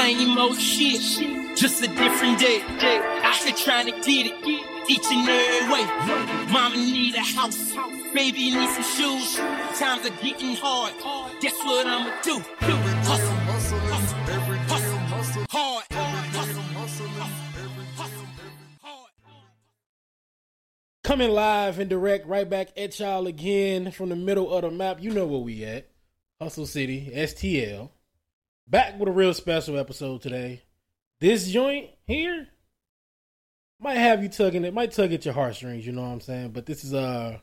[0.00, 2.62] Same old shit, just a different day.
[3.22, 5.84] Out here trying to get it each and every way.
[6.50, 7.74] Mama need a house,
[8.14, 9.36] baby need some shoes.
[9.78, 10.94] Times are getting hard.
[11.42, 12.38] Guess what I'ma do?
[12.60, 13.36] Hustle.
[13.50, 13.78] Hustle,
[14.70, 15.84] hustle, hustle, hard.
[21.04, 25.02] Coming live and direct right back at y'all again from the middle of the map.
[25.02, 25.90] You know where we at.
[26.40, 27.90] Hustle City, STL.
[28.70, 30.62] Back with a real special episode today.
[31.18, 32.46] This joint here
[33.80, 36.50] might have you tugging it, might tug at your heartstrings, you know what I'm saying?
[36.50, 37.38] But this is uh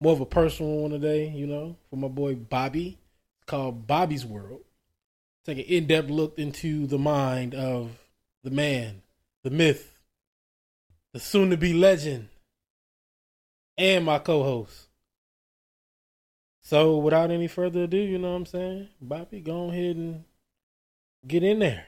[0.00, 2.98] more of a personal one today, you know, for my boy Bobby.
[3.36, 4.62] It's called Bobby's World.
[5.44, 7.90] Take an in-depth look into the mind of
[8.42, 9.02] the man,
[9.42, 9.98] the myth,
[11.12, 12.28] the soon-to-be legend,
[13.76, 14.88] and my co-host.
[16.62, 18.88] So without any further ado, you know what I'm saying?
[18.98, 20.24] Bobby, go ahead and
[21.26, 21.86] get in there.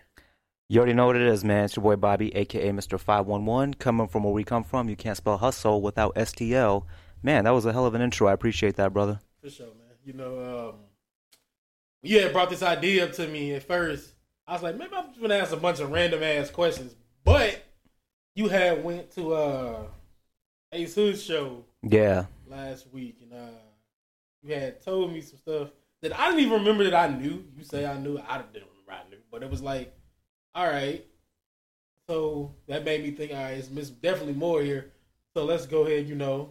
[0.69, 1.65] You already know what it is, man.
[1.65, 2.99] It's your boy Bobby, aka Mr.
[2.99, 4.89] 511, coming from where we come from.
[4.89, 6.85] You can't spell hustle without STL.
[7.23, 8.27] Man, that was a hell of an intro.
[8.27, 9.21] I appreciate that, brother.
[9.43, 9.77] For sure, man.
[10.05, 10.75] You know, um,
[12.03, 14.15] you had brought this idea up to me at first.
[14.47, 17.63] I was like, maybe I'm just gonna ask a bunch of random ass questions, but
[18.35, 19.83] you had went to uh
[20.73, 22.25] Ace Hood's show Yeah.
[22.49, 23.59] last week, and uh,
[24.43, 25.69] you had told me some stuff
[26.01, 27.45] that I didn't even remember that I knew.
[27.57, 28.72] You say I knew, I didn't remember I knew,
[29.33, 29.93] but it was like,
[30.55, 31.05] all right.
[32.09, 34.93] So that made me think, all right, it's definitely more here.
[35.35, 36.51] So let's go ahead, you know,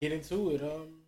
[0.00, 0.62] get into it.
[0.62, 1.00] Um,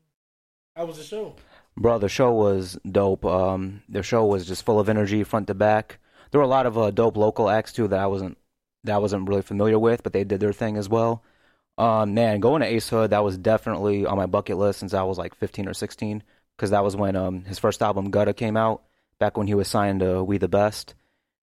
[0.74, 1.36] how was the show?
[1.76, 3.24] Bro, the show was dope.
[3.24, 5.98] Um, the show was just full of energy, front to back.
[6.30, 8.36] There were a lot of uh, dope local acts too that I wasn't
[8.82, 11.22] that I wasn't really familiar with, but they did their thing as well.
[11.78, 15.02] Um, man, going to Ace Hood that was definitely on my bucket list since I
[15.04, 16.22] was like 15 or 16,
[16.56, 18.82] because that was when um his first album Gutta came out,
[19.24, 20.94] back when he was signed to We the Best,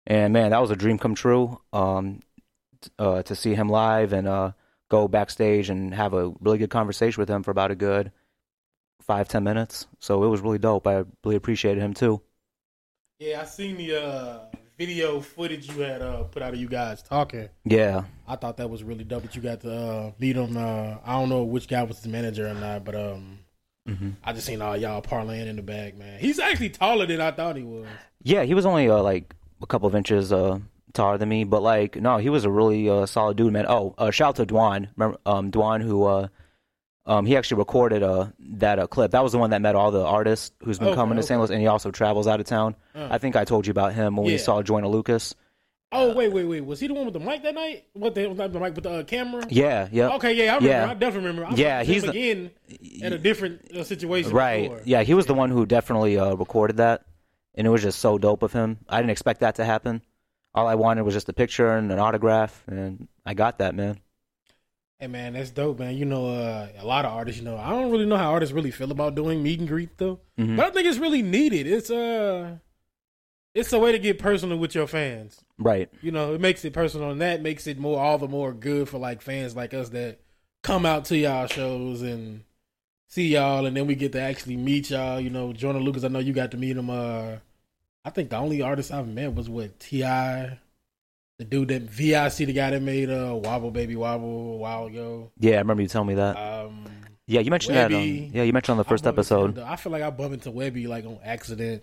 [0.07, 1.61] and man, that was a dream come true.
[1.73, 2.21] Um,
[2.99, 4.53] uh, to see him live and uh
[4.89, 8.13] go backstage and have a really good conversation with him for about a good
[9.01, 9.87] five ten minutes.
[9.99, 10.87] So it was really dope.
[10.87, 12.21] I really appreciated him too.
[13.19, 14.39] Yeah, I seen the uh,
[14.79, 17.49] video footage you had uh, put out of you guys talking.
[17.65, 20.57] Yeah, I thought that was really dope that you got to uh, beat him.
[20.57, 23.39] Uh, I don't know which guy was his manager or not, but um,
[23.91, 24.11] Mm-hmm.
[24.25, 26.19] I just seen all y'all parlaying in the bag, man.
[26.21, 27.87] He's actually taller than I thought he was.
[28.23, 28.43] yeah.
[28.45, 30.59] He was only uh, like a couple of inches uh,
[30.93, 33.67] taller than me, but like no, he was a really uh, solid dude, man.
[33.69, 36.29] Oh, uh, shout out to Dwan, remember um, Dwan who uh,
[37.07, 39.11] um, he actually recorded uh, that uh, clip.
[39.13, 41.33] That was the one that met all the artists who's been Okay, coming to St.
[41.33, 41.39] okay.
[41.39, 42.77] Louis, and he also travels out of town.
[42.95, 43.09] Uh.
[43.11, 45.35] I think I told you about him when we saw Joyner Lucas.
[45.93, 46.65] Oh wait, wait, wait.
[46.65, 47.85] Was he the one with the mic that night?
[47.95, 49.45] What the, hell not the mic with the uh, camera?
[49.51, 50.11] Yeah, yeah.
[50.11, 50.69] Okay, yeah, I remember.
[50.69, 50.91] Yeah.
[50.91, 51.47] I definitely remember.
[51.47, 52.51] I Yeah, he's the- again
[53.03, 54.33] at a different uh, situation.
[54.33, 54.69] Right.
[54.71, 54.83] before.
[54.85, 57.03] Yeah, he was the one who definitely uh, recorded that,
[57.57, 58.79] and it was just so dope of him.
[58.89, 60.03] I didn't expect that to happen.
[60.55, 63.99] All I wanted was just a picture and an autograph, and I got that, man.
[65.01, 65.97] Hey man, that's dope, man.
[65.97, 67.41] You know, uh, a lot of artists.
[67.41, 69.97] You know, I don't really know how artists really feel about doing meet and greet
[69.99, 70.57] though, Mhm.
[70.57, 71.67] but I think it's really needed.
[71.67, 72.59] It's uh,
[73.55, 75.43] it's a way to get personal with your fans.
[75.61, 75.91] Right.
[76.03, 78.89] You know, it makes it personal, and that makes it more all the more good
[78.89, 80.19] for like fans like us that
[80.63, 82.43] come out to y'all shows and
[83.09, 85.21] see y'all, and then we get to actually meet y'all.
[85.21, 86.03] You know, Joyner Lucas.
[86.03, 86.89] I know you got to meet him.
[86.89, 87.37] Uh,
[88.05, 92.53] I think the only artist I've met was what Ti, the dude that VIC, the
[92.55, 95.31] guy that made uh Wobble Baby Wobble a while ago.
[95.39, 96.37] Yeah, I remember you telling me that.
[96.37, 96.87] Um,
[97.27, 97.93] yeah, you mentioned that.
[97.93, 99.59] On, yeah, you mentioned on the first I bump into- episode.
[99.59, 101.83] I feel like I bumped into Webbie like on accident.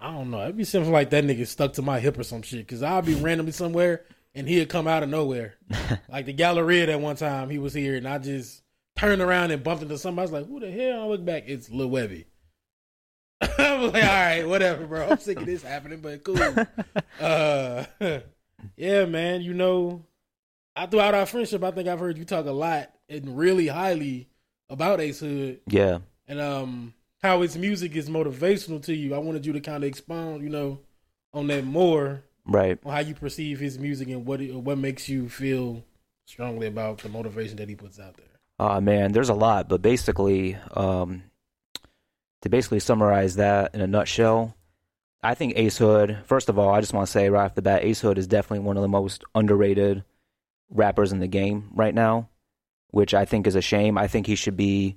[0.00, 0.42] I don't know.
[0.44, 2.66] It'd be something like that nigga stuck to my hip or some shit.
[2.68, 4.04] Cause I'll be randomly somewhere
[4.34, 5.54] and he'd come out of nowhere.
[6.08, 8.62] like the Galleria that one time he was here and I just
[8.96, 10.28] turned around and bumped into somebody.
[10.28, 11.02] I was like, who the hell?
[11.02, 12.26] I look back, it's Lil Webbie.
[13.40, 15.08] I was like, all right, whatever, bro.
[15.08, 16.38] I'm sick of this happening, but cool.
[17.20, 17.84] uh,
[18.76, 19.42] yeah, man.
[19.42, 20.04] You know,
[20.74, 24.28] I throughout our friendship, I think I've heard you talk a lot and really highly
[24.68, 25.98] about Ace Hood Yeah.
[26.26, 29.14] and um how his music is motivational to you.
[29.14, 30.80] I wanted you to kind of expound, you know,
[31.34, 32.78] on that more Right.
[32.84, 35.84] on how you perceive his music and what it, what makes you feel
[36.24, 38.26] strongly about the motivation that he puts out there.
[38.58, 41.22] Uh man, there's a lot, but basically, um,
[42.42, 44.54] to basically summarize that in a nutshell,
[45.22, 46.18] I think Ace Hood.
[46.24, 48.26] First of all, I just want to say right off the bat, Ace Hood is
[48.26, 50.04] definitely one of the most underrated
[50.70, 52.28] rappers in the game right now,
[52.90, 53.98] which I think is a shame.
[53.98, 54.96] I think he should be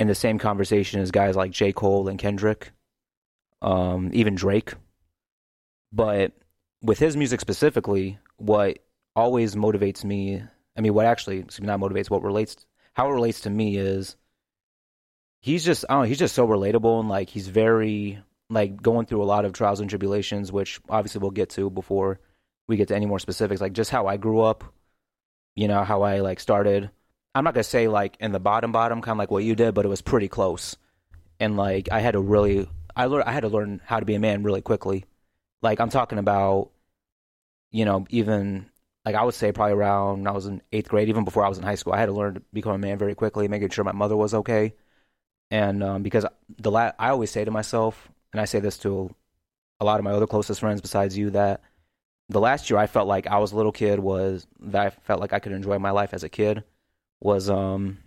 [0.00, 1.72] in the same conversation as guys like J.
[1.72, 2.72] Cole and Kendrick,
[3.60, 4.72] um, even Drake.
[5.92, 6.32] But
[6.82, 8.78] with his music specifically, what
[9.14, 10.42] always motivates me,
[10.76, 12.64] I mean, what actually, excuse me, not motivates, what relates,
[12.94, 14.16] how it relates to me is
[15.42, 19.04] he's just, I don't know, he's just so relatable and like he's very like going
[19.04, 22.20] through a lot of trials and tribulations, which obviously we'll get to before
[22.68, 23.60] we get to any more specifics.
[23.60, 24.64] Like just how I grew up,
[25.56, 26.90] you know, how I like started.
[27.34, 29.74] I'm not gonna say like in the bottom bottom, kind of like what you did,
[29.74, 30.76] but it was pretty close.
[31.38, 34.14] And like I had to really, I learned, I had to learn how to be
[34.14, 35.04] a man really quickly.
[35.62, 36.70] Like I'm talking about,
[37.70, 38.66] you know, even
[39.04, 41.58] like I would say probably around I was in eighth grade, even before I was
[41.58, 43.84] in high school, I had to learn to become a man very quickly, making sure
[43.84, 44.74] my mother was okay.
[45.50, 46.26] And um, because
[46.58, 49.14] the la- I always say to myself, and I say this to
[49.80, 51.62] a lot of my other closest friends besides you, that
[52.28, 55.20] the last year I felt like I was a little kid was that I felt
[55.20, 56.64] like I could enjoy my life as a kid
[57.20, 57.98] was um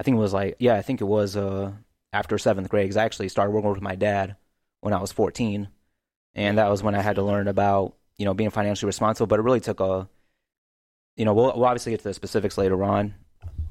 [0.00, 1.72] I think it was like yeah I think it was uh
[2.12, 4.36] after seventh grade because I actually started working with my dad
[4.80, 5.68] when I was 14
[6.34, 9.38] and that was when I had to learn about you know being financially responsible but
[9.38, 10.08] it really took a
[11.16, 13.14] you know we'll, we'll obviously get to the specifics later on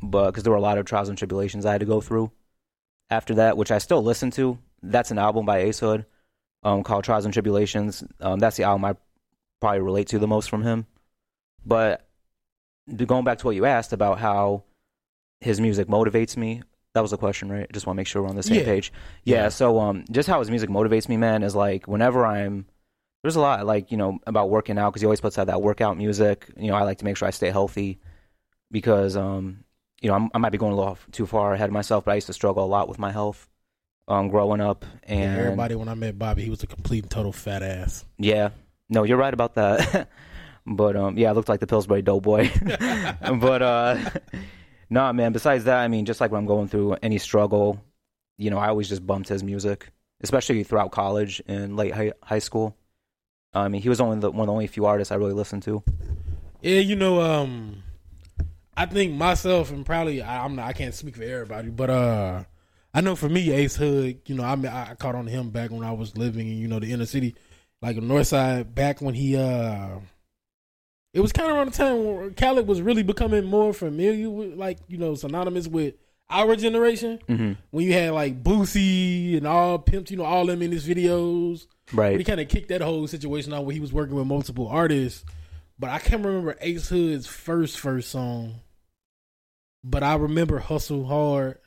[0.02, 2.32] but because there were a lot of trials and tribulations I had to go through
[3.10, 4.58] after that which I still listen to.
[4.84, 6.06] That's an album by Ace Hood
[6.64, 8.04] um, called Trials and Tribulations.
[8.20, 8.96] Um, that's the album I
[9.60, 10.88] probably relate to the most from him
[11.66, 12.08] but
[12.96, 14.64] going back to what you asked about how
[15.40, 16.62] his music motivates me
[16.94, 18.58] that was the question right I just want to make sure we're on the same
[18.60, 18.66] Yeah.
[18.66, 18.92] page
[19.24, 19.50] yeah, Yeah.
[19.50, 22.66] so um just how his music motivates me man is like whenever i'm
[23.24, 25.62] there's a lot like you know about working out because he always puts out that
[25.62, 28.00] workout music you know i like to make sure i stay healthy
[28.72, 29.64] because um
[30.02, 32.12] you know I'm, i might be going a little too far ahead of myself but
[32.12, 33.48] i used to struggle a lot with my health
[34.08, 37.12] um growing up Yeah, and everybody, when I met Bobby, he was a complete and
[37.12, 38.04] total fat ass.
[38.18, 38.50] yeah.
[38.90, 40.10] No, you're right about that.
[40.66, 42.50] but um yeah, I looked like the Pillsbury Doughboy.
[43.40, 43.98] but uh
[44.90, 47.80] nah man, besides that, I mean just like when I'm going through any struggle,
[48.38, 49.92] you know, I always just bumped his music,
[50.22, 52.76] especially throughout college and late high, high school.
[53.54, 55.64] I mean, he was only the, one of the only few artists I really listened
[55.64, 55.84] to.
[56.62, 57.84] Yeah, you know, um,
[58.76, 60.68] I think myself and probably I, I'm not.
[60.68, 62.44] I can't speak for everybody, but uh,
[62.94, 64.22] I know for me, Ace Hood.
[64.26, 66.68] You know, I I caught on to him back when I was living in you
[66.68, 67.36] know the inner city,
[67.82, 68.74] like the North Side.
[68.74, 70.00] Back when he uh,
[71.14, 74.54] it was kind of around the time where Khaled was really becoming more familiar with,
[74.56, 75.96] like you know, synonymous with
[76.30, 77.20] our generation.
[77.28, 80.88] hmm When you had like Boosie and all pimps, you know, all them in his
[80.88, 81.68] videos.
[81.94, 82.18] Right.
[82.18, 85.26] He kind of kicked that whole situation out where he was working with multiple artists.
[85.78, 88.62] But I can't remember Ace Hood's first first song.
[89.84, 91.58] But I remember Hustle Hard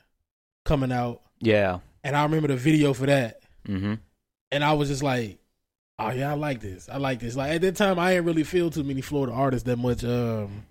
[0.63, 1.79] coming out, Yeah.
[2.03, 3.41] and I remember the video for that.
[3.65, 3.95] hmm
[4.51, 5.37] And I was just like,
[5.97, 6.89] "Oh yeah, I like this.
[6.89, 9.65] I like this." Like at that time, I didn't really feel too many Florida artists
[9.65, 10.03] that much.
[10.03, 10.65] Um,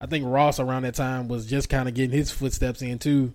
[0.00, 3.34] I think Ross around that time was just kind of getting his footsteps in too,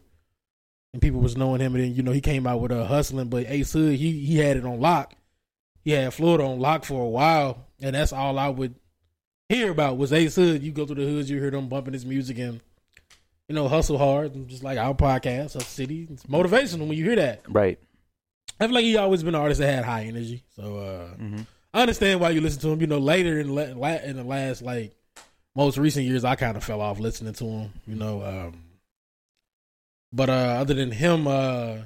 [0.94, 1.76] and people was knowing him.
[1.76, 4.20] And then you know he came out with a uh, hustling, but Ace Hood he
[4.20, 5.14] he had it on lock.
[5.84, 8.76] He had Florida on lock for a while, and that's all I would
[9.48, 10.62] hear about was Ace Hood.
[10.64, 12.62] You go through the hoods, you hear them bumping his music and.
[13.50, 16.06] You know, hustle hard, just like our podcast, Hustle City.
[16.12, 17.44] It's motivational when you hear that.
[17.48, 17.80] Right.
[18.60, 20.44] I feel like he always been an artist that had high energy.
[20.56, 21.42] So uh hmm
[21.74, 22.82] I understand why you listen to him.
[22.82, 23.62] You know, later in la-
[23.98, 24.96] in the last like
[25.56, 27.74] most recent years, I kind of fell off listening to him.
[27.86, 28.64] You know, um
[30.14, 31.78] but uh other than him, uh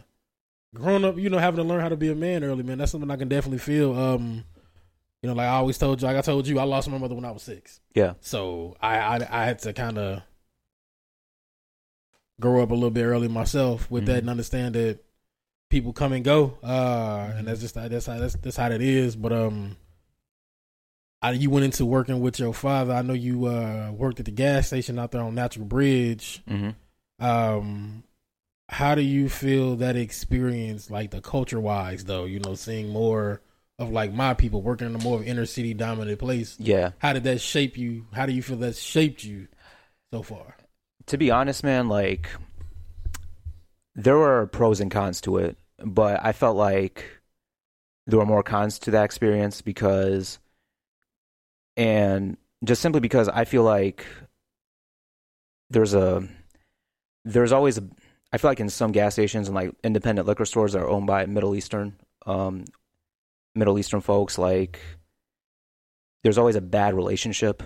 [0.76, 2.92] growing up, you know, having to learn how to be a man early, man, that's
[2.92, 3.94] something I can definitely feel.
[3.98, 4.46] Um,
[5.22, 7.16] you know, like I always told you, like I told you, I lost my mother
[7.16, 7.80] when I was six.
[7.94, 8.14] Yeah.
[8.22, 10.22] So I I, I had to kind of
[12.40, 14.20] grow up a little bit early myself with that Mhm.
[14.20, 15.00] and understand that
[15.72, 19.16] people come and go, uh, and that's just that's how that's that's how that is.
[19.16, 19.78] But um,
[21.22, 22.94] I, you went into working with your father.
[22.94, 26.44] I know you uh worked at the gas station out there on Natural Bridge.
[26.48, 26.70] hmm
[27.20, 28.04] Um,
[28.70, 32.26] how do you feel that experience, like the culture wise, though?
[32.26, 33.42] You know, seeing more
[33.80, 36.92] of like my people working in a more inner city dominant place Yeah.
[37.00, 38.06] how did that shape you?
[38.14, 39.48] How do you feel that shaped you
[40.14, 40.56] so far?
[41.08, 42.30] to be honest, man, like
[43.96, 47.06] there were pros and cons to it, but I felt like
[48.08, 50.40] there were more cons to that experience because,
[51.78, 54.06] and just simply because I feel like
[55.70, 56.28] there's a,
[57.26, 57.88] there's always a,
[58.34, 61.08] I feel like in some gas stations and like independent liquor stores that are owned
[61.08, 61.96] by Middle Eastern,
[62.26, 62.66] um,
[63.56, 64.80] Middle Eastern folks, like
[66.24, 67.64] there's always a bad relationship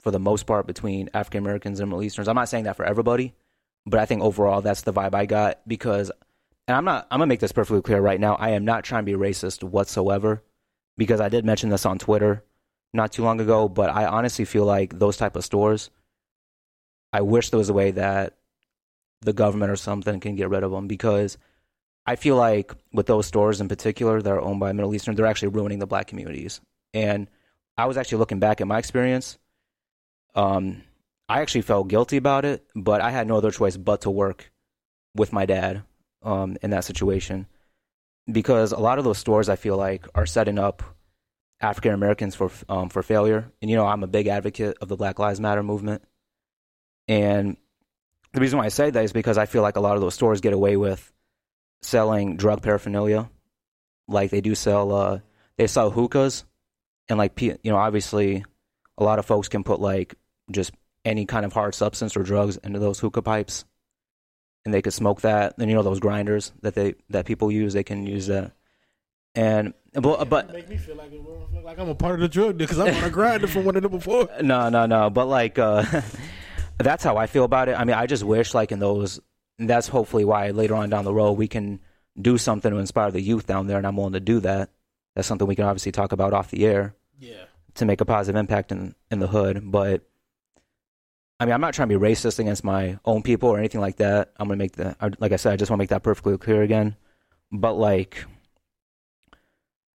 [0.00, 2.28] for the most part between African Americans and Middle Easterns.
[2.28, 3.32] I'm not saying that for everybody,
[3.86, 6.10] but I think overall that's the vibe I got because
[6.66, 8.34] and I'm not I'm gonna make this perfectly clear right now.
[8.34, 10.42] I am not trying to be racist whatsoever
[10.96, 12.44] because I did mention this on Twitter
[12.92, 15.90] not too long ago, but I honestly feel like those type of stores
[17.12, 18.36] I wish there was a way that
[19.20, 21.38] the government or something can get rid of them because
[22.06, 25.24] I feel like with those stores in particular that are owned by Middle Eastern, they're
[25.24, 26.60] actually ruining the black communities.
[26.92, 27.28] And
[27.78, 29.38] I was actually looking back at my experience
[30.34, 30.82] um,
[31.28, 34.52] I actually felt guilty about it, but I had no other choice but to work
[35.14, 35.82] with my dad
[36.24, 37.46] um, in that situation.
[38.30, 40.82] because a lot of those stores I feel like are setting up
[41.60, 43.50] African Americans for um, for failure.
[43.60, 46.02] And you know, I'm a big advocate of the Black Lives Matter movement,
[47.08, 47.56] and
[48.32, 50.14] the reason why I say that is because I feel like a lot of those
[50.14, 51.12] stores get away with
[51.82, 53.30] selling drug paraphernalia,
[54.08, 54.94] like they do sell.
[54.94, 55.20] Uh,
[55.56, 56.44] they sell hookahs,
[57.08, 58.44] and like you know, obviously,
[58.98, 60.14] a lot of folks can put like
[60.50, 60.72] just
[61.04, 63.64] any kind of hard substance or drugs into those hookah pipes,
[64.64, 65.54] and they could smoke that.
[65.58, 68.52] And you know those grinders that they that people use, they can use that.
[69.34, 71.10] And but, but make me feel like,
[71.62, 73.82] like I'm a part of the drug because I'm on a grinder from one of
[73.82, 74.28] them before.
[74.42, 75.10] No, no, no.
[75.10, 75.84] But like, uh,
[76.78, 77.78] that's how I feel about it.
[77.78, 79.20] I mean, I just wish like in those.
[79.58, 81.80] That's hopefully why later on down the road we can
[82.20, 84.70] do something to inspire the youth down there, and I'm willing to do that.
[85.14, 86.94] That's something we can obviously talk about off the air.
[87.18, 87.44] Yeah.
[87.76, 90.02] To make a positive impact in in the hood, but
[91.40, 93.96] I mean, I'm not trying to be racist against my own people or anything like
[93.96, 94.32] that.
[94.36, 96.62] I'm gonna make the like I said, I just want to make that perfectly clear
[96.62, 96.96] again.
[97.50, 98.24] But like,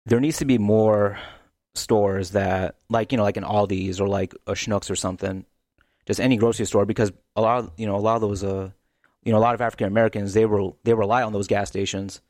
[0.06, 1.18] there needs to be more
[1.74, 5.44] stores that, like you know, like an Aldi's or like a Schnucks or something,
[6.06, 8.70] just any grocery store, because a lot, of, you know, a lot of those, uh,
[9.22, 12.22] you know, a lot of African Americans they will they rely on those gas stations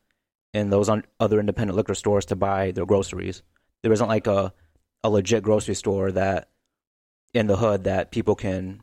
[0.53, 3.41] and those other independent liquor stores to buy their groceries.
[3.83, 4.53] There isn't like a
[5.03, 6.49] a legit grocery store that
[7.33, 8.81] in the hood that people can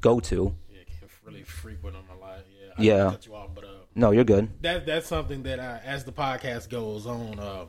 [0.00, 0.54] go to.
[0.70, 2.44] Yeah, can't really frequent on my life.
[2.50, 2.72] Yeah.
[2.76, 3.10] I yeah.
[3.10, 4.50] Cut you off, but uh, no, you're good.
[4.62, 7.68] That that's something that I, as the podcast goes on, um,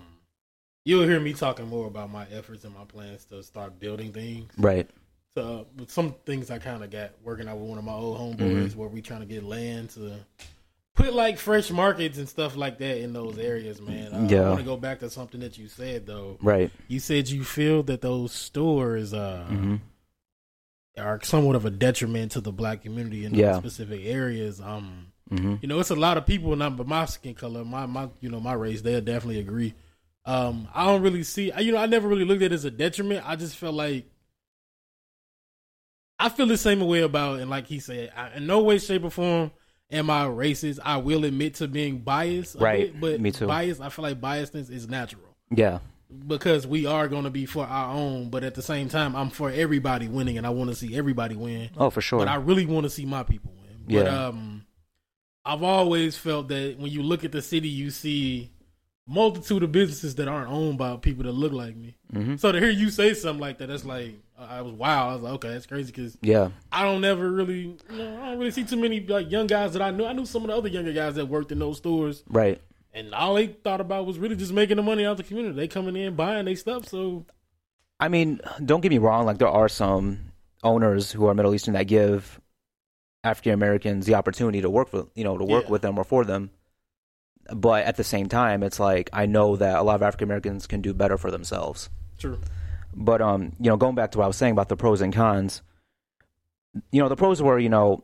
[0.86, 4.52] you'll hear me talking more about my efforts and my plans to start building things.
[4.58, 4.90] Right.
[5.36, 8.70] So, some things I kind of got working out with one of my old homeboys
[8.70, 8.80] mm-hmm.
[8.80, 10.16] where we trying to get land to
[10.96, 14.14] put like fresh markets and stuff like that in those areas, man.
[14.14, 14.42] Uh, yeah.
[14.42, 16.38] I want to go back to something that you said though.
[16.42, 16.72] Right.
[16.88, 19.76] You said you feel that those stores uh, mm-hmm.
[21.00, 23.58] Are somewhat of a detriment to the black community in yeah.
[23.58, 24.62] specific areas.
[24.62, 25.56] Um, mm-hmm.
[25.62, 28.30] you know, it's a lot of people, not but my skin color, my my you
[28.30, 29.74] know my race, they'll definitely agree
[30.30, 31.52] um, I don't really see.
[31.58, 33.28] You know, I never really looked at it as a detriment.
[33.28, 34.06] I just felt like
[36.20, 39.04] I feel the same way about, and like he said, I, in no way, shape,
[39.04, 39.52] or form
[39.92, 40.80] am I racist.
[40.86, 42.92] I will admit to being biased, right?
[42.92, 43.48] Bit, but me too.
[43.48, 43.80] Bias.
[43.80, 45.36] I feel like biasness is natural.
[45.50, 45.80] Yeah,
[46.28, 49.30] because we are going to be for our own, but at the same time, I'm
[49.30, 51.70] for everybody winning, and I want to see everybody win.
[51.78, 52.20] Oh, for sure.
[52.20, 53.84] But I really want to see my people win.
[53.86, 54.28] But, yeah.
[54.28, 54.66] Um,
[55.46, 58.52] I've always felt that when you look at the city, you see
[59.08, 61.96] multitude of businesses that aren't owned by people that look like me.
[62.14, 62.36] Mm-hmm.
[62.36, 65.10] So to hear you say something like that, that's like I was wow.
[65.10, 68.30] I was like, okay, that's crazy because yeah, I don't never really, you know, I
[68.30, 70.06] don't really see too many like young guys that I knew.
[70.06, 72.62] I knew some of the other younger guys that worked in those stores, right?
[72.94, 75.56] And all they thought about was really just making the money out of the community.
[75.56, 76.88] They coming in buying their stuff.
[76.88, 77.26] So,
[78.00, 79.26] I mean, don't get me wrong.
[79.26, 80.32] Like there are some
[80.64, 82.40] owners who are Middle Eastern that give
[83.24, 85.72] African Americans the opportunity to work for you know to work yeah.
[85.72, 86.50] with them or for them
[87.54, 90.68] but at the same time, it's like I know that a lot of African Americans
[90.68, 91.90] can do better for themselves.
[92.18, 92.40] True.
[92.94, 95.14] But um, you know, going back to what I was saying about the pros and
[95.14, 95.62] cons,
[96.92, 98.04] you know, the pros were, you know,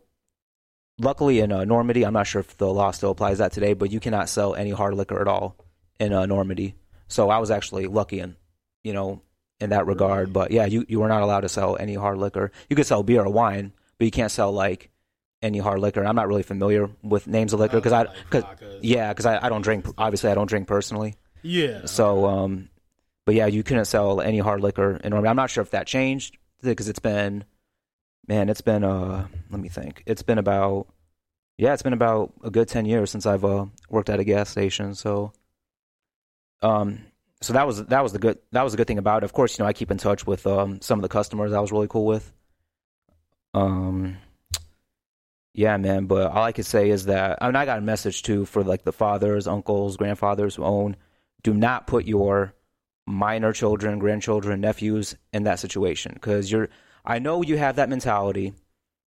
[0.99, 3.91] luckily in uh, Normandy, I'm not sure if the law still applies that today, but
[3.91, 5.55] you cannot sell any hard liquor at all
[5.99, 6.75] in uh, Normandy.
[7.07, 8.35] So I was actually lucky in,
[8.83, 9.21] you know,
[9.59, 10.33] in that regard.
[10.33, 12.51] But yeah, you you were not allowed to sell any hard liquor.
[12.69, 14.89] You could sell beer or wine, but you can't sell like
[15.41, 16.03] any hard liquor.
[16.03, 18.43] I'm not really familiar with names of liquor because I, cause,
[18.81, 19.85] yeah, because I, I don't drink.
[19.97, 21.15] Obviously, I don't drink personally.
[21.43, 21.85] Yeah.
[21.85, 22.69] So, um,
[23.25, 25.29] but yeah, you couldn't sell any hard liquor in Normandy.
[25.29, 27.43] I'm not sure if that changed because it's been,
[28.27, 30.03] man, it's been uh, let me think.
[30.05, 30.87] It's been about,
[31.57, 34.49] yeah, it's been about a good ten years since I've uh, worked at a gas
[34.49, 34.95] station.
[34.95, 35.33] So,
[36.61, 36.99] um,
[37.41, 39.25] so that was that was the good that was the good thing about it.
[39.25, 41.53] Of course, you know, I keep in touch with um some of the customers.
[41.53, 42.31] I was really cool with.
[43.53, 44.17] Um,
[45.53, 46.05] yeah, man.
[46.05, 48.63] But all I could say is that I mean I got a message too for
[48.63, 50.95] like the fathers, uncles, grandfathers who own.
[51.43, 52.55] Do not put your
[53.05, 56.69] minor children, grandchildren, nephews in that situation because you're.
[57.05, 58.53] I know you have that mentality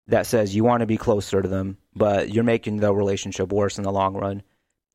[0.09, 3.79] that says you want to be closer to them, but you're making the relationship worse
[3.79, 4.43] in the long run,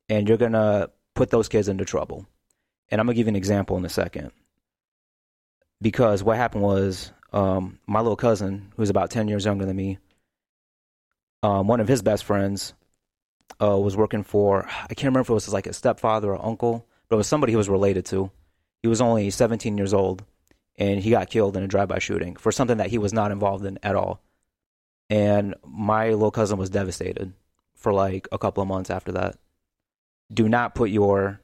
[0.08, 2.27] and you're gonna put those kids into trouble.
[2.89, 4.31] And I'm gonna give you an example in a second.
[5.81, 9.98] Because what happened was, um, my little cousin, who's about ten years younger than me,
[11.43, 12.74] um, one of his best friends
[13.62, 16.86] uh, was working for I can't remember if it was like a stepfather or uncle,
[17.10, 18.31] but it was somebody he was related to.
[18.81, 20.24] He was only 17 years old,
[20.81, 23.63] and he got killed in a drive-by shooting for something that he was not involved
[23.65, 24.19] in at all.
[25.11, 27.33] And my little cousin was devastated
[27.75, 29.38] for like a couple of months after that.
[30.33, 31.39] Do not put your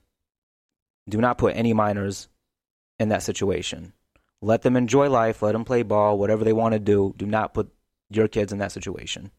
[1.07, 2.29] do not put any minors
[2.97, 3.93] in that situation.
[4.41, 7.13] Let them enjoy life, let them play ball, whatever they want to do.
[7.15, 7.71] Do not put
[8.09, 9.29] your kids in that situation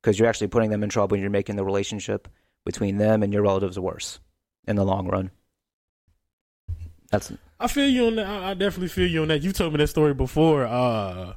[0.00, 2.26] because you're actually putting them in trouble and you're making the relationship
[2.64, 4.18] between them and your relatives worse.
[4.66, 5.30] in the long run.
[7.10, 8.26] That's I feel you on that.
[8.26, 9.42] I I definitely feel you on that.
[9.42, 10.64] You told me that story before.
[10.66, 11.34] Uh,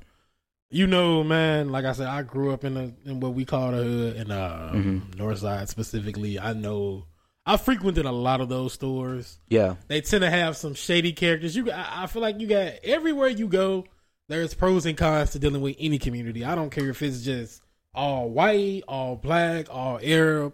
[0.69, 1.71] you know, man.
[1.71, 4.31] Like I said, I grew up in a, in what we call the hood in
[4.31, 5.17] uh, Mhm.
[5.17, 6.39] North Side specifically.
[6.39, 7.05] I know.
[7.45, 9.39] I frequented a lot of those stores.
[9.47, 11.55] yeah, They tend to have some shady characters.
[11.55, 13.85] You, I I feel like you got everywhere you go.
[14.27, 16.45] There's pros and cons to dealing with any community.
[16.45, 17.63] I don't care if it's just
[17.95, 20.53] all white, all black, all Arab,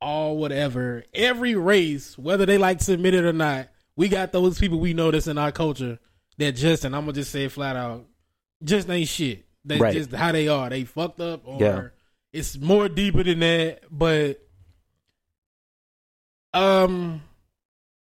[0.00, 1.02] all whatever.
[1.12, 4.94] Every race, whether they like to admit it or not, we got those people we
[4.94, 5.98] know that's in our culture
[6.38, 8.06] that just, and I'm gonna just say it flat out,
[8.64, 9.44] just ain't shit.
[9.64, 9.94] That's Right.
[9.94, 10.68] just how they are.
[10.70, 11.88] They fucked up, or Yeah.
[12.32, 13.82] it's more deeper than that.
[13.90, 14.40] But,
[16.54, 17.22] um,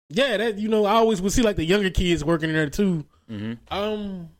[0.08, 2.70] yeah, that you know, I always would see like the younger kids working in there
[2.70, 3.04] too.
[3.30, 3.54] mm-hmm.
[3.76, 4.30] Um,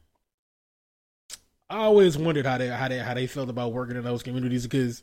[1.70, 4.62] I always wondered how they how they how they felt about working in those communities
[4.62, 5.02] because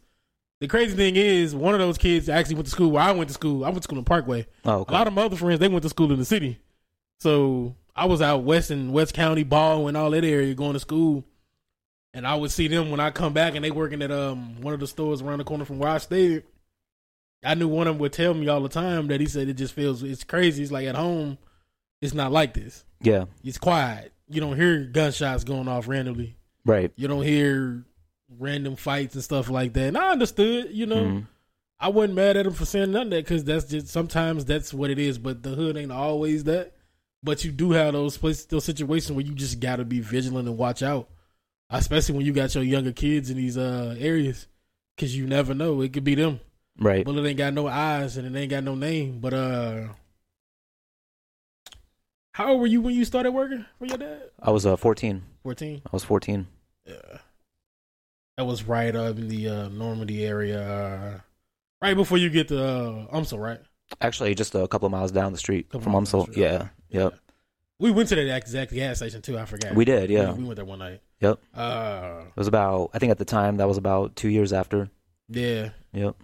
[0.62, 3.28] the crazy thing is one of those kids actually went to school where I went
[3.30, 3.64] to school.
[3.66, 4.48] I went to school in Parkway.
[4.66, 6.60] oh, A lot of my other friends they went to school in the city,
[7.20, 10.80] so I was out west in West County, Ball, and all that area going to
[10.80, 11.24] school,
[12.14, 14.74] and I would see them when I come back and they working at um one
[14.74, 16.44] of the stores around the corner from where I stayed.
[17.44, 19.54] I knew one of them would tell me all the time that he said it
[19.54, 20.64] just feels it's crazy.
[20.64, 21.38] It's like at home,
[22.02, 24.12] it's not like this yeah, it's quiet.
[24.28, 26.38] You don't hear gunshots going off randomly.
[26.66, 26.92] right.
[26.96, 27.84] You don't hear
[28.30, 29.88] random fights and stuff like that.
[29.88, 31.28] And I understood, you know, Mhm.
[31.80, 34.74] I wasn't mad at him for saying none of that because that's just sometimes that's
[34.74, 35.18] what it is.
[35.18, 36.74] But the hood ain't always that.
[37.22, 40.48] But you do have those places, those situations where you just got to be vigilant
[40.48, 41.10] and watch out,
[41.70, 44.48] especially when you got your younger kids in these uh areas,
[44.96, 46.40] because you never know it could be them.
[46.78, 47.04] Right.
[47.06, 49.20] Bullet ain't got no eyes and it ain't got no name.
[49.20, 49.88] But uh,
[52.34, 54.24] how old were you when you started working for your dad?
[54.42, 55.24] I was uh 14.
[55.44, 55.82] Fourteen.
[55.86, 56.48] I was 14.
[56.86, 57.20] Yeah.
[58.38, 61.20] That was right up in the uh, Normandy area, uh,
[61.82, 63.60] right before you get to uh, UMSL, right?
[64.02, 66.24] Actually, just a couple of miles down the street from UMSL.
[66.24, 66.68] street, Yeah.
[66.90, 67.14] Yep.
[67.80, 69.38] We went to that exact gas station too.
[69.38, 69.74] I forgot.
[69.76, 70.10] We did.
[70.10, 70.32] Yeah.
[70.34, 71.02] we, we went there one night.
[71.22, 71.40] Yep.
[71.54, 72.92] Uh, It was about.
[72.94, 74.90] I think at the time that was about two years after.
[75.30, 76.16] yeah, Yep.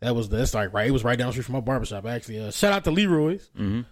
[0.00, 0.86] that was that's like right.
[0.88, 2.04] It was right down the street from my barbershop.
[2.06, 3.82] Actually, uh, shout out to Leroy's, Mm-hmm.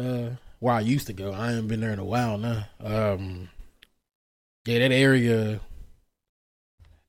[0.00, 1.32] uh, where I used to go.
[1.32, 2.66] I ain't been there in a while now.
[2.80, 3.50] Um,
[4.64, 5.60] yeah, that area.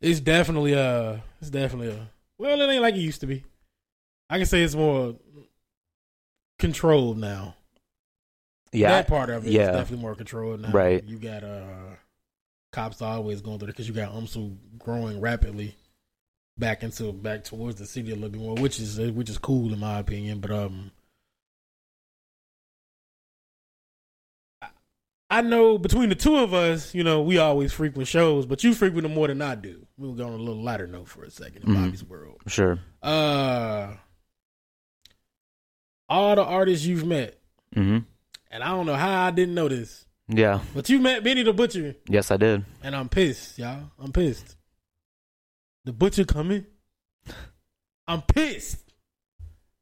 [0.02, 1.24] It's definitely a.
[1.42, 3.44] it's definitely a well, it ain't like it used to be.
[4.30, 5.16] I can say it's more
[6.60, 7.56] controlled now.
[8.72, 8.90] Yeah.
[8.90, 9.72] that part of it is yeah.
[9.72, 10.72] definitely more controlled now.
[10.72, 11.04] Right.
[11.04, 11.96] You got uh
[12.74, 15.76] cops always going through it because you got UMSL growing rapidly
[16.58, 19.72] back into back towards the city a little bit more, which is which is cool
[19.72, 20.40] in my opinion.
[20.40, 20.92] But um,
[25.30, 28.74] I know between the two of us, you know, we always frequent shows, but you
[28.76, 29.86] frequent them more than I do.
[29.98, 31.84] We'll go on a little lighter note for a second in Mhm.
[31.86, 32.42] Bobby's world.
[32.48, 32.78] Sure.
[33.02, 33.96] Uh,
[36.08, 37.40] all the artists you've met,
[37.76, 38.00] Mm-hmm.
[38.52, 40.06] and I don't know how I didn't know this.
[40.28, 40.62] Yeah.
[40.74, 42.64] But you met Benny the Butcher, Yes, I did.
[42.84, 43.92] and I'm pissed, y'all.
[44.00, 44.56] I'm pissed.
[45.86, 46.66] The Butcher coming.
[48.08, 48.84] I'm pissed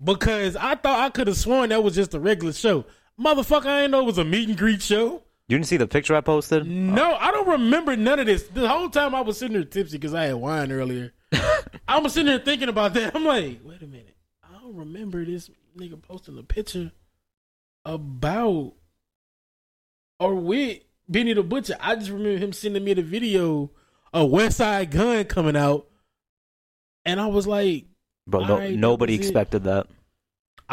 [0.02, 2.86] because I thought I could have sworn that was just a regular show.
[3.20, 5.24] Motherfucker, I didn't know it was a meet and greet show.
[5.48, 6.66] You didn't see the picture I posted?
[6.66, 8.44] No, I don't remember none of this.
[8.44, 11.14] The whole time I was sitting there tipsy because I had wine earlier.
[11.88, 13.16] I was sitting there thinking about that.
[13.16, 14.16] I'm like, wait a minute.
[14.44, 16.92] I don't remember this nigga posting a picture
[17.84, 18.74] about
[20.20, 20.80] or with
[21.10, 21.76] Benny the Butcher.
[21.80, 23.72] I just remember him sending me the video
[24.14, 25.88] of Westside Gunn coming out.
[27.06, 27.86] And I was like,
[28.26, 29.30] but no, that nobody was it.
[29.30, 29.88] expected that.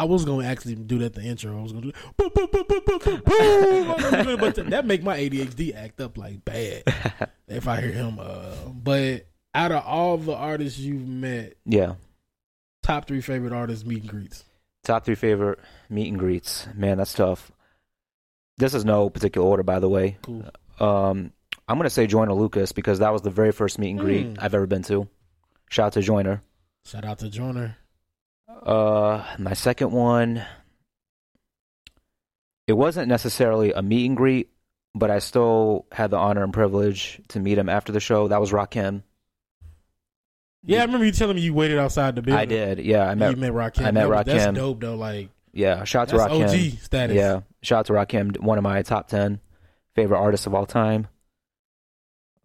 [0.01, 1.55] I was gonna actually do that the intro.
[1.59, 4.39] I was gonna do boom, boom, boom, boom, boom, boom, boom.
[4.39, 6.83] but that make my ADHD act up like bad
[7.47, 8.17] if I hear him.
[8.19, 11.95] Uh, but out of all the artists you've met, Yeah.
[12.81, 14.43] top three favorite artists meet and greets.
[14.83, 16.67] Top three favorite meet and greets.
[16.73, 17.51] Man, that's tough.
[18.57, 20.17] This is no particular order, by the way.
[20.23, 20.45] Cool.
[20.79, 21.31] Um,
[21.67, 24.37] I'm gonna say Joyner Lucas because that was the very first meet and greet Mm.
[24.41, 25.07] I've ever been to.
[25.69, 26.41] Shout out to Joyner.
[26.85, 27.77] Shout out to Joyner.
[28.61, 30.45] Uh, my second one.
[32.67, 34.49] It wasn't necessarily a meet and greet,
[34.95, 38.27] but I still had the honor and privilege to meet him after the show.
[38.27, 39.03] That was Rakim.
[40.63, 42.39] Yeah, I remember you telling me you waited outside the building.
[42.39, 42.79] I did.
[42.79, 43.31] Yeah, I met.
[43.31, 43.83] you met Rakim.
[43.85, 44.55] I met was- That's Rakim.
[44.55, 44.95] dope though.
[44.95, 46.43] Like Yeah, shout out to Rakim.
[46.75, 47.15] OG status.
[47.15, 49.39] Yeah, shout out to Rakim, one of my top ten
[49.95, 51.07] favorite artists of all time.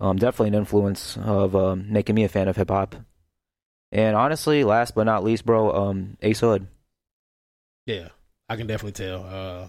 [0.01, 2.97] Um, definitely an influence of um, making me a fan of hip hop.
[3.93, 6.67] And honestly, last but not least, bro, um, Ace Hood.
[7.87, 8.09] yeah.
[8.49, 9.25] I can definitely tell.
[9.25, 9.69] Uh,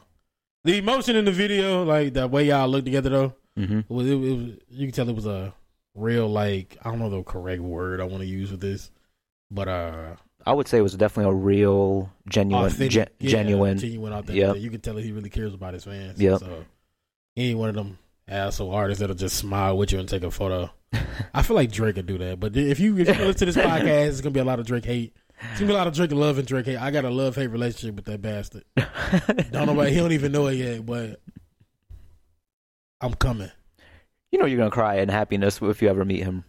[0.63, 3.33] the emotion in the video, like the way y'all look together though.
[3.55, 5.53] hmm It was, it was you can tell it was a
[5.95, 8.91] real like I don't know the correct word I want to use with this,
[9.49, 13.77] but uh I would say it was definitely a real, genuine, gen- Yeah, genuine.
[13.79, 14.35] genuine, authentic.
[14.35, 14.57] Yep.
[14.57, 16.21] You can tell that he really cares about his fans.
[16.21, 16.37] Yeah.
[16.37, 16.65] So
[17.35, 17.97] he ain't one of them
[18.27, 20.69] asshole artists that'll just smile with you and take a photo.
[21.33, 22.39] I feel like Drake would do that.
[22.39, 24.65] But if you if you listen to this podcast, it's gonna be a lot of
[24.65, 25.13] Drake hate.
[25.51, 26.77] It's gonna be a lot of Drake love and Drake hate.
[26.77, 28.63] I got a love hate relationship with that bastard.
[29.51, 31.19] Don't know about he don't even know it yet, but
[33.01, 33.51] I'm coming.
[34.31, 36.43] you know you're gonna cry in happiness if you ever meet him.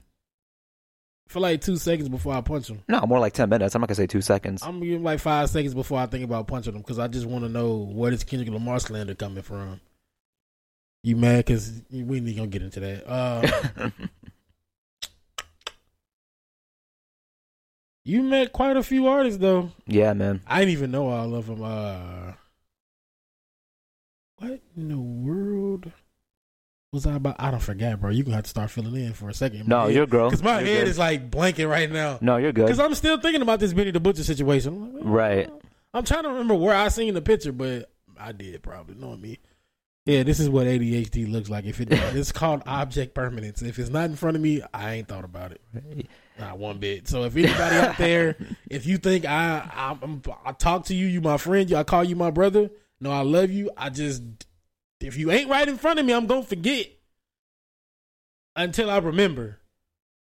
[1.28, 2.82] For like two seconds before I punch him.
[2.88, 3.74] No, more like ten minutes.
[3.74, 4.62] I'm not gonna say two seconds.
[4.62, 7.06] I'm gonna give him like five seconds before I think about punching him because I
[7.08, 9.80] just want to know where this Kendrick Lamar slander coming from.
[11.02, 11.44] You mad?
[11.46, 13.08] Because we ain't gonna get into that.
[13.08, 13.90] Uh,
[18.04, 19.70] you met quite a few artists though.
[19.86, 20.40] yeah, man.
[20.46, 21.62] I didn't even know all of them.
[21.62, 22.32] Uh,
[24.36, 25.90] what in the world
[26.92, 27.36] was I about?
[27.38, 28.10] I don't forget, bro.
[28.10, 29.68] You gonna have to start filling in for a second.
[29.68, 30.30] No, you're girl.
[30.30, 30.88] because my You're head good.
[30.88, 32.18] is like blanking right now.
[32.20, 32.66] No, you're good.
[32.66, 34.74] Because I'm still thinking about this Benny the Butcher situation.
[34.74, 35.50] I'm like, Right.
[35.94, 39.38] I'm trying to remember where I seen the picture, but I did probably knowing me.
[40.08, 41.66] Yeah, this is what ADHD looks like.
[41.66, 43.60] If it, it's called object permanence.
[43.60, 45.60] If it's not in front of me, I ain't thought about it.
[46.40, 47.06] Not one bit.
[47.06, 48.38] So if anybody out there,
[48.70, 52.04] if you think I I'm, I'm, I talk to you, you my friend, I call
[52.04, 52.70] you my brother.
[53.02, 53.70] No, I love you.
[53.76, 54.22] I just
[55.02, 56.86] if you ain't right in front of me, I'm gonna forget
[58.56, 59.58] until I remember.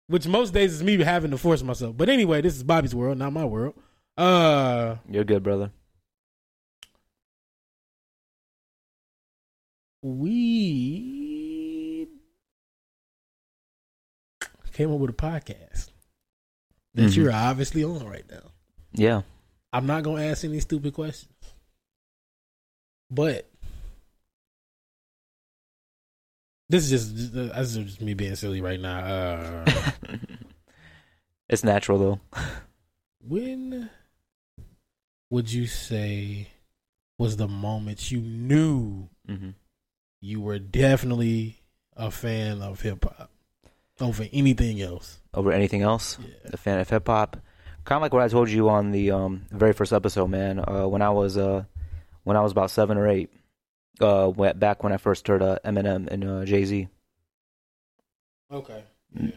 [0.09, 1.97] Which most days is me having to force myself.
[1.97, 3.75] But anyway, this is Bobby's world, not my world.
[4.17, 5.71] Uh, You're good, brother.
[10.03, 12.09] We
[14.73, 15.91] came up with a podcast
[16.95, 17.17] that Mhm.
[17.17, 18.53] you're obviously on right now.
[18.93, 19.23] Yeah.
[19.73, 21.33] I'm not gonna ask any stupid questions,
[23.11, 23.51] but
[26.69, 28.99] this is just this is just me being silly right now.
[29.01, 29.65] Uh,
[31.49, 32.21] it's natural though.
[33.21, 33.91] when
[35.31, 36.49] would you say
[37.19, 39.51] was the moment you knew hmm
[40.20, 41.61] you were definitely
[41.96, 43.31] a fan of hip hop
[44.00, 45.18] over anything else?
[45.35, 46.50] Over anything else, Yeah.
[46.52, 47.37] a fan of hip hop.
[47.85, 50.59] Kind of like what I told you on the um, very first episode, man.
[50.61, 51.64] Uh, when I was uh,
[52.24, 53.31] when I was about seven or eight,
[54.00, 56.88] uh, back when I first heard uh, Eminem and uh, Jay Z.
[58.52, 58.83] Okay.
[59.18, 59.31] Yeah.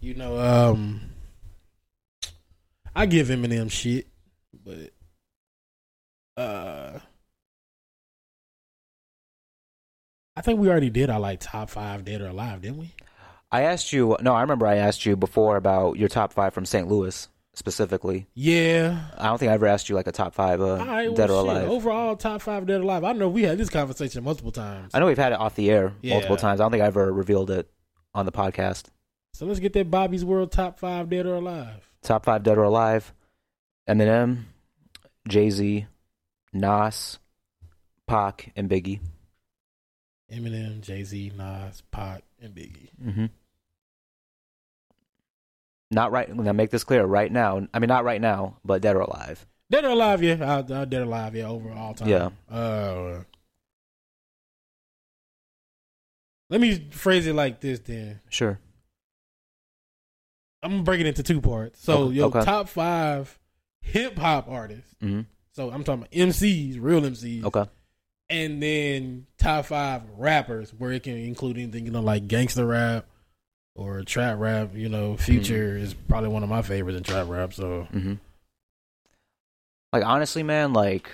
[0.00, 1.00] You know, um,
[2.96, 4.06] I give Eminem shit,
[4.64, 4.90] but
[6.36, 6.98] uh,
[10.40, 12.94] I think we already did our like top five dead or alive, didn't we?
[13.52, 14.16] I asked you.
[14.22, 16.88] No, I remember I asked you before about your top five from St.
[16.88, 18.26] Louis specifically.
[18.32, 19.04] Yeah.
[19.18, 21.28] I don't think I ever asked you like a top five uh, right, well, dead
[21.28, 21.68] or shit, alive.
[21.68, 23.04] Overall, top five dead or alive.
[23.04, 24.94] I know we had this conversation multiple times.
[24.94, 26.58] I know we've had it off the air multiple times.
[26.58, 27.70] I don't think I ever revealed it
[28.14, 28.86] on the podcast.
[29.34, 31.86] So let's get that Bobby's World top five dead or alive.
[32.02, 33.12] Top five dead or alive:
[33.86, 34.44] Eminem,
[35.28, 35.86] Jay Z,
[36.54, 37.18] Nas,
[38.06, 39.00] Pac, and Biggie.
[40.32, 42.88] Eminem, Jay Z, Nas, Pac, and Biggie.
[43.04, 43.26] Mm-hmm.
[45.90, 46.32] Not right.
[46.34, 47.04] Now make this clear.
[47.04, 49.44] Right now, I mean not right now, but dead or alive.
[49.70, 50.34] Dead or alive, yeah.
[50.40, 51.46] Uh, uh, dead or alive, yeah.
[51.48, 52.08] Overall time.
[52.08, 52.30] Yeah.
[52.54, 53.22] Uh,
[56.48, 57.78] let me phrase it like this.
[57.80, 58.58] Then Sure.
[60.62, 61.82] I'm gonna break it into two parts.
[61.82, 62.44] So Okay, your okay.
[62.44, 63.38] top five
[63.80, 64.94] hip hop artists.
[65.02, 65.22] Mm-hmm.
[65.52, 67.44] So I'm talking about MCs, real MCs.
[67.44, 67.64] Okay.
[68.30, 73.06] And then top five rappers where it can include anything you know like gangster rap
[73.74, 77.52] or trap rap you know future is probably one of my favorites in trap rap
[77.52, 78.14] so Mm-hmm.
[79.92, 81.10] Like honestly, man, like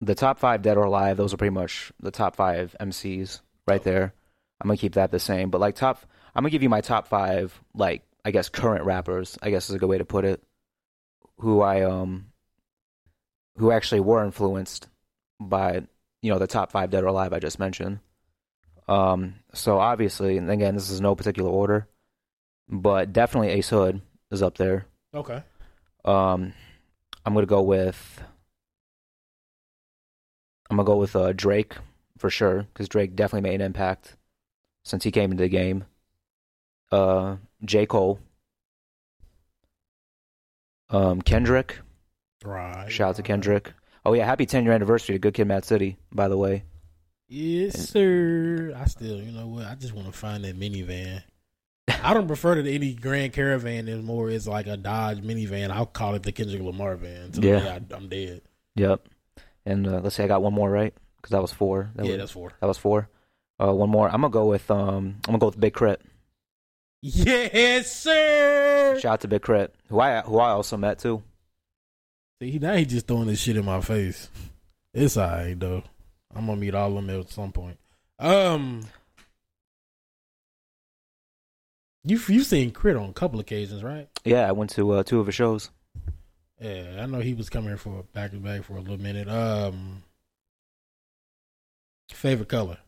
[0.00, 3.82] the top five dead or alive, those are pretty much the top five MCs right
[3.82, 4.12] there.
[4.60, 5.50] I'm gonna keep that the same.
[5.50, 9.38] But like top, I'm gonna give you my top five, like I guess current rappers.
[9.42, 10.42] I guess is a good way to put it.
[11.38, 12.26] Who I um,
[13.56, 14.88] who actually were influenced
[15.40, 15.82] by
[16.22, 18.00] you know the top five dead or alive I just mentioned.
[18.86, 21.88] Um, so obviously, and again, this is no particular order,
[22.68, 24.00] but definitely Ace Hood
[24.30, 24.86] is up there.
[25.14, 25.42] okay
[26.04, 26.52] Um,
[27.24, 28.22] I'm gonna go with.
[30.70, 31.74] I'm gonna go with uh, Drake
[32.18, 34.16] for sure because Drake definitely made an impact
[34.84, 35.84] since he came into the game.
[36.92, 38.20] Uh, J Cole,
[40.90, 41.78] um, Kendrick.
[42.44, 43.72] right Shout out to Kendrick.
[44.04, 45.96] Oh yeah, happy 10 year anniversary to Good Kid, Mad City.
[46.12, 46.64] By the way,
[47.32, 51.22] yes sir i still you know what i just want to find that minivan
[52.02, 56.16] i don't prefer to any grand caravan anymore it's like a dodge minivan i'll call
[56.16, 57.78] it the kendrick lamar van so Yeah.
[57.78, 58.42] I, i'm dead
[58.74, 59.06] yep.
[59.64, 61.90] And uh, let's say I got one more right because that was four.
[61.94, 63.08] That yeah was, that's four that was four.
[63.62, 64.06] Uh, one more.
[64.08, 65.16] I'm gonna go with um.
[65.26, 66.00] I'm gonna go with Big Crit.
[67.02, 68.98] Yes, sir.
[69.00, 71.22] Shout out to Big K.R.I.T., who I who I also met too.
[72.40, 74.28] See, now he just throwing this shit in my face.
[74.94, 75.82] It's alright though.
[76.34, 77.78] I'm gonna meet all of them at some point.
[78.18, 78.82] Um,
[82.04, 82.98] you you seen K.R.I.T.
[82.98, 84.08] on a couple occasions, right?
[84.24, 85.70] Yeah, I went to uh, two of his shows.
[86.60, 89.28] Yeah, I know he was coming for back to back for a little minute.
[89.28, 90.02] Um,
[92.10, 92.78] favorite color?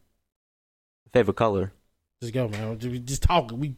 [1.13, 1.73] Favorite color?
[2.21, 2.79] Just go, man.
[2.79, 3.51] Just, just talk.
[3.53, 3.77] We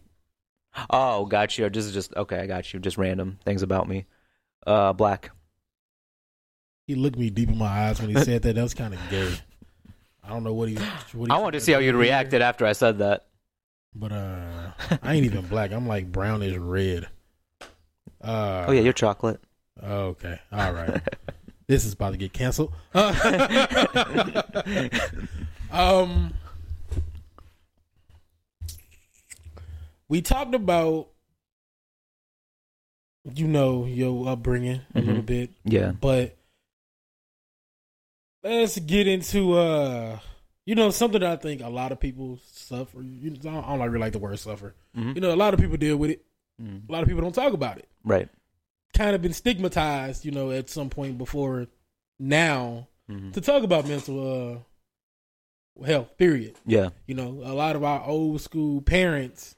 [0.90, 1.68] Oh, got you.
[1.70, 2.38] This is just okay.
[2.40, 2.80] I got you.
[2.80, 4.06] Just random things about me.
[4.66, 5.30] Uh, black.
[6.86, 8.54] He looked me deep in my eyes when he said that.
[8.54, 9.32] That was kind of gay.
[10.22, 10.76] I don't know what he.
[11.12, 13.26] What he I wanted to see how you'd reacted after I said that.
[13.94, 14.70] But uh,
[15.02, 15.70] I ain't even black.
[15.72, 17.08] I'm like brownish red.
[18.22, 19.40] Uh, Oh yeah, you're chocolate.
[19.82, 20.38] Okay.
[20.52, 21.00] All right.
[21.66, 22.72] this is about to get canceled.
[25.70, 26.34] um,
[30.08, 31.08] we talked about,
[33.34, 35.06] you know, your upbringing a Mhm.
[35.06, 35.92] little bit, Yeah.
[35.92, 36.33] but
[38.44, 40.18] let's get into, uh,
[40.66, 43.02] you know, something that I think a lot of people suffer.
[43.02, 44.74] You know, I don't, I don't like really like the word suffer.
[44.96, 45.14] Mhm.
[45.16, 46.24] You know, a lot of people deal with it.
[46.62, 46.88] Mhm.
[46.88, 48.28] A lot of people don't talk about it Right.
[48.92, 51.66] kind of been stigmatized, you know, at some point before
[52.18, 53.32] now Mhm.
[53.32, 54.62] to talk about mental
[55.76, 56.54] uh health, period.
[56.64, 56.90] Yeah.
[57.06, 59.56] You know, a lot of our old school parents,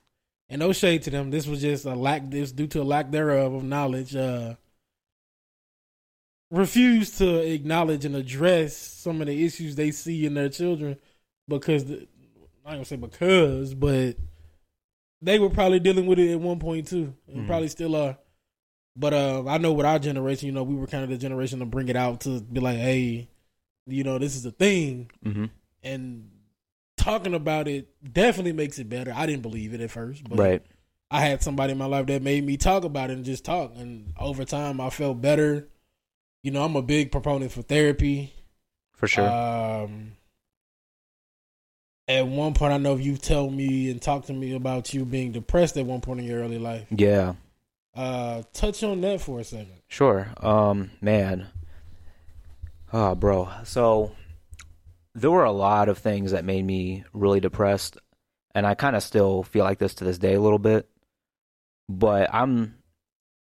[0.48, 3.10] and no shade to them, this was just a lack this due to a lack
[3.10, 4.54] thereof of knowledge, uh
[6.50, 10.96] refuse to acknowledge and address some of the issues they see in their children
[11.48, 12.06] because the,
[12.64, 14.16] not gonna say because, but
[15.22, 17.46] they were probably dealing with it at one point too, and Mhm.
[17.46, 18.18] probably still are.
[18.96, 21.58] But uh, I know with our generation, you know, we were kind of the generation
[21.58, 23.28] to bring it out to be like, hey,
[23.86, 25.46] you know, this is a thing, hmm
[25.82, 26.30] and
[26.96, 29.12] talking about it definitely makes it better.
[29.14, 30.62] I didn't believe it at first, but Right.
[31.10, 33.72] I had somebody in my life that made me talk about it and just talk,
[33.76, 35.68] and over time, I felt better.
[36.46, 38.32] You know, I'm a big proponent for therapy.
[38.92, 39.28] For sure.
[39.28, 40.12] Um,
[42.06, 45.32] at one point, I know you told me and talked to me about you being
[45.32, 46.86] depressed at one point in your early life.
[46.92, 47.34] yeah.
[47.96, 49.72] Uh, touch on that for a second.
[49.88, 50.28] Sure.
[50.40, 51.48] Um, man.
[52.92, 53.48] Oh, bro.
[53.64, 54.12] So
[55.16, 57.98] there were a lot of things that made me really depressed,
[58.54, 60.88] and I kind of still feel like this to this day a little bit.
[61.88, 62.76] But I'm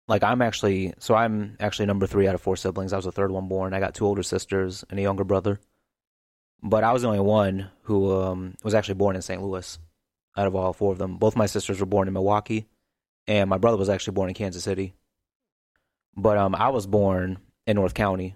[0.07, 2.93] like I'm actually so I'm actually number three out of four siblings.
[2.93, 3.73] I was the third one born.
[3.73, 5.59] I got two older sisters and a younger brother.
[6.61, 9.41] But I was the only one who um, was actually born in St.
[9.41, 9.77] Louis
[10.37, 11.17] out of all four of them.
[11.17, 12.67] Both my sisters were born in Milwaukee,
[13.27, 14.93] and my brother was actually born in Kansas City.
[16.15, 17.37] But um, I was born
[17.67, 18.35] in North County,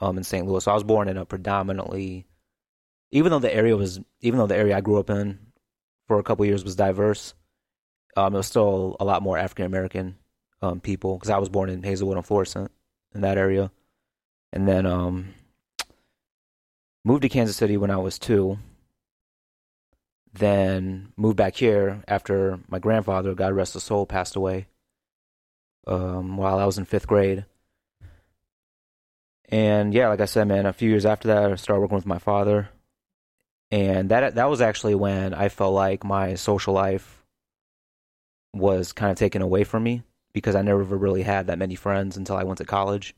[0.00, 0.46] um, in St.
[0.46, 0.62] Louis.
[0.62, 2.26] So I was born in a predominantly,
[3.10, 5.38] even though the area was, even though the area I grew up in
[6.08, 7.32] for a couple years was diverse,
[8.18, 10.16] um, it was still a lot more African American
[10.62, 12.70] um, people because I was born in Hazelwood and Florissant
[13.14, 13.70] in that area,
[14.52, 15.34] and then um,
[17.04, 18.58] moved to Kansas City when I was two.
[20.34, 24.66] Then moved back here after my grandfather, God rest his soul, passed away
[25.86, 27.44] um, while I was in fifth grade.
[29.50, 32.06] And yeah, like I said, man, a few years after that, I started working with
[32.06, 32.70] my father,
[33.70, 37.22] and that that was actually when I felt like my social life
[38.54, 42.16] was kind of taken away from me because I never really had that many friends
[42.16, 43.14] until I went to college.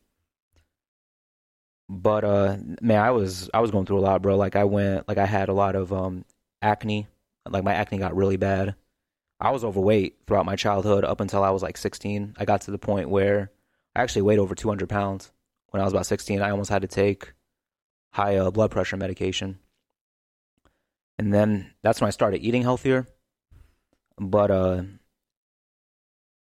[1.88, 4.36] But uh, man, I was I was going through a lot, bro.
[4.36, 6.24] Like I went, like I had a lot of um
[6.62, 7.06] acne.
[7.48, 8.74] Like my acne got really bad.
[9.40, 12.36] I was overweight throughout my childhood up until I was like 16.
[12.38, 13.50] I got to the point where
[13.94, 15.30] I actually weighed over 200 pounds
[15.70, 16.40] when I was about 16.
[16.40, 17.34] I almost had to take
[18.12, 19.58] high uh, blood pressure medication.
[21.18, 23.06] And then that's when I started eating healthier.
[24.18, 24.82] But uh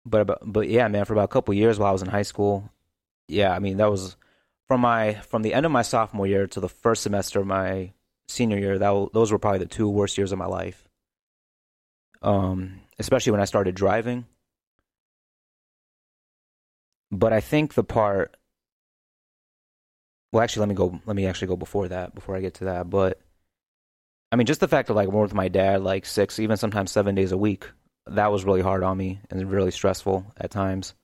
[0.04, 2.22] but about, but yeah, man, for about a couple years while I was in high
[2.22, 2.70] school,
[3.28, 4.16] yeah, I mean that was
[4.66, 7.92] from my from the end of my sophomore year to the first semester of my
[8.28, 8.78] senior year.
[8.78, 10.88] That those were probably the two worst years of my life.
[12.20, 14.26] Um, especially when I started driving.
[17.10, 18.36] But I think the part.
[20.32, 21.00] Well, actually, let me go.
[21.06, 22.14] Let me actually go before that.
[22.14, 23.20] Before I get to that, but
[24.30, 26.90] I mean, just the fact of like working with my dad, like six, even sometimes
[26.90, 27.66] seven days a week,
[28.14, 30.94] that was really hard on me and really stressful at times.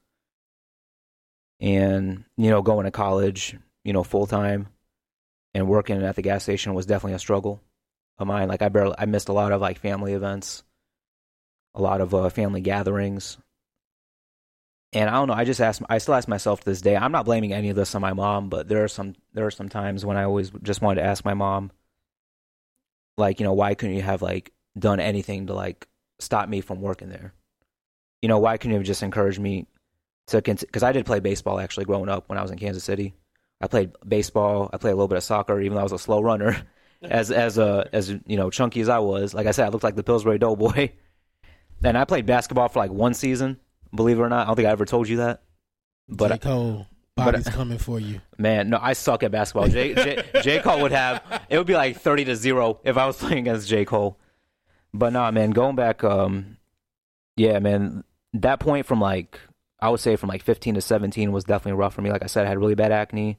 [1.61, 4.69] And you know, going to college, you know, full time,
[5.55, 7.61] and working at the gas station was definitely a struggle
[8.19, 8.49] of mine.
[8.49, 10.65] Like I barely, I missed a lot of like family events,
[11.75, 13.39] a lot of uh, family gatherings.
[14.93, 15.35] And I don't know.
[15.35, 15.83] I just ask.
[15.89, 16.97] I still ask myself to this day.
[16.97, 19.15] I'm not blaming any of this on my mom, but there are some.
[19.33, 21.73] There are some times when I always just wanted to ask my mom,
[23.17, 26.81] like, you know, why couldn't you have like done anything to like stop me from
[26.81, 27.35] working there?
[28.23, 29.67] you know, why couldn't you have just encouraged me
[30.29, 33.13] to because I did play baseball actually growing up when I was in Kansas City.
[33.61, 34.71] I played baseball.
[34.73, 36.57] I played a little bit of soccer, even though I was a slow runner.
[37.03, 39.85] As as a as you know chunky as I was, like I said, I looked
[39.85, 40.93] like the Pillsbury Doughboy.
[41.85, 43.59] And I played basketball for like one season.
[43.95, 45.43] Believe it or not, I don't think I ever told you that.
[46.09, 46.39] But J.
[46.39, 48.23] Cole, but- Bobby's coming for you.
[48.39, 49.69] Man, no, I suck at basketball.
[49.69, 50.61] J, J, J.
[50.61, 53.69] Cole would have it would be like thirty to zero if I was playing against
[53.69, 53.85] J.
[53.85, 54.19] Cole.
[54.95, 56.57] But nah, man, going back, um,
[57.37, 59.41] yeah, man, that point from like
[59.81, 62.11] I would say from like fifteen to seventeen was definitely rough for me.
[62.11, 63.39] Like I said, I had really bad acne.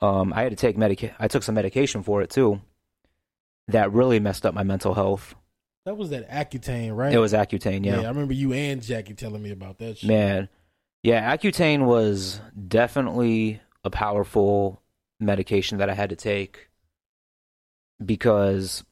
[0.00, 1.12] Um, I had to take medic.
[1.18, 2.60] I took some medication for it too.
[3.68, 5.34] That really messed up my mental health.
[5.84, 7.12] That was that Accutane, right?
[7.12, 8.00] It was Accutane, yeah.
[8.00, 8.06] yeah.
[8.06, 10.08] I remember you and Jackie telling me about that shit.
[10.08, 10.48] Man,
[11.02, 14.80] yeah, Accutane was definitely a powerful
[15.20, 16.68] medication that I had to take
[18.04, 18.84] because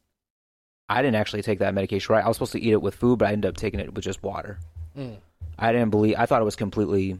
[0.90, 2.24] I didn't actually take that medication right.
[2.24, 4.02] I was supposed to eat it with food, but I ended up taking it with
[4.02, 4.58] just water.
[4.98, 5.18] Mm.
[5.56, 6.16] I didn't believe.
[6.18, 7.16] I thought it was completely,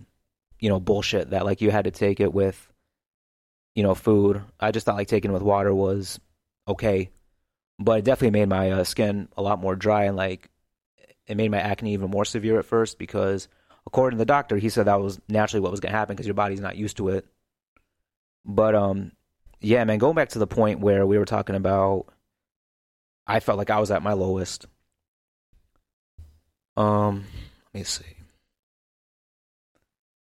[0.59, 2.69] you know, bullshit that like you had to take it with,
[3.77, 4.43] you know, food.
[4.59, 6.19] I just thought like taking it with water was
[6.67, 7.11] okay,
[7.79, 10.51] but it definitely made my uh, skin a lot more dry and like
[11.29, 13.47] it made my acne even more severe at first because
[13.87, 16.27] according to the doctor, he said that was naturally what was going to happen because
[16.27, 17.25] your body's not used to it.
[18.45, 19.13] But um,
[19.61, 22.07] yeah, man, going back to the point where we were talking about,
[23.31, 24.67] I felt like I was at my lowest.
[26.77, 27.27] Um,
[27.73, 28.05] let me see.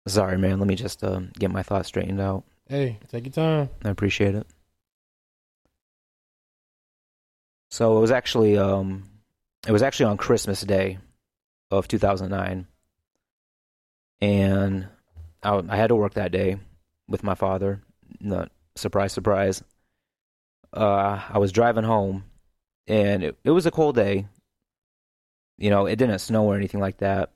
[0.06, 0.58] Sorry, man.
[0.58, 2.44] Let me just um, get my thoughts straightened out.
[2.66, 3.68] Hey, take your time.
[3.84, 4.46] I appreciate it.
[7.70, 9.04] So it was actually um,
[9.66, 10.98] it was actually on Christmas Day
[11.70, 12.66] of 2009,
[14.22, 14.88] and
[15.42, 16.58] I, I had to work that day
[17.06, 17.82] with my father.
[18.18, 19.62] Not surprise, surprise.
[20.72, 22.24] Uh, I was driving home,
[22.86, 24.26] and it, it was a cold day.
[25.56, 27.32] You know, it didn't snow or anything like that,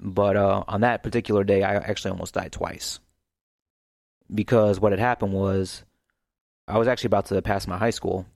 [0.00, 3.00] but uh, on that particular day, I actually almost died twice
[4.32, 5.82] because what had happened was
[6.66, 8.26] I was actually about to pass my high school,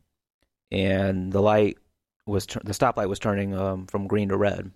[0.70, 1.78] and the light
[2.26, 4.70] was tur- the stoplight was turning um, from green to red.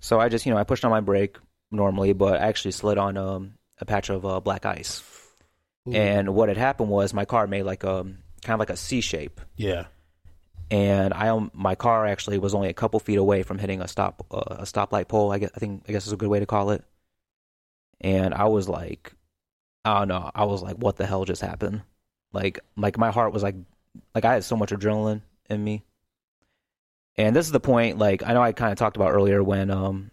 [0.00, 1.36] So I just you know I pushed on my brake
[1.70, 5.02] normally, but I actually slid on um, a patch of uh, black ice.
[5.88, 5.92] Ooh.
[5.92, 9.00] And what had happened was my car made like a kind of like a C
[9.00, 9.86] shape, yeah,
[10.70, 14.26] and I my car actually was only a couple feet away from hitting a stop
[14.30, 15.32] uh, a stoplight pole.
[15.32, 16.84] I guess I think I guess is a good way to call it.
[18.00, 19.12] And I was like,
[19.84, 20.30] I don't know.
[20.34, 21.82] I was like, what the hell just happened?
[22.32, 23.56] Like, like my heart was like,
[24.14, 25.84] like I had so much adrenaline in me.
[27.16, 27.98] And this is the point.
[27.98, 30.10] Like I know I kind of talked about earlier when um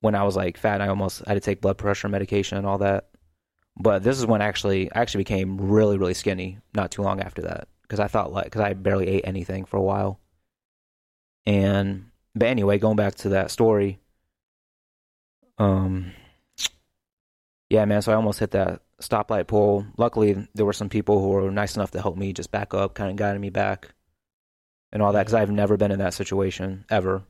[0.00, 2.78] when I was like fat, I almost had to take blood pressure medication and all
[2.78, 3.08] that.
[3.76, 7.42] But this is when actually I actually became really really skinny not too long after
[7.42, 10.20] that because I thought like because I barely ate anything for a while.
[11.44, 12.04] And
[12.36, 13.98] but anyway, going back to that story,
[15.58, 16.12] um,
[17.68, 18.00] yeah, man.
[18.02, 19.84] So I almost hit that stoplight pole.
[19.96, 22.94] Luckily, there were some people who were nice enough to help me just back up,
[22.94, 23.88] kind of guiding me back,
[24.92, 25.22] and all that.
[25.22, 27.24] Because I've never been in that situation ever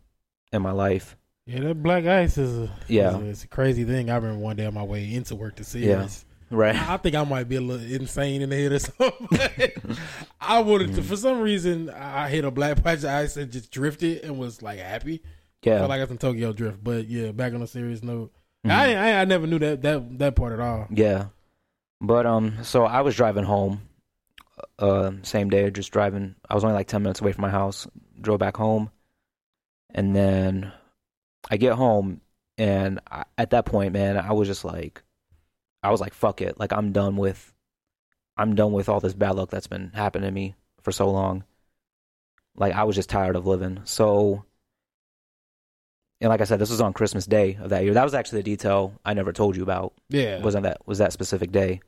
[0.53, 1.17] in my life.
[1.47, 1.61] yeah.
[1.61, 3.17] That black ice is a Yeah.
[3.17, 4.11] is a, it's a crazy thing.
[4.11, 6.07] I remember one day on my way into work to see Yeah.
[6.51, 6.75] Right.
[6.75, 9.97] I I think I might be a little insane in the head or something.
[10.41, 13.71] I wanted to, for some reason, I hit a black patch of ice and just
[13.71, 15.23] drifted and was like happy.
[15.63, 15.79] Yeah.
[15.79, 18.33] Felt like I was in Tokyo Drift, but yeah, back on a serious note,
[18.67, 18.71] Mhm.
[18.73, 20.87] I, I I never knew that that that part at all.
[20.91, 21.27] Yeah.
[22.01, 23.83] But um so I was driving home
[24.79, 27.87] uh same day just driving I was only like 10 minutes away from my house
[28.21, 28.91] drove back home
[29.95, 30.73] and then
[31.51, 32.21] I get home
[32.59, 35.03] and I, at that point man I was just like
[35.83, 36.59] I was like fuck it.
[36.59, 37.53] Like I'm done with
[38.37, 41.45] I'm done with all this bad luck that's been happening to me for so long.
[42.57, 43.81] Like I was just tired of living.
[43.85, 44.45] So
[46.21, 47.95] and like I said this was on Christmas Day of that year.
[47.95, 49.95] That was actually the detail I never told you about.
[50.09, 51.81] Yeah, wasn't that was that specific day.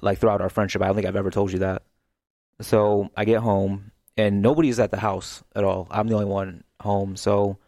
[0.00, 1.82] Like throughout our friendship i don't think i've ever told you that.
[2.60, 5.86] So i get home and nobody's at the house at all.
[5.90, 7.16] I'm the only one home.
[7.16, 7.58] So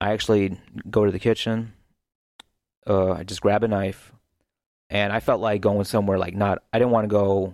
[0.00, 1.72] i actually go to the kitchen.
[2.86, 4.12] Uh i just grab a knife
[4.94, 7.52] and i felt like going somewhere like not i didn't want to go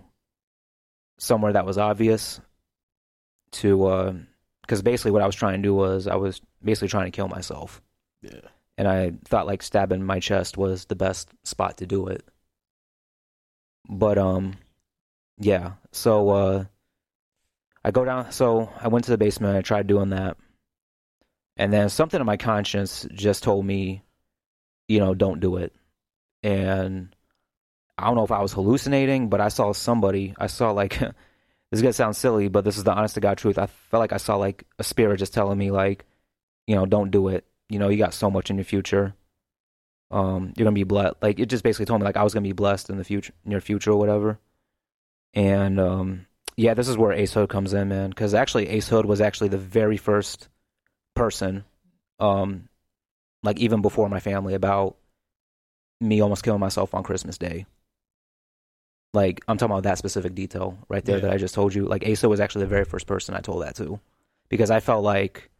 [1.19, 2.41] somewhere that was obvious
[3.51, 4.15] to uh
[4.63, 7.27] because basically what i was trying to do was i was basically trying to kill
[7.27, 7.83] myself
[8.23, 8.41] yeah.
[8.77, 12.25] and I thought like stabbing my chest was the best spot to do it.
[13.89, 14.57] But um
[15.39, 16.65] yeah, so uh
[17.85, 20.37] I go down so I went to the basement, I tried doing that.
[21.57, 24.03] And then something in my conscience just told me,
[24.89, 25.75] you know, don't do it.
[26.43, 27.15] And
[28.01, 31.13] I don't know if I was hallucinating, but I saw somebody, I saw like this
[31.73, 33.59] is gonna sound silly, but this is the honest to God truth.
[33.59, 36.05] I felt like I saw like a spirit just telling me like,
[36.67, 39.15] you know, don't do it you know, you got so much in your future.
[40.11, 41.15] Um, you're gonna be blessed.
[41.23, 43.33] Like it just basically told me like I was gonna be blessed in the future,
[43.45, 44.39] near future or whatever.
[45.33, 46.27] And um,
[46.57, 48.11] yeah, this is where Ace Hood comes in, man.
[48.11, 50.49] Because actually, Ace Hood was actually the very first
[51.15, 51.65] person,
[52.19, 52.69] um,
[53.45, 54.97] like even before my family, about
[56.01, 57.67] me almost killing myself on Christmas Day.
[59.13, 61.23] Like I'm talking about that specific detail right there Yeah.
[61.23, 61.87] that I just told you.
[61.87, 63.99] Like Asa was actually the very first person I told that to,
[64.49, 65.51] because I felt like,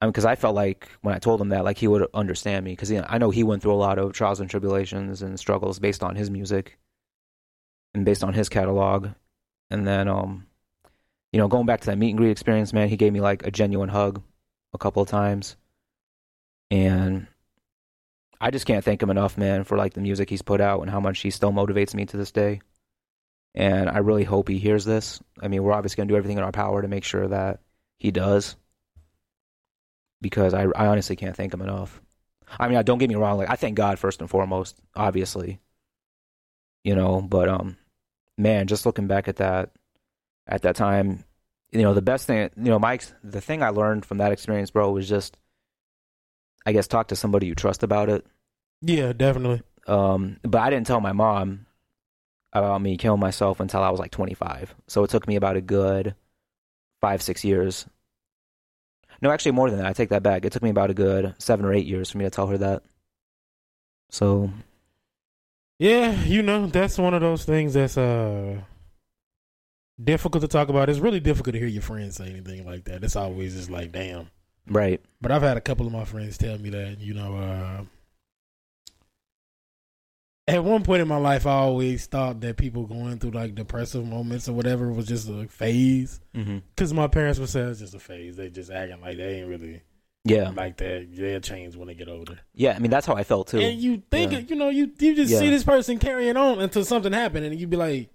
[0.00, 2.64] I mean, because I felt like when I told him that, like he would understand
[2.64, 5.78] me, because I know he went through a lot of trials and tribulations and struggles
[5.78, 6.78] based on his music,
[7.94, 9.08] and based on his catalog,
[9.70, 10.46] and then um,
[11.32, 13.46] you know, going back to that meet and greet experience, man, he gave me like
[13.46, 14.22] a genuine hug
[14.72, 15.56] a couple of times,
[16.70, 17.26] and
[18.40, 20.90] I just can't thank him enough, man, for like the music he's put out and
[20.90, 22.60] how much he still motivates me to this day.
[23.54, 25.22] And I really hope he hears this.
[25.40, 27.60] I mean, we're obviously going to do everything in our power to make sure that
[27.98, 28.56] he does.
[30.20, 32.00] Because I, I honestly can't thank him enough.
[32.60, 33.38] I mean, don't get me wrong.
[33.38, 35.60] Like, I thank God first and foremost, obviously.
[36.84, 37.76] You know, but, um,
[38.36, 39.70] man, just looking back at that,
[40.46, 41.24] at that time,
[41.72, 44.70] you know, the best thing, you know, Mike's, the thing I learned from that experience,
[44.70, 45.36] bro, was just,
[46.66, 48.26] I guess, talk to somebody you trust about it.
[48.82, 49.62] Yeah, definitely.
[49.86, 51.66] Um, but I didn't tell my mom
[52.52, 54.74] about me killing myself until I was like 25.
[54.88, 56.14] So it took me about a good
[57.00, 57.86] five, six years.
[59.22, 59.86] No, actually more than that.
[59.86, 60.44] I take that back.
[60.44, 62.58] It took me about a good seven or eight years for me to tell her
[62.58, 62.82] that.
[64.10, 64.50] So
[65.78, 68.60] Yeah, you know, that's one of those things that's uh
[70.02, 70.88] difficult to talk about.
[70.88, 73.04] It's really difficult to hear your friends say anything like that.
[73.04, 74.30] It's always just like, damn.
[74.68, 77.84] Right, But I've had a couple of my friends tell me that, you know, uh
[80.48, 84.06] at one point in my life I always thought that people going through like depressive
[84.06, 86.20] moments or whatever was just a phase.
[86.34, 86.58] mm-hmm.
[86.76, 88.36] Cause my parents would say it's just a phase.
[88.36, 89.82] They just acting like they ain't really
[90.24, 91.06] yeah, like that.
[91.14, 92.38] They'll change when they get older.
[92.52, 92.74] yeah.
[92.74, 93.60] I mean, that's how I felt too.
[93.60, 94.38] And you think, Yeah.
[94.40, 95.38] you know, you you just Yeah.
[95.38, 98.10] see this person carrying on until something happened, and you'd be like,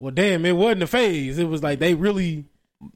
[0.00, 1.38] "Well, damn, it wasn't a phase.
[1.38, 2.46] It was like they really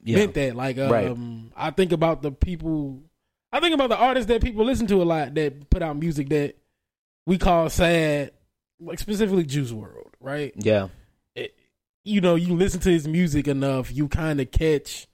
[0.04, 1.16] yeah, meant that." Like, um, Right.
[1.56, 3.02] I think about the people,
[3.52, 6.28] I think about the artists that people listen to a lot that put out music
[6.30, 6.56] that
[7.26, 8.32] we call sad,
[8.80, 10.52] like specifically Juice WRLD, right?
[10.56, 10.88] yeah,
[12.04, 15.06] you know, you listen to his music enough, you kind of catch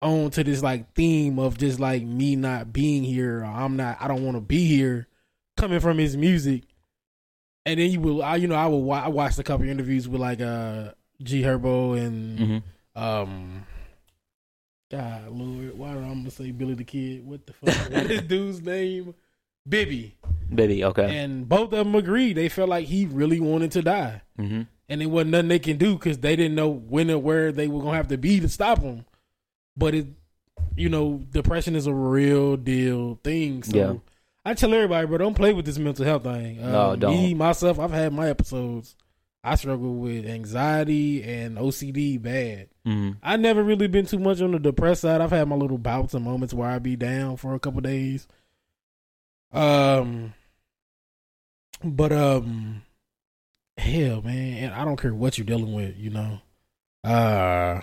[0.00, 3.96] on to this like theme of just like me not being here, or I'm not,
[4.00, 5.08] I don't want to be here,
[5.56, 6.62] coming from his music.
[7.66, 8.82] And then you will, I, you know, I will.
[8.82, 10.92] wa- I watched a couple interviews with like uh
[11.22, 12.58] G Herbo and hmm
[13.02, 13.66] um,
[14.90, 17.26] God Lord, why did I gonna say Billy the Kid?
[17.26, 17.92] What the fuck?
[17.92, 19.14] what is dude's name?
[19.68, 20.16] Bibby.
[20.52, 21.18] Bibby, Okay.
[21.18, 22.32] And both of them agreed.
[22.36, 25.76] They felt like he really wanted to die hmm and it wasn't nothing they can
[25.76, 28.48] do because they didn't know when or where they were gonna have to be to
[28.48, 29.04] stop him.
[29.76, 30.06] But it,
[30.74, 33.62] you know, depression is a real deal thing.
[33.62, 33.94] So Yeah.
[34.44, 36.60] I tell everybody, bro, don't play with this mental health thing.
[36.64, 37.12] Um, No, don't.
[37.12, 38.96] Me myself, I've had my episodes.
[39.42, 42.68] I struggle with anxiety and OCD bad.
[42.84, 45.20] hmm I never really been too much on the depressed side.
[45.20, 48.28] I've had my little bouts and moments where I be down for a couple days.
[49.52, 50.34] Um,
[51.82, 52.82] but um,
[53.78, 55.96] hell, man, and I don't care what you're dealing with.
[55.96, 56.38] You know,
[57.02, 57.80] uh,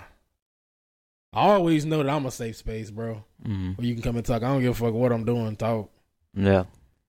[1.32, 3.24] I always know that I'm a safe space, bro.
[3.44, 4.42] hmm Where you can come and talk.
[4.42, 5.56] I don't give a fuck what I'm doing.
[5.56, 5.90] Talk.
[6.34, 6.64] Yeah.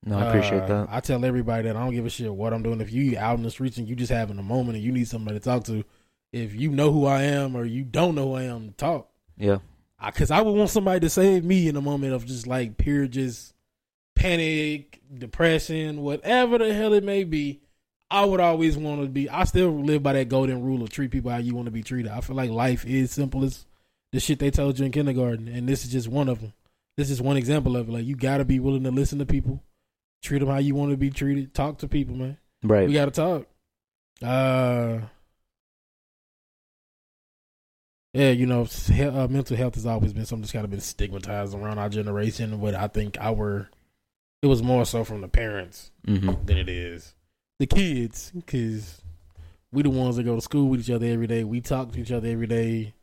[0.05, 0.87] No, I appreciate Uh, that.
[0.89, 2.79] I tell everybody that I don't give a shit what I'm doing.
[2.81, 5.07] If you out in the streets and you just having a moment and you need
[5.07, 5.83] somebody to talk to,
[6.31, 9.09] if you know who I am or you don't know who I am, talk.
[9.37, 9.57] Yeah.
[10.03, 13.07] Because I, would want somebody to save me in a moment of just like pure
[13.07, 13.53] just
[14.15, 17.61] panic, depression, whatever the hell it may be.
[18.11, 19.29] I would always want to be.
[19.29, 21.83] I still live by that golden rule of treat people how you want to be
[21.83, 22.11] treated.
[22.11, 23.65] I feel like life is simple as
[24.11, 26.53] the shit they told you in kindergarten, and this is just one of them.
[26.97, 27.91] This is one example of it.
[27.91, 29.61] Like you got to be willing to listen to people,
[30.21, 32.37] treat them how you want to be treated, talk to people, man.
[32.63, 32.87] Right.
[32.87, 33.47] We got to talk.
[34.21, 35.05] Uh,
[38.13, 40.81] yeah, you know, he- uh, mental health has always been something that's kind of been
[40.81, 42.59] stigmatized around our generation.
[42.59, 43.69] But I think our,
[44.41, 47.13] it was more so from the parents hmm than it is
[47.59, 49.01] the kids, because
[49.71, 51.43] we the ones that go to school with each other every day.
[51.43, 52.93] We talk to each other every day.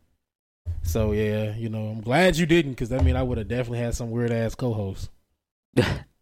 [0.82, 3.78] So yeah, you know, I'm glad you didn't, because that mean I would have definitely
[3.80, 5.10] had some weird ass co-host.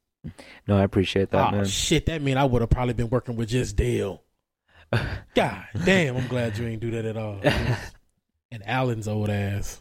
[0.67, 1.65] no, I appreciate that, oh man.
[1.65, 4.23] shit, that mean I would have probably been working with just Dale.
[5.35, 7.41] God damn, I'm glad you ain't do that at all.
[8.51, 9.81] and Alan's old ass.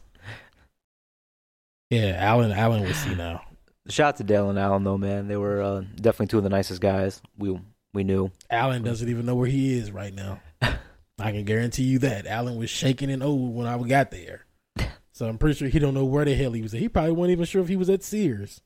[1.90, 2.52] Yeah, Alan.
[2.52, 3.42] Alan was see now.
[3.88, 5.28] Shout out to Dale and Alan though, man.
[5.28, 7.60] They were uh, definitely two of the nicest guys we
[7.94, 8.32] we knew.
[8.50, 10.40] Alan doesn't even know where he is right now.
[10.62, 14.46] I can guarantee you that Alan was shaking and old when I got there.
[15.12, 16.80] So I'm pretty sure he don't know where the hell he was at.
[16.80, 18.62] He probably wasn't even sure if he was at Sears.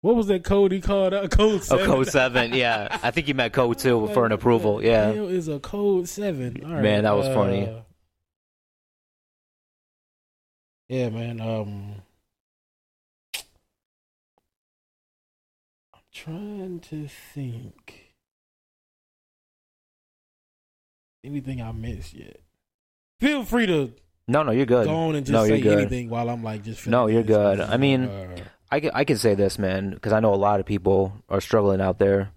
[0.00, 1.30] What was that code he called out?
[1.30, 1.86] Code Oh, seven.
[1.86, 2.54] code seven.
[2.54, 4.82] Yeah, I think he meant code two for an approval.
[4.82, 5.10] Yeah.
[5.10, 6.62] is a code seven?
[6.64, 7.66] All right, Man, that was funny.
[7.68, 7.80] uh,
[10.88, 11.40] Yeah, man.
[11.40, 11.94] Um,
[15.94, 18.04] I'm trying to think.
[21.24, 22.40] Anything I missed yet?
[23.20, 23.92] Feel free to
[24.28, 24.86] No, no, you're good.
[24.86, 26.86] go on and just No, say anything while I'm like just.
[26.86, 27.60] No, you're good.
[27.60, 28.08] I mean,
[28.70, 31.40] I can, I can say this, man, because I know a lot of people are
[31.40, 32.30] struggling out there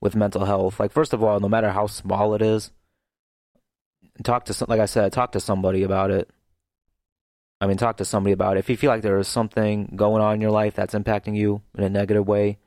[0.00, 0.80] with mental health.
[0.80, 2.70] Like, first of all, no matter how small it is,
[4.24, 6.28] talk to some, like I said, talk to somebody about it.
[7.60, 8.60] I mean, talk to somebody about it.
[8.60, 11.62] If you feel like there is something going on in your life that's impacting you
[11.76, 12.58] in a negative way,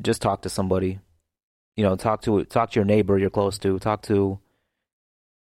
[0.00, 1.00] just talk to somebody.
[1.76, 3.78] You know, talk to talk to your neighbor you're close to.
[3.78, 4.38] Talk to,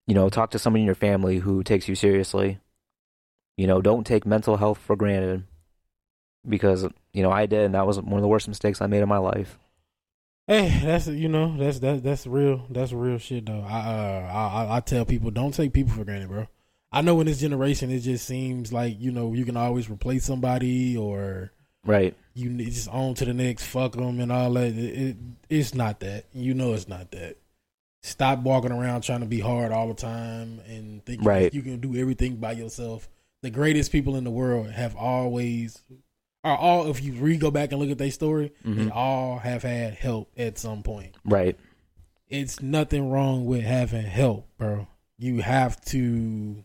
[0.07, 2.59] you know, talk to somebody in your family who takes you seriously.
[3.57, 5.45] You know, don't take mental health for granted
[6.49, 9.03] because you know I did, and that was one of the worst mistakes I made
[9.03, 9.59] in my life.
[10.47, 13.64] Hey, that's you know that's that's that's real that's real shit though.
[13.66, 16.47] I uh I I- tell people don't take people for granted, bro.
[16.93, 20.24] I know in this generation it just seems like you know you can always replace
[20.24, 21.53] somebody or
[21.84, 22.14] Right?
[22.34, 24.72] you just on to the next fuck them and all that.
[24.76, 24.76] It,
[25.11, 25.16] it
[25.49, 26.24] it's not that.
[26.32, 27.36] You know it's not that.
[28.03, 31.53] Stop walking around trying to be hard all the time and thinking Right.
[31.55, 33.09] you can do everything by yourself.
[33.43, 35.80] The greatest people in the world have always
[36.45, 38.91] are all if you re go back and look at their story, they Mhm.
[38.95, 41.57] all have had help at some point Right?
[42.28, 44.86] it's nothing wrong with having help, bro.
[45.18, 46.62] You have to.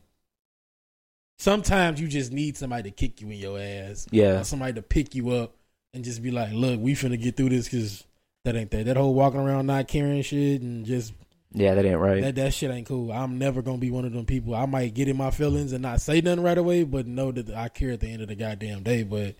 [1.37, 4.41] Sometimes you just need somebody to kick you in your ass, Yeah.
[4.43, 5.53] somebody to pick you up
[5.93, 8.05] and just be like, "Look, we finna get through this because
[8.45, 8.85] that ain't that.
[8.85, 11.13] That whole walking around not caring shit and just
[11.53, 12.21] Yeah, that ain't right.
[12.21, 13.11] that that shit ain't cool.
[13.11, 14.55] I'm never gonna be one of them people.
[14.55, 17.49] I might get in my feelings and not say nothing right away, but know that
[17.53, 19.03] I care at the end of the goddamn day.
[19.03, 19.35] But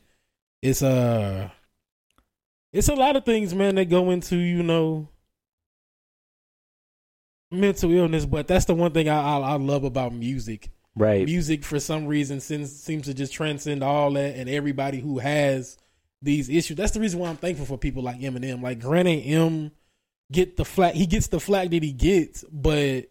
[0.65, 1.49] it's uh
[2.73, 5.07] it's a lot of things, man, that go into you know
[7.51, 8.25] mental illness.
[8.25, 10.71] But that's the one thing I I, I love about music.
[10.95, 11.25] right?
[11.25, 15.77] Music for some reason seems seems to just transcend all that and everybody who has
[16.21, 16.77] these issues.
[16.77, 18.61] That's the reason why I'm thankful for people like Eminem.
[18.61, 19.71] Like granted, M
[20.31, 20.95] get the flack.
[20.95, 23.05] He gets the flack that he gets, but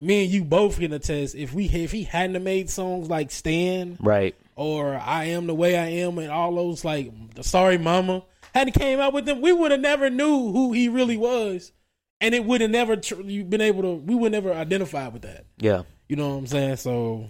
[0.00, 1.34] me and you both can attest.
[1.34, 4.36] If we if he hadn't made songs like Stan Right?
[4.56, 8.72] Or I Am the Way I Am and all those like the Sorry Mama hadn't
[8.72, 11.72] came out with them, we would have never knew who he really was,
[12.20, 13.94] and it would have never tr- you been able to.
[13.94, 15.44] We would never identify with that.
[15.58, 15.82] Yeah.
[16.08, 16.76] You know what I'm saying?
[16.76, 17.28] So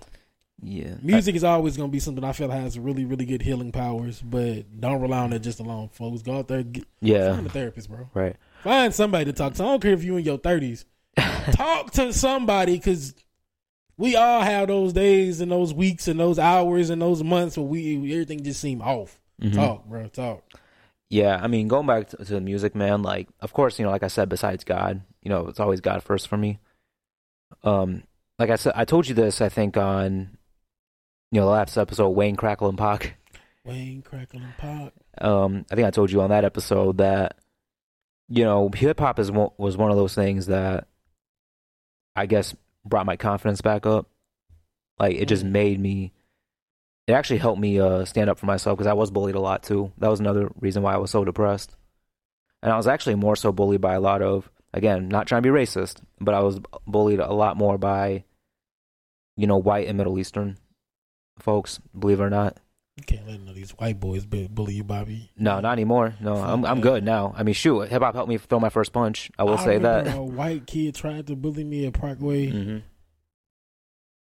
[0.62, 0.95] Yeah.
[1.03, 4.22] music is always going to be something I feel has really really good healing powers,
[4.22, 6.22] but don't rely on it just alone, folks.
[6.22, 7.35] Go out there, get, yeah.
[7.35, 8.09] find a therapist, bro.
[8.14, 8.37] Right.
[8.62, 9.62] Find somebody to talk to.
[9.64, 10.85] I don't care if you're in your thirties.
[11.53, 13.14] talk to somebody because
[13.99, 17.66] we all have those days and those weeks and those hours and those months where
[17.66, 19.18] we everything just seem off.
[19.40, 19.55] Mhm.
[19.55, 20.07] Talk, bro.
[20.09, 20.42] Talk.
[21.09, 23.03] Yeah, I mean, going back to, to the music, man.
[23.03, 26.03] Like, of course, you know, like I said, besides God, you know, it's always God
[26.03, 26.59] first for me.
[27.62, 28.03] Um,
[28.38, 29.40] like I said, I told you this.
[29.40, 30.36] I think on,
[31.30, 33.16] you know, the last episode, Wayne Crackle and Pac.
[33.64, 34.92] Wayne Crackle and Pop.
[35.18, 37.36] Um, I think I told you on that episode that,
[38.28, 40.88] you know, hip hop is was one of those things that,
[42.16, 42.55] I guess,
[42.89, 44.09] brought my confidence back up.
[44.99, 45.51] Like, it just Mhm.
[45.51, 46.12] made me.
[47.07, 49.62] It actually helped me uh, stand up for myself because I was bullied a lot
[49.62, 49.93] too.
[49.99, 51.76] That was another reason why I was so depressed.
[52.62, 55.49] And I was actually more so bullied by a lot of, again, not trying to
[55.49, 58.24] be racist, but I was bullied a lot more by,
[59.37, 60.59] you know, white and Middle Eastern
[61.39, 61.78] folks.
[61.97, 62.59] Believe it or not.
[62.97, 65.30] You can't let none of these white boys bully you, Bobby.
[65.36, 66.14] No, not anymore.
[66.18, 67.34] No, I'm I'm good now.
[67.36, 69.30] I mean, shoot, hip hop helped me throw my first punch.
[69.38, 70.14] I will say that.
[70.16, 72.49] A white kid tried to bully me at Parkway.
[72.51, 72.78] hmm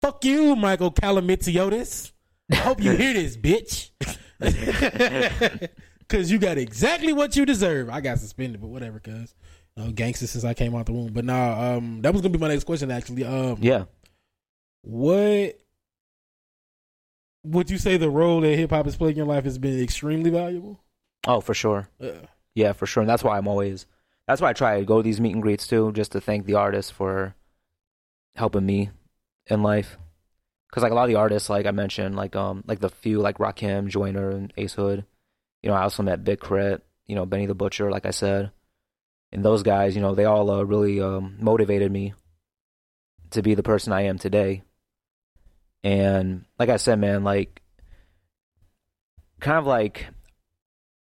[0.01, 2.11] Fuck you, Michael Calamitiotis.
[2.51, 3.91] I hope you hear this, bitch.
[6.09, 7.89] Cause you got exactly what you deserve.
[7.89, 9.33] I got suspended, but whatever, cuz.
[9.77, 11.11] No gangster since I came out the womb.
[11.13, 13.23] But nah, um that was gonna be my next question actually.
[13.23, 13.85] Um Yeah.
[14.83, 15.57] what
[17.45, 19.81] would you say the role that hip hop has played in your life has been
[19.81, 20.79] extremely valuable?
[21.27, 21.89] Oh, for sure.
[22.01, 22.11] Uh,
[22.53, 23.01] Yeah, for sure.
[23.01, 23.85] And that's why I'm always.
[24.27, 26.45] That's why I try to go to these meet and greets too, just to thank
[26.45, 27.35] the artists for
[28.35, 28.89] helping me
[29.47, 29.97] in life.
[30.69, 33.19] Because like a lot of the artists, like I mentioned, like um, like the few
[33.21, 35.05] like Rakim, Joyner, and Ace Hood.
[35.61, 36.83] You know, I also met Big K.R.I.T.
[37.07, 38.51] You know, Benny the Butcher, like I said,
[39.31, 39.95] and those guys.
[39.95, 42.13] You know, they all uh, really um, motivated me
[43.31, 44.63] to be the person I am today.
[45.85, 47.61] And like I said, man, like
[49.39, 50.07] kind of like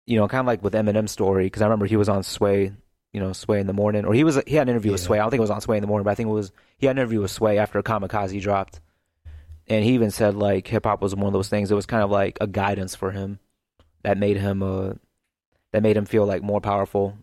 [0.07, 2.71] you know, kind of like with Eminem's story, because I remember he was on Sway,
[3.13, 5.19] you know, Sway in the morning, or he was he had an interview with Sway.
[5.19, 6.51] I don't think it was on Sway in the morning, but I think it was
[6.79, 8.81] he had an interview with Sway after Kamikaze dropped,
[9.67, 11.69] and he even said like hip hop was one of those things.
[11.69, 13.37] It was kind of like a guidance for him
[14.01, 14.93] that made him uh
[15.73, 17.15] that made him feel like more powerful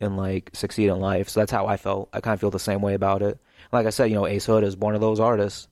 [0.00, 1.28] and like succeed in life.
[1.28, 2.08] So that's how I felt.
[2.14, 3.38] I kind of feel the same way about it.
[3.72, 5.68] Like I said, you know, Ace Hood is one of those artists.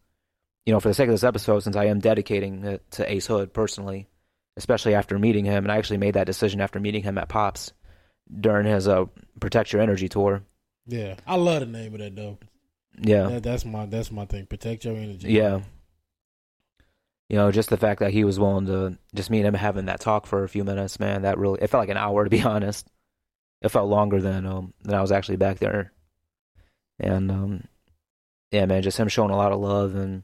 [0.66, 3.26] You know, for the sake of this episode, since I am dedicating it to Ace
[3.28, 4.08] Hood personally,
[4.56, 7.72] especially after meeting him, and I actually made that decision after meeting him at Pops
[8.40, 9.04] during his uh,
[9.40, 10.42] Protect Your Energy tour.
[10.86, 12.38] Yeah, I love the name of that though.
[13.00, 14.46] Yeah, That, that's my that's my thing.
[14.46, 15.30] Protect your energy.
[15.32, 15.60] yeah.
[17.28, 19.86] You know, just the fact that he was willing to just me and him having
[19.86, 22.30] that talk for a few minutes, man, that really it felt like an hour to
[22.30, 22.88] be honest.
[23.62, 25.92] It felt longer than um than I was actually back there.
[26.98, 27.64] And um
[28.50, 30.22] yeah, man, just him showing a lot of love and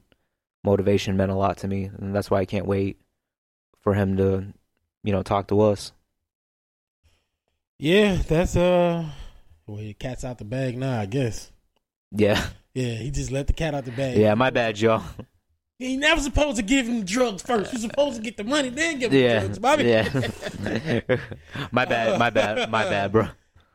[0.63, 2.99] motivation meant a lot to me, and that's why I can't wait
[3.81, 4.45] for him to,
[5.03, 5.91] you know, talk to us.
[7.79, 9.05] Yeah, that's uh,
[9.67, 11.51] well, the cat's out the bag now, I guess.
[12.11, 12.41] Yeah,
[12.73, 14.17] Yeah, he just let the cat out the bag.
[14.17, 15.03] yeah, my bad, y'all.
[15.79, 17.73] He never supposed to give him drugs first.
[17.73, 19.83] You're supposed to get the money, then give him Yeah, drugs, Bobby.
[19.85, 20.03] yeah.
[21.71, 23.23] my bad, my bad, my bad, bro.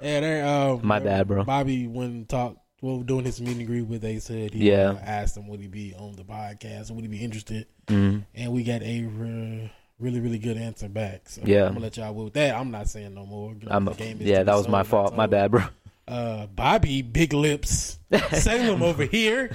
[0.01, 1.45] Yeah, there, um, My bad, bro.
[1.45, 4.91] Bobby, when talked, well, doing his meet and greet with they said he Yeah.
[4.91, 8.25] uh, asked him would he be on the podcast, would he be interested, Mm.
[8.35, 11.29] and we got a re- really, really good answer back.
[11.29, 11.65] So Yeah.
[11.67, 12.55] I'm gonna let y'all with that.
[12.55, 13.53] I'm not saying no more.
[13.61, 15.17] You know, I'm is yeah, that was my fault.
[15.17, 15.63] My bad, bro.
[16.07, 17.99] Uh, Bobby, big lips,
[18.33, 19.51] Salem over here,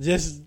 [0.00, 0.42] just.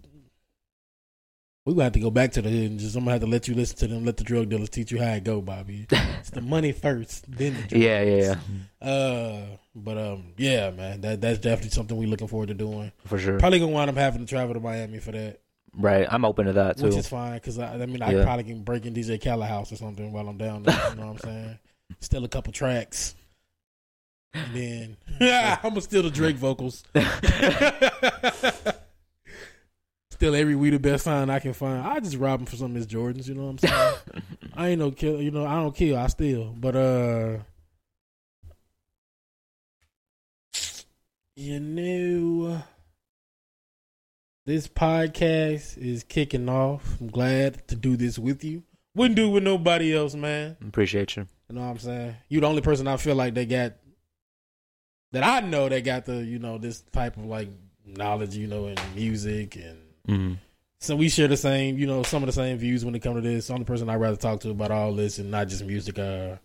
[1.66, 3.28] We gonna have to go back to the hood and just I'm gonna have to
[3.28, 5.88] let you listen to them, let the drug dealers teach you how it go, Bobby.
[5.90, 7.80] It's the money first, then the.
[7.80, 8.36] Yeah, yeah,
[8.82, 9.46] yeah, Uh,
[9.76, 12.92] but um, yeah, man, that that's definitely something we're looking forward to doing.
[13.06, 13.40] for sure.
[13.40, 15.40] Probably gonna wind up having to travel to Miami for that,
[15.76, 16.84] Right, I'm open to that too.
[16.86, 18.24] which is fine because I, I mean I Yeah.
[18.24, 20.80] probably can break in DJ Khaled house or something while I'm down there.
[20.92, 21.60] You know what I'm saying?
[22.00, 23.16] Still a couple tracks,
[24.36, 24.98] and then
[25.64, 26.84] I'm gonna steal the Drake vocals.
[30.16, 31.86] Still every we the best sign I can find.
[31.86, 33.28] I just rob him for some of his Jordans.
[33.28, 34.24] You know what I'm saying?
[34.56, 35.22] I ain't no kill.
[35.22, 35.98] You know I don't kill.
[35.98, 36.56] I steal.
[36.58, 37.38] But uh,
[41.36, 42.64] you know,
[44.46, 46.96] this podcast is kicking off.
[47.02, 48.64] I'm glad to do this with you.
[48.96, 50.56] Wouldn't do it with nobody else, man.
[50.66, 51.28] Appreciate you.
[51.50, 52.16] You know what I'm saying?
[52.30, 53.74] You the only person I feel like they got
[55.12, 57.50] that I know they got the you know this type of like
[57.86, 60.38] knowledge, you know, in music and Mm.
[60.80, 63.18] so we share the same, you know, some of the same views when it comes
[63.18, 63.50] to this.
[63.50, 66.36] I'm the person I'd rather talk to about all this and not just music, uh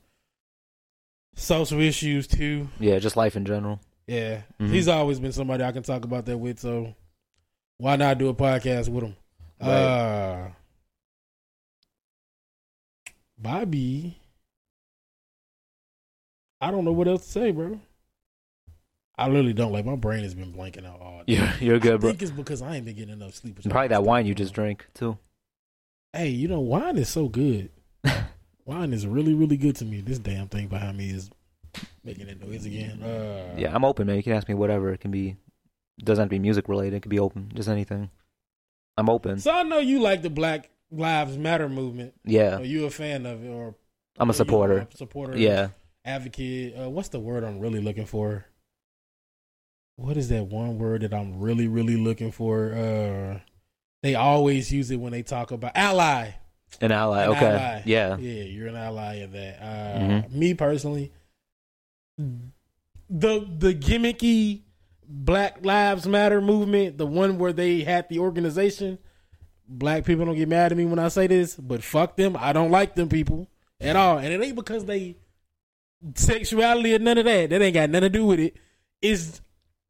[1.35, 2.69] social issues too.
[2.79, 3.81] Yeah, just life in general.
[4.07, 4.43] Yeah.
[4.61, 4.71] Mhm.
[4.71, 6.95] He's always been somebody I can talk about that with, so
[7.79, 9.17] why not do a podcast with him?
[9.61, 9.69] Right.
[9.69, 10.49] Uh
[13.39, 14.19] Bobby.
[16.61, 17.81] I don't know what else to say, bro.
[19.21, 21.35] I literally don't like my brain has been blanking out all day.
[21.35, 22.11] You're you're good, I bro.
[22.11, 23.61] think it's because I ain't been getting enough sleep.
[23.69, 25.19] Probably that wine you just drank too.
[26.13, 27.71] Hey, you know, wine is so good.
[28.65, 30.01] wine is really, really good to me.
[30.01, 31.31] This damn thing behind me is
[32.03, 33.03] making that noise again.
[33.03, 34.17] Uh, Yeah, I'm open, man.
[34.17, 34.93] You can ask me whatever.
[34.93, 35.37] It can be.
[36.03, 36.97] Doesn't have to be music related.
[36.97, 37.53] It can be open.
[37.55, 38.11] Just anything.
[38.97, 39.39] I'm open.
[39.39, 42.15] So I know you like the Black Lives Matter movement.
[42.25, 43.75] Yeah, Are you a fan of it, or
[44.19, 44.89] I'm a supporter.
[44.93, 45.37] a supporter?
[45.37, 45.69] Yeah,
[46.07, 46.75] advocate.
[46.77, 48.47] Uh, what's the word I'm really looking for?
[50.01, 52.73] What is that one word that I'm really, really looking for?
[52.73, 53.41] Uh,
[54.03, 56.31] they always use it when they talk about ally.
[56.81, 57.25] an ally.
[57.25, 57.47] An okay.
[57.47, 57.83] ally.
[57.85, 58.17] Yeah.
[58.17, 59.61] Yeah, you're an ally of that.
[59.61, 60.33] Uh, Mhm.
[60.33, 61.13] Me personally,
[62.17, 64.63] the the gimmicky
[65.07, 68.99] Black Lives Matter movement, the one where they had the organization.
[69.69, 72.37] Black people don't get mad at me when I say this, but fuck them.
[72.39, 73.49] I don't like them people
[73.79, 75.17] at all, and it ain't because they
[76.15, 77.51] sexuality or none of that.
[77.51, 78.55] That ain't got nothing to do with it.
[78.55, 78.57] it.
[79.03, 79.41] Is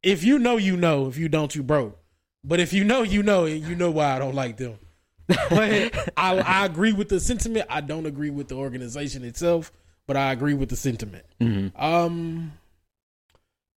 [0.03, 1.07] if you know, you know.
[1.07, 1.97] If you don't, you broke.
[2.43, 4.79] But if you know, you know, and you know why I don't like them.
[5.27, 7.67] But I, I agree with the sentiment.
[7.69, 9.71] I don't agree with the organization itself,
[10.07, 11.23] but I agree with the sentiment.
[11.39, 12.53] hmm Um,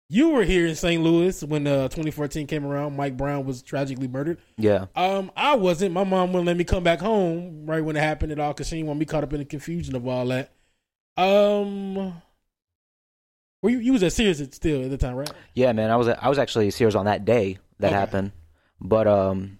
[0.07, 1.01] you were here in St.
[1.01, 2.95] Louis when uh, 2014 came around.
[2.97, 4.39] Mike Brown was tragically murdered.
[4.57, 4.87] Yeah.
[4.95, 5.93] Um, I wasn't.
[5.93, 8.67] My mom wouldn't let me come back home right when it happened at all because
[8.67, 10.51] she didn't want me caught up in the confusion of all that.
[11.17, 12.21] Um,
[13.61, 15.31] were you you was at Sears still at the time, right?
[15.53, 15.89] Yeah, man.
[15.91, 17.95] I was I was actually at Sears on that day that Okay.
[17.95, 18.31] happened,
[18.79, 19.59] but um,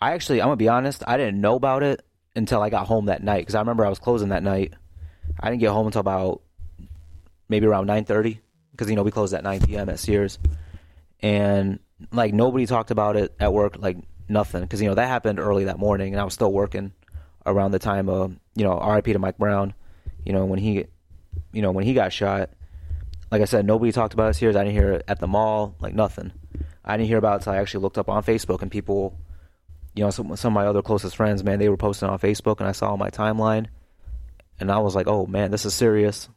[0.00, 1.02] I actually I'm gonna be honest.
[1.06, 2.04] I didn't know about it
[2.34, 4.74] until I got home that night because I remember I was closing that night.
[5.38, 6.42] I didn't get home until about
[7.48, 8.40] maybe around nine thirty
[8.72, 9.88] because you know we closed at nine p.m.
[9.88, 10.38] at Sears,
[11.20, 11.78] and
[12.12, 13.98] like nobody talked about it at work, like
[14.28, 16.92] nothing, because you know that happened early that morning, and I was still working
[17.44, 19.12] around the time of you know R.I.P.
[19.12, 19.74] to Mike Brown,
[20.24, 20.86] you know when he,
[21.52, 22.50] you know when he got shot.
[23.32, 24.56] Like I said, nobody talked about at Sears.
[24.56, 26.32] I didn't hear it at the mall, like nothing.
[26.84, 29.18] I didn't hear about it until I actually looked up on Facebook and people,
[29.94, 32.60] you know, some some of my other closest friends, man, they were posting on Facebook
[32.60, 33.68] and I saw on my timeline,
[34.60, 36.28] and I was like, oh man, this is serious.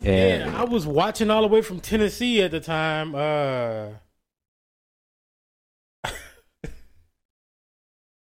[0.00, 3.16] And Yeah, I was watching all the way from Tennessee at the time.
[3.16, 3.88] Uh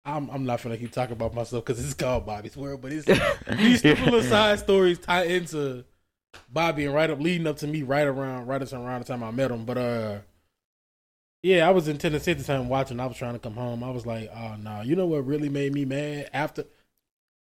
[0.06, 3.06] I'm I'm not gonna keep talking about myself because it's called Bobby's World, but it's
[3.58, 5.84] these little side stories tie into
[6.50, 9.32] Bobby and right up leading up to me right around right around the time I
[9.32, 9.66] met him.
[9.66, 10.18] But uh
[11.44, 13.00] yeah, I was in Tennessee at the time watching.
[13.00, 13.84] I was trying to come home.
[13.84, 16.66] I was like, oh no, you know what really made me mad after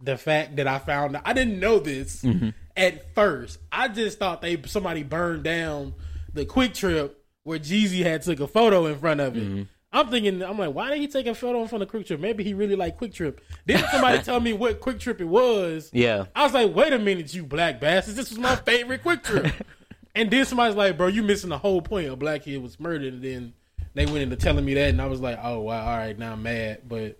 [0.01, 2.53] the fact that I found out I didn't know this Mhm.
[2.75, 3.59] at first.
[3.71, 5.93] I just thought they somebody burned down
[6.33, 7.11] the QuikTrip
[7.43, 9.43] where Jeezy had took a photo in front of it.
[9.43, 9.61] Mm-hmm.
[9.91, 12.19] I'm thinking, I'm like, why did he take a photo in front of QuikTrip?
[12.19, 13.39] Maybe he really liked QuikTrip.
[13.65, 15.89] Then somebody tell me what QuikTrip it was.
[15.93, 18.17] yeah, I was like, wait a minute, you black bastards.
[18.17, 19.53] This was my favorite QuikTrip.
[20.15, 22.09] and then somebody's like, bro, you missing the whole point.
[22.09, 23.13] A black kid was murdered.
[23.13, 23.53] And then
[23.93, 26.33] they went into telling me that, and I was like, oh wow, all right, now
[26.33, 26.81] I'm mad.
[26.87, 27.19] But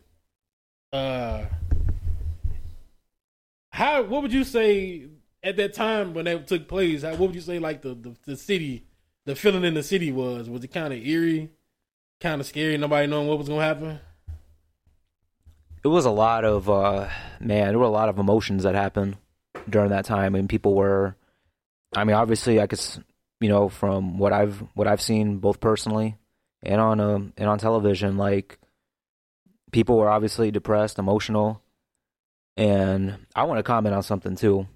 [0.91, 1.45] uh,
[3.71, 4.03] how?
[4.03, 5.07] What would you say
[5.41, 7.01] at that time when that took place?
[7.01, 8.85] How, what would you say like the, the the city,
[9.25, 10.49] the feeling in the city was?
[10.49, 11.49] Was it kind of eerie,
[12.19, 12.77] kind of scary?
[12.77, 13.99] Nobody knowing what was gonna happen.
[15.83, 17.07] it was a lot of uh
[17.39, 19.15] man there were a lot of emotions that happened
[19.69, 21.15] during that time and people were
[21.95, 22.81] i mean obviously i could
[23.39, 26.17] you know from what i've what i've seen both personally
[26.63, 28.57] and on um and on television like
[29.71, 31.61] people were obviously depressed emotional
[32.57, 34.67] and i want to comment on something too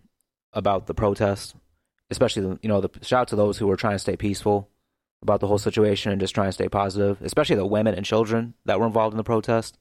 [0.53, 1.55] about the protest
[2.09, 4.69] especially you know the shout out to those who were trying to stay peaceful
[5.21, 8.53] about the whole situation and just trying to stay positive especially the women and children
[8.65, 9.77] that were involved in the protest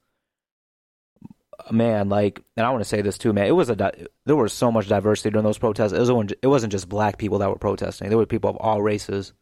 [1.71, 3.47] man, like, and I want to say this too, man.
[3.47, 5.93] It was a di- there was so much diversity during those protests.
[5.93, 8.09] It wasn't it wasn't just black people that were protesting.
[8.09, 9.33] There were people of all races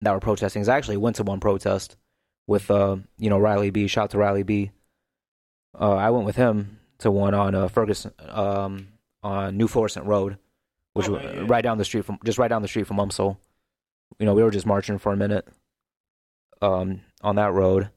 [0.00, 0.68] that were protesting.
[0.68, 1.96] I actually went to one protest
[2.46, 3.86] with uh, you know, Riley B.
[3.86, 4.70] Shout out to Riley B.
[5.78, 8.88] Uh, I went with him to one on uh, Ferguson, um,
[9.22, 10.38] on New Florissant Road,
[10.92, 11.44] which was yeah.
[11.46, 13.36] right down the street from just right down the street from UMSL.
[14.18, 15.46] You know, we were just marching for a minute,
[16.62, 17.90] um, on that road.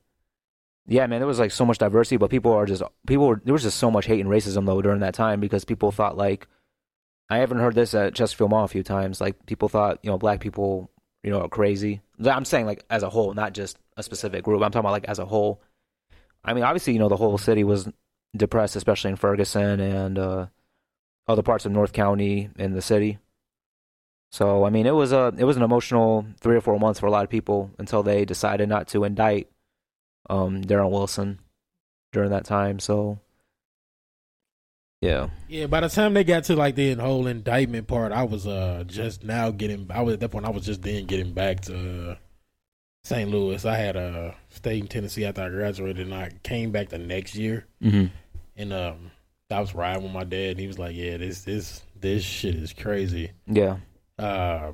[0.88, 3.54] Yeah, man, there was like so much diversity, but people are just people were there
[3.54, 6.48] was just so much hate and racism though during that time because people thought like
[7.30, 9.20] I haven't heard this at Chesterfield Mall a few times.
[9.20, 10.90] Like people thought, you know, black people,
[11.24, 12.02] you know, are crazy.
[12.24, 14.62] I'm saying like as a whole, not just a specific group.
[14.64, 15.62] I'm talking about like as a whole.
[16.44, 17.90] I mean, obviously, you know, the whole city was
[18.36, 20.46] depressed, especially in Ferguson and uh
[21.28, 23.18] other parts of North County in the city.
[24.32, 27.08] So I mean, it was a it was an emotional three or four months for
[27.08, 29.48] a lot of people until they decided not to indict
[30.30, 31.40] um Darren Wilson
[32.12, 32.80] during that time.
[32.80, 33.20] So
[35.02, 38.48] yeah, Yeah, by the time they got to like the whole indictment part, I was
[38.48, 39.88] uh just now getting.
[39.92, 40.46] I was at that point.
[40.46, 42.16] I was just then getting back to uh,
[43.04, 43.30] St.
[43.30, 43.64] Louis.
[43.64, 47.36] I had uh, stayed in Tennessee after I graduated, and I came back the next
[47.36, 47.68] year.
[47.82, 48.08] mm-hmm.
[48.56, 49.12] And um,
[49.52, 52.56] I was riding with my dad, and he was like, "Yeah, this this this shit
[52.56, 53.78] is crazy." yeah,
[54.20, 54.74] Um,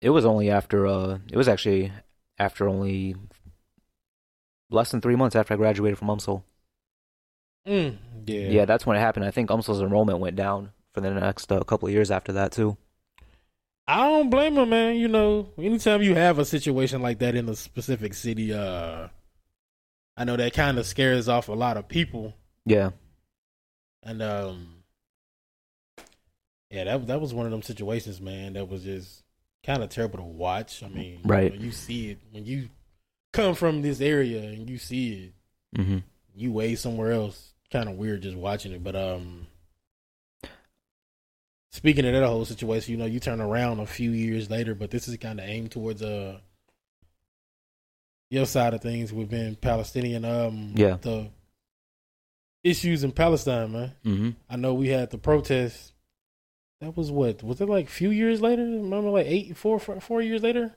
[0.00, 1.92] it was only after uh, it was actually
[2.38, 3.14] after only
[4.70, 6.42] less than three months after I graduated from UMSL.
[7.66, 7.96] mm,
[8.26, 9.24] yeah, Yeah, that's when it happened.
[9.24, 12.52] I think UMSL's enrollment went down for the next uh, couple of years after that
[12.52, 12.76] too.
[13.86, 14.96] I don't blame him, man.
[14.96, 19.08] You know, anytime you have a situation like that in a specific city, uh,
[20.16, 22.34] I know that kind of scares off a lot of people.
[22.64, 22.90] Yeah,
[24.04, 24.68] And um
[26.70, 29.22] yeah, that that was one of them situations, man, that was just
[29.64, 30.82] kind of terrible to watch.
[30.82, 31.50] I mean, Right.
[31.52, 32.68] when you see it, when you
[33.32, 35.32] come from this area and you see
[35.74, 35.98] it, mm-hmm.
[36.34, 38.82] you way somewhere else, kind of weird just watching it.
[38.84, 39.46] But um
[41.70, 44.90] speaking of that whole situation, you know, you turn around a few years later, but
[44.90, 46.38] this is kind of aimed towards uh
[48.30, 50.96] your side of things within Palestinian um Yeah.
[51.00, 51.30] the
[52.64, 53.92] issues in Palestine, man.
[54.04, 54.30] Mm-hmm.
[54.50, 55.92] I know we had the protest.
[56.80, 57.86] That was what was it like?
[57.86, 58.62] A few years later?
[58.62, 60.74] Remember, like eight, four, four, four years later.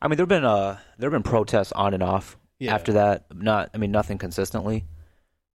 [0.00, 2.74] I mean, there've been uh there've been protests on and off Yeah.
[2.74, 3.26] after that.
[3.34, 4.84] Not, I mean, nothing consistently.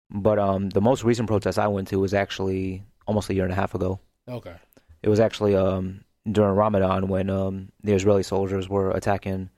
[0.10, 3.52] But um, the most recent protest I went to was actually almost a year and
[3.52, 4.00] a half ago.
[4.30, 4.56] Okay.
[5.04, 9.50] It was actually um during Ramadan when um the Israeli soldiers were attacking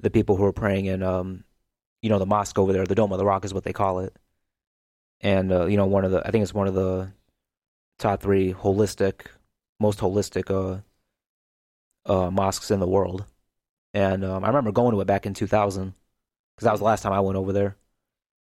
[0.00, 1.44] the people who were praying in um
[2.02, 4.00] you know the mosque over there, the Dome of the Rock is what they call
[4.00, 4.14] it.
[5.20, 7.10] And uh, you know one of the I think it's one of the
[7.98, 9.26] top three holistic,
[9.80, 10.80] most holistic uh
[12.10, 13.24] uh mosques in the world.
[13.94, 15.94] And um, I remember going to it back in 2000
[16.54, 17.76] because that was the last time I went over there.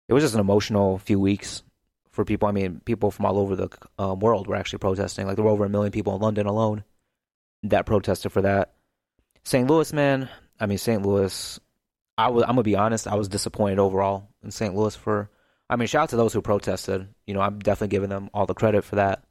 [0.08, 1.64] It was just an emotional few weeks
[2.12, 2.48] for people.
[2.48, 5.26] I mean, people from all over the um, world were actually protesting.
[5.26, 6.84] Like there were over a million people in London alone
[7.64, 8.74] that protested for that.
[9.44, 9.70] St.
[9.70, 10.30] Louis, man.
[10.60, 11.04] I mean, St.
[11.04, 11.60] Louis.
[12.18, 12.44] I was.
[12.44, 13.08] I'm gonna be honest.
[13.08, 14.76] I was disappointed overall in St.
[14.76, 15.30] Louis for.
[15.70, 17.08] I mean, shout out to those who protested.
[17.28, 19.24] You know, I'm definitely giving them all the credit for that.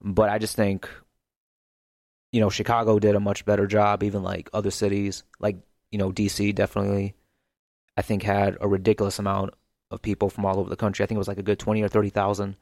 [0.00, 0.88] But I just think,
[2.32, 4.02] you know, Chicago did a much better job.
[4.02, 5.56] Even like other cities, like
[5.90, 7.14] you know, DC definitely,
[7.96, 9.54] I think had a ridiculous amount
[9.90, 11.02] of people from all over the country.
[11.02, 12.56] I think it was like a good twenty or thirty thousand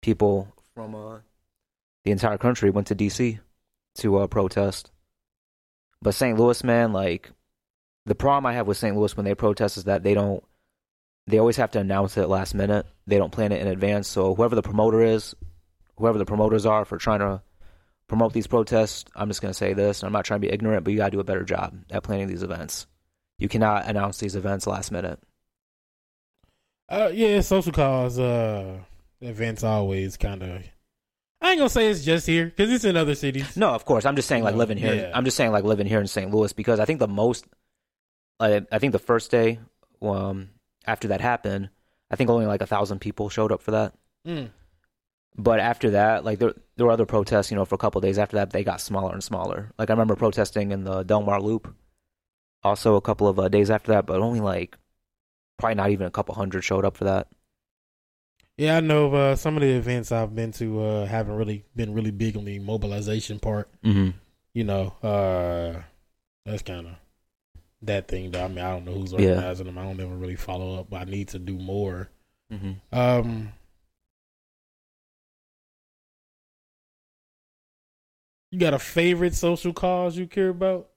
[0.00, 1.18] people from uh,
[2.04, 3.38] the entire country went to DC
[3.96, 4.90] to uh, protest.
[6.02, 6.38] But St.
[6.38, 7.30] Louis, man, like
[8.06, 8.96] the problem I have with St.
[8.96, 10.42] Louis when they protest is that they don't.
[11.26, 12.86] They always have to announce it last minute.
[13.06, 14.08] They don't plan it in advance.
[14.08, 15.34] So whoever the promoter is,
[15.96, 17.42] whoever the promoters are for trying to
[18.08, 20.00] promote these protests, I'm just going to say this.
[20.00, 21.76] And I'm not trying to be ignorant, but you got to do a better job
[21.90, 22.86] at planning these events.
[23.38, 25.20] You cannot announce these events last minute.
[26.88, 28.78] Uh, yeah, social cause uh
[29.20, 30.62] events always kind of.
[31.40, 33.56] I ain't gonna say it's just here because it's in other cities.
[33.56, 34.04] No, of course.
[34.04, 34.94] I'm just saying like living here.
[34.94, 35.10] yeah.
[35.14, 36.30] I'm just saying like living here in St.
[36.30, 37.46] Louis because I think the most,
[38.40, 39.60] I, I think the first day,
[40.02, 40.50] um,
[40.86, 41.70] after that happened,
[42.10, 43.94] I think only like a thousand people showed up for that.
[44.26, 44.50] Mm.
[45.36, 47.50] But after that, like there there were other protests.
[47.50, 49.72] You know, for a couple of days after that, they got smaller and smaller.
[49.78, 51.72] Like I remember protesting in the Delmar Loop,
[52.62, 54.76] also a couple of uh, days after that, but only like
[55.58, 57.28] probably not even a couple hundred showed up for that.
[58.56, 59.14] Yeah, I know.
[59.14, 62.44] Uh, some of the events I've been to uh, haven't really been really big on
[62.44, 63.70] the mobilization part.
[63.84, 64.10] Mm-hmm.
[64.52, 65.80] You know, uh,
[66.44, 66.92] that's kind of
[67.82, 68.30] that thing.
[68.30, 68.44] Though.
[68.44, 69.30] I mean, I don't know who's Yeah.
[69.30, 69.78] organizing them.
[69.78, 70.90] I don't ever really follow up.
[70.90, 72.10] But I need to do more.
[72.52, 72.98] Mm-hmm.
[72.98, 73.52] Um,
[78.50, 80.88] you got a favorite social cause you care about?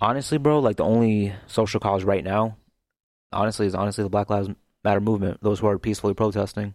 [0.00, 2.56] honestly, bro, like the only social cause right now,
[3.32, 4.50] honestly, is honestly the Black Lives
[4.82, 5.38] Matter movement.
[5.40, 6.74] Those who are peacefully protesting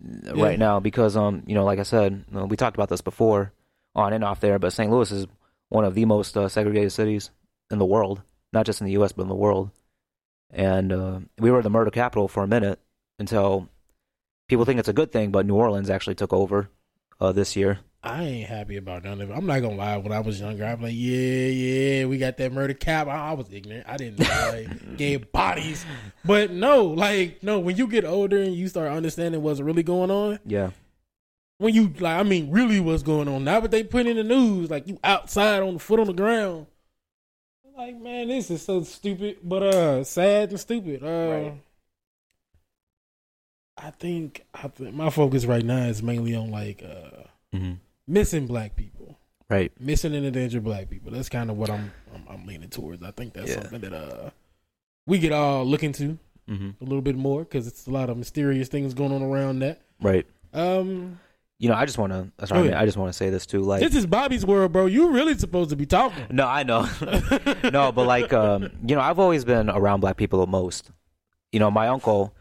[0.00, 0.42] Yeah.
[0.42, 3.52] right now, because um, you know, like I said, we talked about this before,
[3.94, 4.90] on and off there, but St.
[4.90, 5.26] Louis is
[5.68, 7.30] one of the most uh, segregated cities
[7.70, 9.12] in the world, not just in the U.S.
[9.12, 9.70] but in the world.
[10.50, 12.78] And uh, we were the murder capital for a minute
[13.18, 13.68] until
[14.48, 16.68] people think it's a good thing, but New Orleans actually took over
[17.20, 17.80] uh, this year.
[18.02, 19.32] I ain't happy about none of it.
[19.32, 19.96] I'm not gonna lie.
[19.96, 23.08] When I was younger, I'm like, yeah, yeah, we got that murder cap.
[23.08, 23.84] I, I was ignorant.
[23.88, 25.84] I didn't know like gave bodies,
[26.24, 27.58] but no, like no.
[27.58, 30.70] When you get older and you start understanding what's really going on, Yeah,
[31.58, 33.44] when you like, I mean, really what's going on.
[33.44, 34.70] Not what they put in the news.
[34.70, 36.66] Like you outside on the foot on the ground.
[37.76, 41.02] Like man, this is so stupid, but uh, sad and stupid.
[41.02, 41.52] Uh, Right.
[43.78, 47.74] I think I think my focus right now is mainly on like uh mm-hmm.
[48.08, 49.18] missing black people.
[49.50, 49.70] right.
[49.78, 51.12] missing and endangered black people.
[51.12, 53.02] That's kind of what I'm, I'm I'm leaning towards.
[53.02, 53.60] I think that's Yeah.
[53.60, 54.30] something that uh
[55.06, 56.70] we could all look into Mm-hmm.
[56.80, 59.80] a little bit more because it's a lot of mysterious things going on around that.
[60.00, 60.24] Right.
[60.54, 61.18] Um,
[61.58, 62.46] You know, I just want to.
[62.46, 62.72] Sorry, ahead.
[62.72, 63.60] man, I just want to say this too.
[63.60, 64.86] Like, this is Bobby's world, bro.
[64.86, 66.26] You're really supposed to be talking.
[66.30, 66.88] no, I know,
[67.72, 70.90] no, but like, um, you know, I've always been around black people the most.
[71.52, 72.34] You know, my uncle,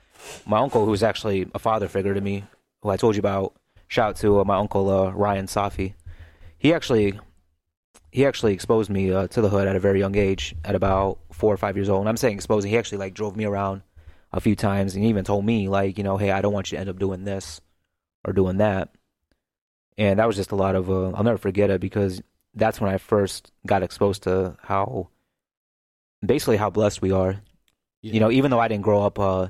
[0.46, 2.44] my uncle, who's actually a father figure to me,
[2.82, 3.56] who I told you about.
[3.88, 5.94] Shout out to uh, my uncle uh, Ryan Safi.
[6.58, 7.18] He actually,
[8.12, 11.20] he actually exposed me uh, to the hood at a very young age, at about
[11.32, 12.02] four or five years old.
[12.02, 12.72] And I'm saying exposing.
[12.72, 13.84] He actually like drove me around
[14.34, 16.72] a few times, and he even told me like, you know, hey, I don't want
[16.72, 17.62] you to end up doing this
[18.26, 18.90] or doing that.
[19.98, 20.90] And that was just a lot of.
[20.90, 22.22] Uh, I'll never forget it because
[22.54, 25.10] that's when I first got exposed to how
[26.26, 27.42] basically how blessed we are.
[28.02, 29.48] You know, even though I didn't grow up uh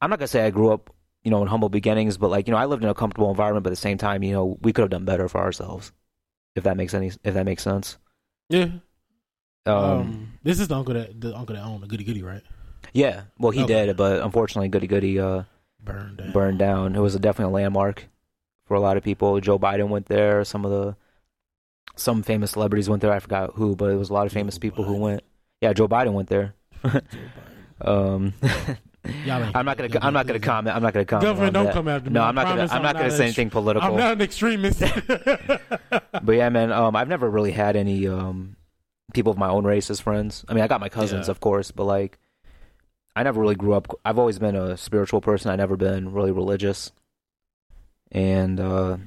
[0.00, 0.94] I'm not gonna say I grew up,
[1.24, 3.64] you know, in humble beginnings, but like, you know, I lived in a comfortable environment,
[3.64, 5.92] but at the same time, you know, we could have done better for ourselves.
[6.54, 7.98] If that makes any if that makes sense.
[8.50, 8.68] yeah.
[9.66, 12.42] Um, Um, this is the uncle that the uncle that owned the goody goody, right?
[12.92, 13.22] yeah.
[13.38, 13.86] Well he Okay.
[13.86, 15.42] did, but unfortunately Goody Goody uh
[15.84, 16.32] Burned down.
[16.32, 16.94] burned down.
[16.94, 18.06] It was a, definitely a landmark
[18.66, 19.38] for a lot of people.
[19.40, 20.96] Joe Biden went there, some of the
[21.96, 23.12] some famous celebrities went there.
[23.12, 25.22] I forgot who, but it was a lot of famous Joe people who went.
[25.60, 26.54] Yeah, Joe Biden went there.
[27.84, 28.32] Um,
[29.24, 29.98] Y'all I'm not gonna.
[30.00, 30.76] I'm not gonna comment.
[30.76, 31.24] I'm not gonna comment.
[31.24, 31.74] Government, don't that.
[31.74, 32.14] come after me.
[32.14, 32.54] No, I I'm not gonna.
[32.54, 33.88] promise I'm not gonna not say anything political.
[33.88, 34.82] I'm not an extremist.
[36.24, 36.70] But yeah, man.
[36.70, 38.56] Um, I've never really had any um
[39.12, 40.44] people of my own race as friends.
[40.48, 41.32] I mean, I got my cousins, Yeah.
[41.32, 42.18] of course, but like,
[43.16, 43.88] I never really grew up.
[44.04, 45.50] I've always been a spiritual person.
[45.50, 46.92] I never been really religious.
[48.12, 48.98] And uh,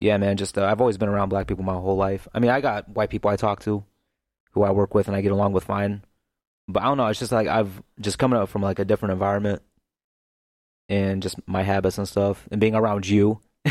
[0.00, 0.36] yeah, man.
[0.36, 2.28] Just uh, I've always been around black people my whole life.
[2.34, 3.82] I mean, I got white people I talk to,
[4.52, 6.04] who I work with, and I get along with fine.
[6.68, 7.06] But I don't know.
[7.06, 9.62] It's just like I've just coming up from like a different environment,
[10.88, 13.40] and just my habits and stuff, and being around you.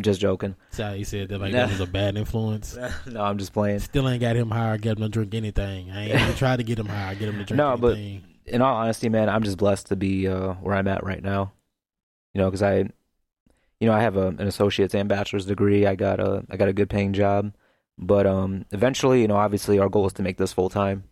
[0.00, 0.56] just joking.
[0.76, 1.66] How he said that like Nah.
[1.66, 2.76] that was a bad influence.
[3.06, 3.78] no, I'm just playing.
[3.80, 5.90] Still ain't got him high get him to drink anything.
[5.90, 7.98] I ain't even tried to get him high, get him to drink No, but-
[8.46, 11.52] in all honesty, man, I'm just blessed to be uh, where I'm at right now.
[12.34, 12.90] You know, because I,
[13.80, 15.86] you know, I have a, an associate's and bachelor's degree.
[15.86, 17.52] I got a I got a good paying job,
[17.98, 21.04] but um, eventually, you know, obviously, our goal is to make this full time.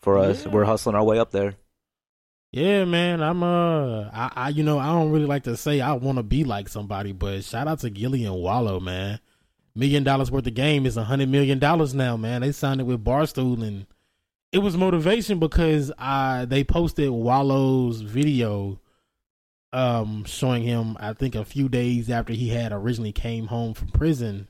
[0.00, 0.52] For us, Yeah.
[0.52, 1.54] we're hustling our way up there.
[2.52, 3.20] Yeah, man.
[3.22, 6.22] I'm uh, I, I you know I don't really like to say I want to
[6.22, 9.20] be like somebody, but shout out to Gillie and Wallo, man.
[9.74, 12.40] Million dollars worth of game is a hundred million dollars now, man.
[12.40, 13.86] They signed it with Barstool, and
[14.50, 18.80] it was motivation because I they posted Wallo's video,
[19.72, 23.88] um, showing him I think a few days after he had originally came home from
[23.88, 24.48] prison,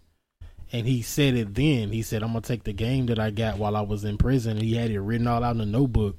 [0.73, 1.91] and he said it then.
[1.93, 4.57] He said, "I'm gonna take the game that I got while I was in prison."
[4.59, 6.17] He had it written all out in a notebook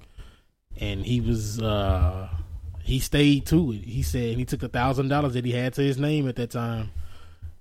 [0.79, 2.29] and he was uh
[2.81, 3.83] he stayed to it.
[3.83, 6.51] He said he took a thousand dollars that he had to his name at that
[6.51, 6.91] time.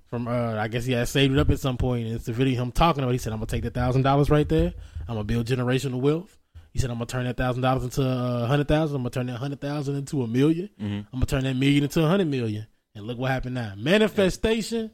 [0.06, 2.32] From uh I guess he had saved it up at some point and it's the
[2.32, 3.12] video him talking about.
[3.12, 4.72] He said, I'm gonna take the thousand dollars right there.
[5.00, 6.37] I'm gonna build generational wealth.
[6.78, 8.94] He said, I'm gonna turn that thousand dollars into a hundred thousand.
[8.94, 10.98] I'm gonna turn that hundred thousand into a 1000000 Mhm.
[10.98, 12.68] I'm gonna turn that million into a hundred million.
[12.94, 13.74] And look what happened now.
[13.76, 14.92] Manifestation.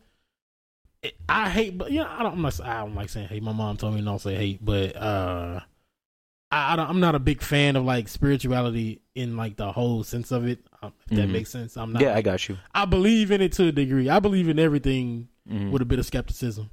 [1.03, 2.32] it- I hate, but you know, I don't.
[2.32, 2.59] I'm not.
[2.62, 3.43] I don't like saying hate.
[3.43, 5.61] My mom told me not to say hate, but uh,
[6.51, 10.03] I, I don't, I'm not a big fan of like spirituality in like the whole
[10.05, 10.61] sense of it.
[10.82, 11.32] Um, if that Mhm.
[11.32, 11.76] makes sense.
[11.76, 12.01] I'm not.
[12.01, 12.57] Yeah, I got you.
[12.74, 14.09] I believe in it to a degree.
[14.09, 15.70] I believe in everything Mhm.
[15.70, 16.70] with a bit of skepticism.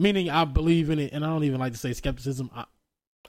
[0.00, 2.50] Meaning, I believe in it, and I don't even like to say skepticism.
[2.54, 2.66] I,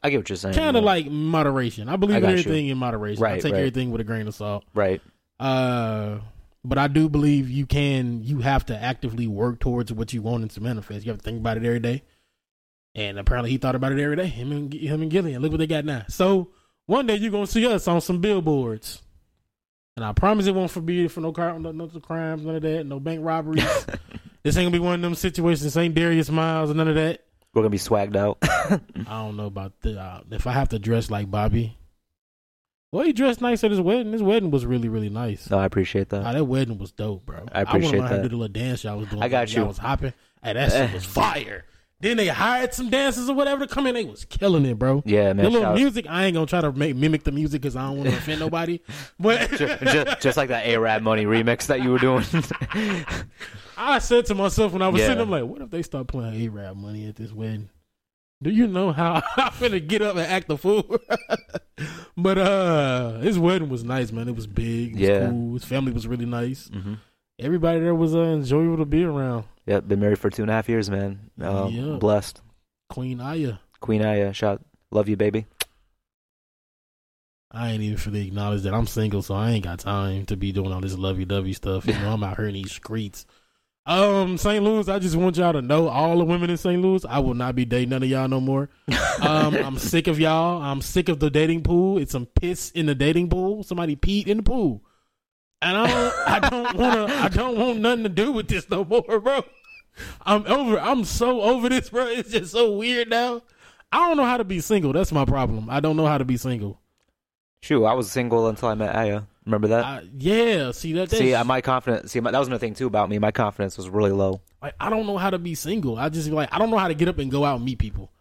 [0.02, 0.56] I get what you're saying.
[0.56, 0.88] kind of yeah.
[0.88, 1.90] like moderation.
[1.90, 2.40] I believe I in got you.
[2.40, 3.24] everything in moderation.
[3.24, 3.60] I take right.
[3.60, 4.64] everything with a grain of salt.
[4.74, 5.02] right.
[5.40, 6.20] Uh,
[6.64, 8.24] but I do believe you can.
[8.24, 11.06] You have to actively work towards what you want it to manifest.
[11.06, 12.04] You have to think about it every day.
[12.96, 14.28] And apparently, he thought about it every day.
[14.28, 15.38] Him and him and Gillie.
[15.38, 16.04] Look what they got now.
[16.10, 16.50] So
[16.86, 19.02] one day you're gonna see us on some billboards,
[19.96, 22.86] and I promise it won't be for no car, no, no crimes, none of that,
[22.86, 23.64] no bank robberies.
[24.44, 25.64] this ain't gonna be one of them situations.
[25.64, 27.26] This ain't Darius Miles, and none of that.
[27.54, 28.38] We're gonna be swagged out.
[28.44, 31.76] I don't know about the, uh, if I have to dress like Bobby.
[32.92, 34.14] Well, he dressed nice at his wedding.
[34.14, 35.50] His wedding was really, really nice.
[35.50, 36.24] no, I appreciate that.
[36.26, 37.46] Ah, that wedding was dope, bro.
[37.52, 37.72] I appreciate that.
[37.72, 38.24] I wanna learn how to that.
[38.24, 39.22] do the little dance y'all was doing.
[39.24, 39.66] I got you.
[39.66, 40.14] was hopping.
[40.44, 41.66] Hey, that shit was fire.
[42.02, 43.94] Then they hired some dancers or whatever to come in.
[43.94, 45.04] They was killing it, bro.
[45.06, 45.44] yeah, man.
[45.44, 47.98] the little music, I ain't gonna try to make, mimic the music because I don't
[47.98, 48.80] want to offend nobody.
[49.20, 52.24] But just, just like that A-Rap Money remix that you were doing.
[53.82, 55.08] I said to myself when I was Yeah.
[55.08, 57.70] sitting, I'm like, what if they start playing A-Rap money at this wedding?
[58.44, 60.98] Do you know how I'm gonna get up and act a fool?
[62.18, 64.28] but uh his wedding was nice, man.
[64.28, 64.92] It was big.
[64.92, 65.30] It was Yeah.
[65.30, 65.54] cool.
[65.54, 66.68] His family was really nice.
[66.72, 66.96] hmm
[67.40, 69.46] Everybody there was uh, enjoyable to be around.
[69.66, 71.32] Yeah, been married for two and a half years, man.
[71.42, 71.96] Um, Yeah.
[71.98, 72.42] Blessed.
[72.90, 73.60] Queen Aya.
[73.80, 74.62] Queen Aya, shot.
[74.92, 75.46] love you, baby.
[77.52, 80.52] I ain't even fully acknowledge that I'm single, so I ain't got time to be
[80.52, 81.88] doing all this lovey dovey stuff.
[81.88, 83.26] You know, I'm out here in these streets.
[83.90, 84.64] Um, St.
[84.64, 86.80] Louis, I just want y'all to know, all the women in St.
[86.80, 88.70] Louis, I will not be dating none of y'all no more.
[89.20, 90.62] Um, I'm sick of y'all.
[90.62, 91.98] I'm sick of the dating pool.
[91.98, 93.64] It's some piss in the dating pool.
[93.64, 94.82] Somebody peed in the pool,
[95.62, 97.16] and I don't, I don't want to.
[97.16, 99.44] I don't want nothing to do with this no more, bro.
[100.26, 100.80] I'm over.
[100.80, 102.06] I'm so over this, bro.
[102.06, 103.42] It's just so weird now.
[103.92, 104.94] I don't know how to be single.
[104.94, 105.70] That's my problem.
[105.70, 106.80] I don't know how to be single.
[107.62, 109.24] Shoot, I was single until I met Aya.
[109.52, 110.06] Remember that?
[110.18, 111.10] Yeah, see that.
[111.12, 112.12] see, I, my confidence.
[112.12, 113.20] See, my, that was another thing too about me.
[113.20, 114.42] My confidence was really low.
[114.62, 115.98] like I don't know how to be single.
[115.98, 117.80] I just like I don't know how to get up and go out and meet
[117.80, 118.12] people.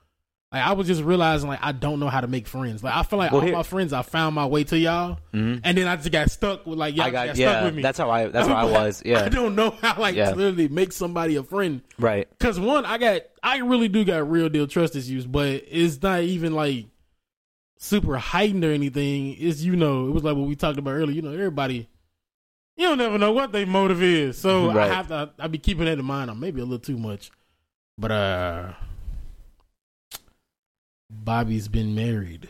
[0.51, 2.83] Like I was just realizing like I don't know how to make friends.
[2.83, 5.19] Like I feel like Well, all here- my friends I found my way to y'all,
[5.35, 5.61] Mhm.
[5.63, 7.51] and then I just got stuck with like y'all I got, got, yeah.
[7.51, 7.83] stuck with me.
[7.83, 8.29] That's how I.
[8.29, 9.03] That's how I was.
[9.05, 10.31] I don't know how like Yeah.
[10.31, 11.83] to literally make somebody a friend.
[11.99, 12.27] right.
[12.41, 16.23] Cause one, I got I really do got real deal trust issues, but it's not
[16.23, 16.87] even like
[17.79, 19.35] super heightened or anything.
[19.39, 21.15] It's you know, it was like what we talked about earlier.
[21.15, 21.89] You know, everybody,
[22.77, 24.91] you don't never know what their motive is, so Right.
[24.91, 25.31] I have to.
[25.39, 26.31] I be keeping that in mind.
[26.31, 27.31] I'm maybe a little too much,
[27.97, 28.73] but uh,
[31.11, 32.49] Bobby's been married.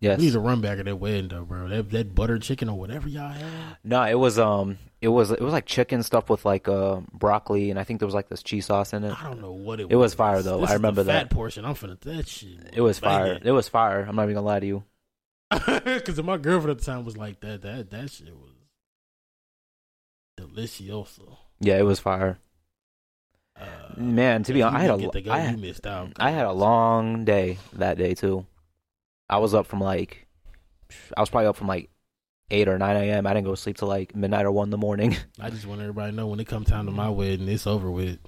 [0.00, 0.18] Yes.
[0.18, 1.68] We need to run back at that wedding though, bro.
[1.68, 3.44] That that butter chicken or whatever y'all had.
[3.84, 7.70] No, it was um, it was it was like chicken stuff with like uh broccoli,
[7.70, 9.20] and I think there was like this cheese sauce in it.
[9.20, 9.84] I don't know what it.
[9.84, 9.92] Was.
[9.92, 10.60] It was fire, though.
[10.60, 11.30] This I remember fat that.
[11.30, 11.64] portion.
[11.64, 12.70] I'm finna that shit.
[12.72, 13.38] It was fire.
[13.42, 14.06] It was fire.
[14.08, 14.84] I'm not even gonna lie to you.
[15.84, 17.62] Because my girlfriend at the time was like that.
[17.62, 18.52] That that shit was
[20.38, 21.36] delicioso.
[21.60, 22.38] Yeah, it was fire.
[23.60, 26.12] Uh, Man, to be honest, I had a I, out.
[26.16, 28.46] I had a long day that day too.
[29.28, 30.26] I was up from like,
[31.16, 31.90] I was probably up from like
[32.52, 33.26] eight or nine a.m.
[33.26, 35.16] I didn't go to sleep till like midnight or one in the morning.
[35.40, 37.90] I just want everybody to know when it comes time to my wedding, it's over
[37.90, 38.18] with.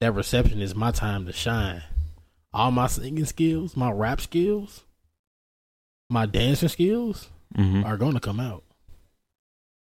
[0.00, 1.82] That reception is my time to shine.
[2.52, 4.84] All my singing skills, my rap skills,
[6.10, 7.82] my dancing skills mm-hmm.
[7.84, 8.62] are going to come out.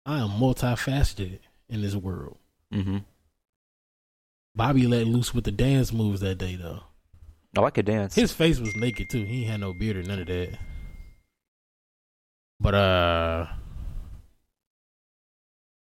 [0.05, 1.39] I am multifaceted
[1.69, 2.37] in this world.
[2.73, 2.99] Mm-hmm.
[4.55, 6.81] Bobby let loose with the dance moves that day, though.
[7.57, 8.15] Oh, I could dance.
[8.15, 9.25] His face was naked too.
[9.25, 10.59] He ain't had no beard or none of that.
[12.61, 13.47] But uh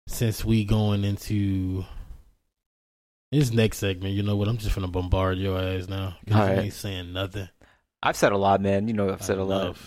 [0.07, 1.85] since we going into
[3.31, 4.47] this next segment, you know what?
[4.47, 6.15] I'm just gonna bombard your ass now.
[6.27, 6.63] 'cause All you right.
[6.65, 7.47] ain't saying nothing.
[8.01, 8.87] I've said a lot, man.
[8.87, 9.77] You know, I've said a lot.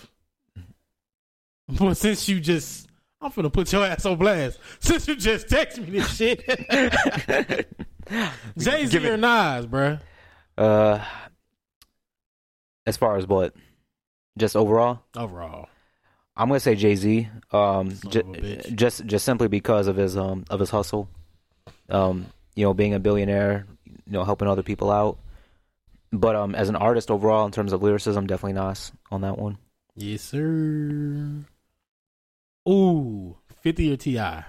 [1.67, 2.87] But since you just,
[3.21, 4.59] I'm gonna put your ass on blast.
[4.79, 6.45] Since you just text me this shit,
[8.57, 9.99] Jay Z or Nas, bruh?
[10.57, 11.03] Uh,
[12.85, 13.55] as far as what,
[14.37, 15.67] just overall, Overall,
[16.35, 17.27] I'm gonna say Jay Z.
[17.51, 18.75] Um, Son ju- of a bitch.
[18.75, 21.07] just just simply because of his um of his hustle.
[21.89, 25.17] Um, you know, being a billionaire, you know, helping other people out.
[26.11, 29.57] But um, as an artist overall, in terms of lyricism, definitely Nas on that one.
[29.95, 31.31] yes, sir.
[32.69, 34.19] Ooh, 50 or Ti.
[34.19, 34.43] I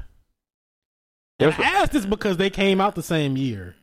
[1.41, 3.75] asked this because they came out the same year.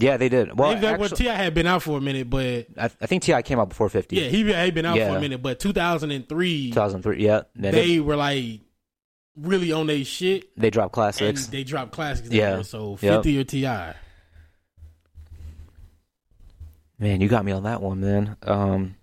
[0.00, 0.58] Yeah, they did.
[0.58, 1.34] Well, that well, T.I.
[1.34, 3.42] had been out for a minute, but I, I think T.I.
[3.42, 4.16] came out before 50.
[4.16, 5.42] yeah, he had been out for a minute.
[5.42, 7.22] But 2003, 2003.
[7.24, 8.60] Yeah, they, they were like
[9.36, 10.48] really on their shit.
[10.58, 11.46] they dropped And classics.
[11.48, 12.30] they dropped classics.
[12.30, 12.56] Yeah.
[12.56, 12.62] Yeah.
[12.62, 13.24] So Yep.
[13.24, 13.96] 50 or Ti.
[16.98, 18.36] Man, you got me on that one, man.
[18.42, 18.96] Um,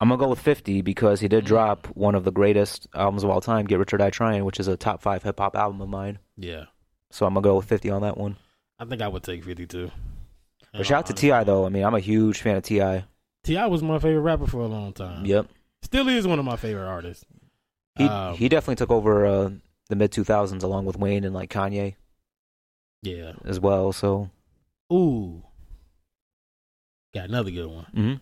[0.00, 3.30] I'm gonna go with 50 because he did drop one of the greatest albums of
[3.30, 5.80] all time, "Get Rich or Die Trying," which is a top five hip hop album
[5.80, 6.18] of mine.
[6.36, 6.64] Yeah.
[7.10, 8.36] So I'm gonna go with 50 on that one.
[8.80, 9.90] I think I would take 52.
[10.72, 11.44] But shout out to T.I.
[11.44, 11.66] though.
[11.66, 13.04] I mean, I'm a huge fan of Ti.
[13.44, 13.66] T.I.
[13.66, 15.24] was my favorite rapper for a long time.
[15.26, 15.46] Yep,
[15.82, 17.24] Still is one of my favorite artists.
[17.96, 19.50] he Um, he definitely took over uh,
[19.88, 21.94] the mid 2000s along with Wayne and like Kanye
[23.02, 23.32] Yeah.
[23.44, 23.92] as well.
[23.92, 24.30] So
[24.92, 25.42] Ooh.
[27.14, 27.84] Got another good one.
[27.92, 28.12] hmm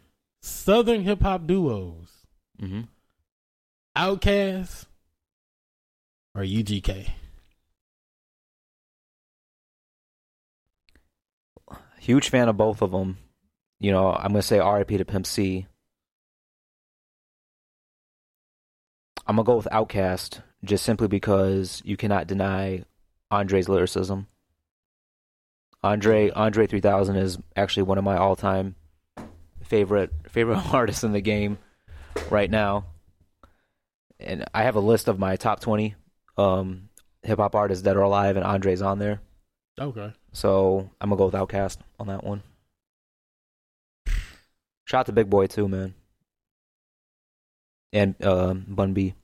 [0.42, 2.08] Southern hip hop duos.
[2.58, 2.82] hmm
[3.96, 4.86] Outkast
[6.34, 7.10] or UGK.
[12.08, 13.18] Huge fan of both of them.
[13.80, 14.96] You know, I'm gonna say R.I.P.
[14.96, 15.66] to Pimp C.
[19.26, 22.84] I'm gonna go with Outkast just simply because you cannot deny
[23.30, 24.26] Andre's lyricism.
[25.82, 28.74] Andre Andre 3000 is actually one of my all-time
[29.62, 31.58] favorite favorite artists in the game
[32.30, 32.86] right now.
[34.18, 35.94] And I have a list of my top 20
[36.38, 36.88] um,
[37.22, 39.20] hip hop artists that are alive, and Andre's on there.
[39.78, 40.14] Okay.
[40.38, 42.44] So I'm gonna go with Outkast on that one.
[44.84, 45.94] Shout out to Big Boy too, man.
[47.92, 49.14] And um, Bun B.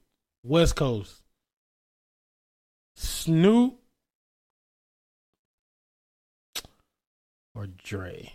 [0.43, 1.23] West Coast.
[2.97, 3.79] Snoop
[7.55, 8.33] or Dre.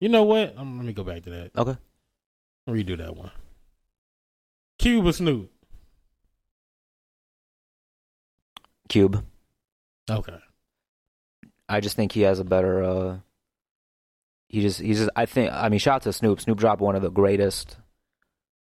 [0.00, 0.56] You know what?
[0.56, 1.50] Um, let me go back to that.
[1.58, 1.76] Okay.
[2.68, 3.32] Redo that one.
[4.78, 5.50] Cube or Snoop.
[8.88, 9.24] Cube.
[10.10, 10.38] Okay.
[11.68, 12.82] I just think he has a better.
[12.82, 13.18] uh
[14.48, 16.40] He just he's just I think I mean shout out to Snoop.
[16.40, 17.76] Snoop dropped one of the greatest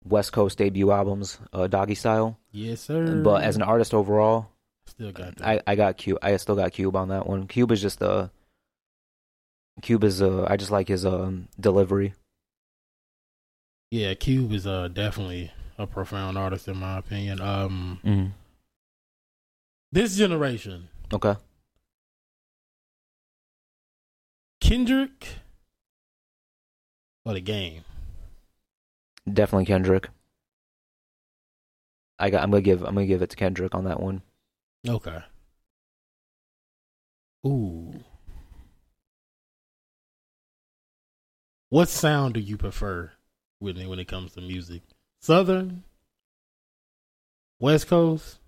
[0.04, 2.36] West Coast debut albums, uh, Doggystyle.
[2.52, 3.20] Yes, sir.
[3.24, 4.50] But as an artist overall,
[4.86, 5.46] still got that.
[5.46, 6.18] I I got Cube.
[6.22, 7.48] I still got Cube on that one.
[7.48, 8.28] Cube is just uh
[9.82, 12.14] Cube is uh I just like his um delivery.
[13.90, 17.40] yeah, Cube is uh definitely a profound artist in my opinion.
[17.40, 18.30] Um, Mm.
[19.92, 21.36] this generation, Okay.
[24.60, 25.28] Kendrick
[27.24, 27.84] or the game.
[29.32, 30.08] Definitely Kendrick.
[32.18, 32.42] I got.
[32.42, 32.82] I'm gonna give.
[32.82, 34.22] I'm gonna give it to Kendrick on that one.
[34.88, 35.18] Okay.
[37.46, 37.92] Ooh.
[41.68, 43.12] What sound do you prefer
[43.58, 44.82] when when it comes to music?
[45.20, 45.84] Southern,
[47.58, 48.38] West Coast,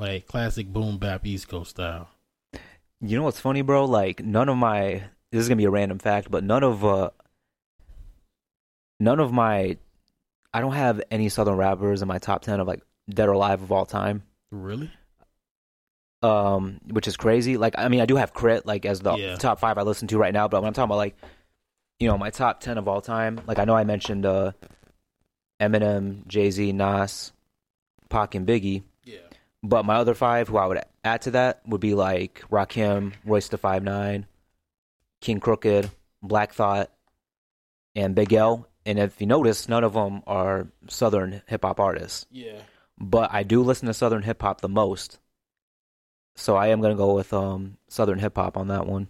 [0.00, 2.08] a classic boom bap East Coast style?
[3.00, 3.84] You know what's funny, bro?
[3.84, 5.02] Like none of my.
[5.32, 7.10] This is gonna be a random fact, but none of uh.
[9.00, 9.76] None of my.
[10.54, 13.62] I don't have any Southern rappers in my top ten of like dead or alive
[13.62, 14.22] of all time.
[14.50, 14.90] Really?
[16.22, 17.56] Um, which is crazy.
[17.58, 19.36] Like I mean, I do have K.R.I.T like as the Yeah.
[19.36, 21.16] top five I listen to right now, but when I'm talking about like,
[22.00, 23.40] you know, my top ten of all time.
[23.46, 24.52] Like I know I mentioned uh,
[25.60, 27.32] Eminem, Jay Z, Nas,
[28.08, 28.82] Pac, and Biggie.
[29.66, 33.48] But my other five, who I would add to that, would be like Rakim, Royce
[33.48, 34.26] the Five Nine,
[35.22, 35.90] KXNG Crooked,
[36.22, 36.92] Black Thought,
[37.96, 38.68] and Big L.
[38.84, 42.26] And if you notice, none of them are Southern hip hop artists.
[42.30, 42.60] Yeah.
[42.96, 45.18] But I do listen to Southern hip hop the most,
[46.36, 49.08] so I am gonna go with um Southern hip hop on that one.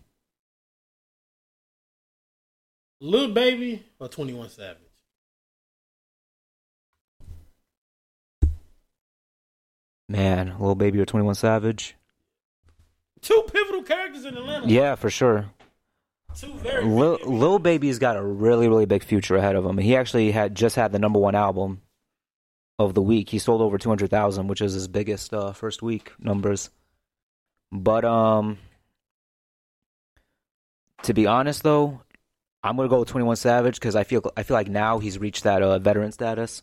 [3.01, 4.86] Lil Baby or Twenty One Savage?
[10.09, 11.97] Man, Lil Baby or Twenty One Savage.
[13.23, 14.69] Two pivotal characters in Atlanta.
[14.69, 15.47] Yeah, for sure.
[16.37, 19.79] Two very Lil, Lil Baby's got a really, really big future ahead of him.
[19.79, 21.81] He actually had just had the number one album
[22.79, 23.31] of the week.
[23.31, 26.71] He sold over two hundred thousand, which is his biggest uh, first week numbers.
[27.73, 28.59] But um,
[31.03, 32.03] to be honest though,
[32.63, 35.19] I'm gonna go with Twenty One Savage because I feel I feel like now he's
[35.19, 36.63] reached that uh, veteran status.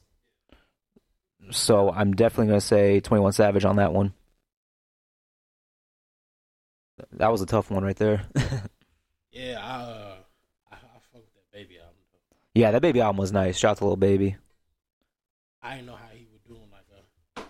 [1.52, 4.14] So I'm definitely gonna say Twenty One Savage on that one.
[7.14, 8.24] That was a tough one right there.
[9.36, 10.16] Yeah, I uh,
[10.72, 11.96] I, I fuck with that baby album.
[12.54, 13.58] Yeah, that baby album was nice.
[13.58, 14.36] Shout out to Lil Baby.
[15.60, 16.86] I didn't know how he would do on like
[17.36, 17.42] a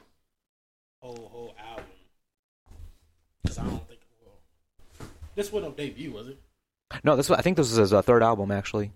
[1.02, 1.84] whole whole album.
[3.46, 6.38] Cause I don't think well, this wasn't no debut, was it?
[7.04, 8.94] No, this was- I think this was his uh, third album actually.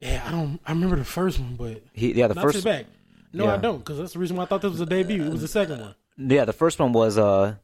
[0.00, 0.60] Yeah, I don't.
[0.64, 2.86] I remember the first one, but He yeah the first back.
[3.32, 5.24] No, I don't, because that's the reason why I thought this was a debut.
[5.24, 5.94] It was the second one.
[6.16, 7.54] yeah the first one was uh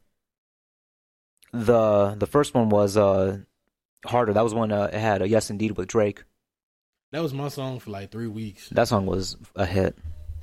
[1.52, 3.38] the the first one was uh
[4.04, 4.32] harder.
[4.32, 6.24] That was one uh, it had a yes indeed with Drake.
[7.12, 8.68] That was my song for like three weeks.
[8.70, 9.96] That song was a hit.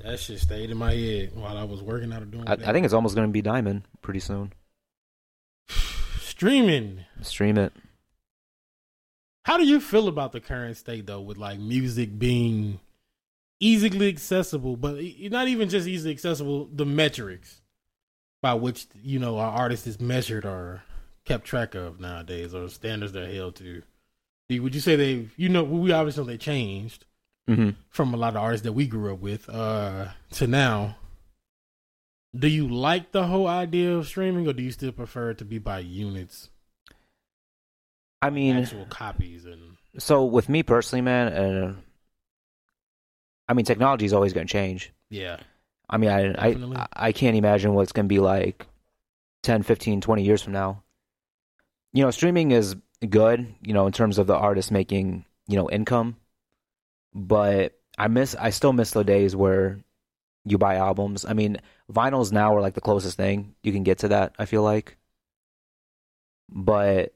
[0.04, 2.48] That shit stayed in my head while I was working out or doing.
[2.48, 4.54] I, I think it's almost gonna be Diamond pretty soon.
[6.20, 7.06] streaming.
[7.22, 7.74] Stream it.
[9.46, 12.80] How do you feel about the current state though, with like music being
[13.64, 14.98] easily accessible, but
[15.32, 17.62] not even just easily accessible, the metrics
[18.42, 20.84] by which you know our artist is measured or
[21.26, 23.82] kept track of nowadays, or standards they're held to.
[24.50, 27.06] Would you say they, you know, we obviously know they changed
[27.48, 30.98] hmm from a lot of artists that we grew up with uh, to now.
[32.36, 35.46] Do you like the whole idea of streaming, or do you still prefer it to
[35.46, 36.50] be by units,
[38.22, 41.76] I mean, actual copies, and so with me personally, man, uh,
[43.54, 44.92] I mean, technology is always going to change.
[45.12, 45.38] yeah,
[45.88, 46.78] I mean, I, Definitely.
[46.78, 48.66] I I can't imagine what it's going to be like
[49.44, 50.82] 10, 15, 20 years from now.
[51.92, 52.76] You know, streaming is
[53.08, 56.18] good, you know, in terms of the artist making, you know, income.
[57.14, 59.84] But I miss I still miss the days where
[60.46, 61.24] you buy albums.
[61.24, 61.58] I mean,
[61.92, 64.98] vinyls now are like the closest thing you can get to that, I feel like.
[66.50, 67.14] But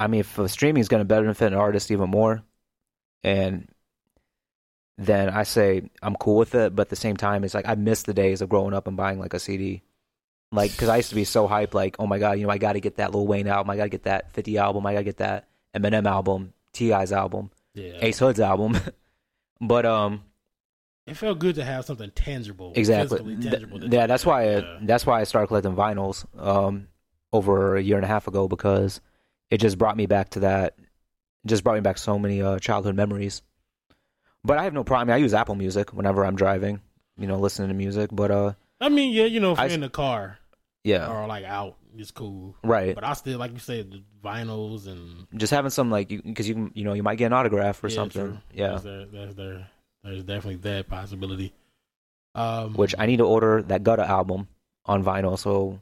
[0.00, 2.42] I mean, if streaming is going to benefit an artist even more,
[3.22, 3.68] and
[4.98, 6.74] then I say I'm cool with it.
[6.74, 8.96] But at the same time, it's like I miss the days of growing up and
[8.96, 9.82] buying like a CD,
[10.50, 12.58] like because I used to be so hyped, like oh my god, you know I
[12.58, 14.92] got to get that Lil Wayne album, I got to get that 50 album, I
[14.92, 17.98] got to get that Eminem album, T.I.'s album, yeah.
[18.00, 18.78] Ace Hood's album.
[19.60, 20.22] but um,
[21.06, 24.78] It felt good to have something tangible, exactly, physically Th- yeah, that's why I, yeah.
[24.82, 26.88] that's why I started collecting vinyls um
[27.32, 29.00] over a year and a half ago because
[29.50, 30.76] it just brought me back to that,
[31.46, 33.42] just brought me back so many uh, childhood memories.
[34.44, 35.14] But I have no problem.
[35.14, 36.80] I, use Apple Music whenever I'm driving,
[37.16, 38.10] you know, listening to music.
[38.12, 40.38] But uh, I mean, yeah, you know, if I you're in the car
[40.84, 42.56] yeah, or like out, it's cool.
[42.64, 42.94] right.
[42.94, 46.54] But I still, like you said, the vinyls and Just having some like because you,
[46.54, 48.22] can you know you might get an autograph or yeah, something.
[48.22, 48.38] true.
[48.52, 49.68] Yeah, There's, there, there's, there,
[50.02, 51.52] there's definitely that possibility.
[52.34, 54.48] Um, which I need to order that Gutta album
[54.86, 55.38] on vinyl.
[55.38, 55.80] So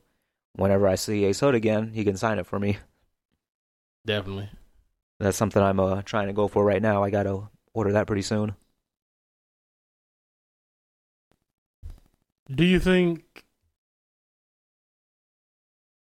[0.57, 2.77] whenever I see Ace Hood again, he can sign it for me.
[4.05, 4.51] definitely.
[5.19, 7.05] That's something I'm uh, trying to go for right now.
[7.05, 7.43] I gotta
[7.75, 8.55] order that pretty soon.
[12.51, 13.45] Do you think?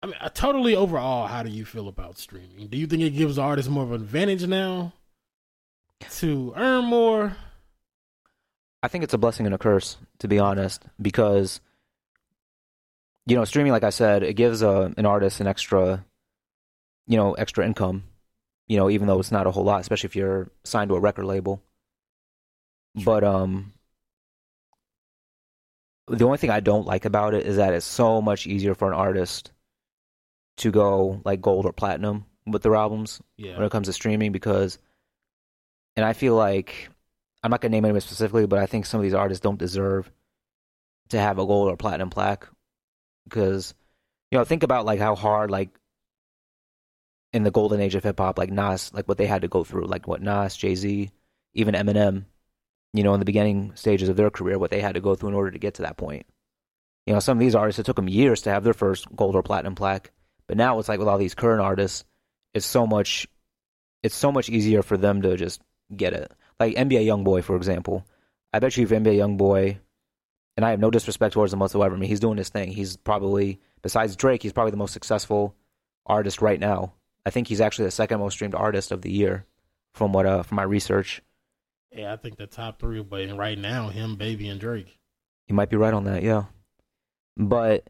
[0.03, 2.69] I mean, uh, totally overall, how do you feel about streaming?
[2.69, 4.95] Do you think it gives artists more of an advantage now
[6.19, 7.37] to earn more?
[8.83, 11.61] I think it's a blessing and a curse, to be honest, because
[13.27, 16.05] you know, streaming, like I said, it gives uh, an artist an extra,
[17.07, 18.05] you know, extra income.
[18.71, 21.01] You know, even though it's not a whole lot, especially if you're signed to a
[21.01, 21.61] record label.
[22.95, 23.73] But um,
[26.07, 28.87] the only thing I don't like about it is that it's so much easier for
[28.87, 29.51] an artist
[30.59, 33.21] to go like gold or platinum with their albums
[33.57, 34.79] when it comes to streaming because
[35.97, 36.91] and I feel like
[37.43, 40.13] I'm not gonna name anyone specifically, but I think some of these artists don't deserve
[41.09, 42.47] to have a gold or platinum plaque
[43.25, 43.75] because
[44.31, 45.71] you know think about like how hard like
[47.33, 49.65] in the golden age of hip hop like Nas like what they had to go
[49.65, 51.11] through like what Nas Jay Z
[51.55, 52.25] even Eminem
[52.93, 55.31] you know in the beginning stages of their career what they had to go through
[55.31, 56.27] in order to get to that point
[57.07, 59.35] you know some of these artists it took them years to have their first gold
[59.35, 60.11] or platinum plaque
[60.47, 62.05] but now it's like with all these current artists
[62.55, 63.27] it's so much
[64.03, 65.61] it's so much easier for them to just
[65.95, 66.33] get it.
[66.59, 68.07] Like NBA YoungBoy, for example.
[68.53, 69.79] I bet you if NBA YoungBoy,
[70.57, 71.95] and I have no disrespect towards him whatsoever.
[71.95, 72.71] I mean, he's doing his thing.
[72.71, 75.55] He's probably besides Drake, he's probably the most successful
[76.07, 76.93] artist right now.
[77.27, 79.47] I think he's actually the second most streamed artist of the year,
[79.95, 81.23] from what uh from my research.
[81.93, 82.13] yeah.
[82.13, 84.99] I think the top three, but right now, him, Baby, and Drake.
[85.49, 86.45] You might be right on that, yeah.
[87.37, 87.89] But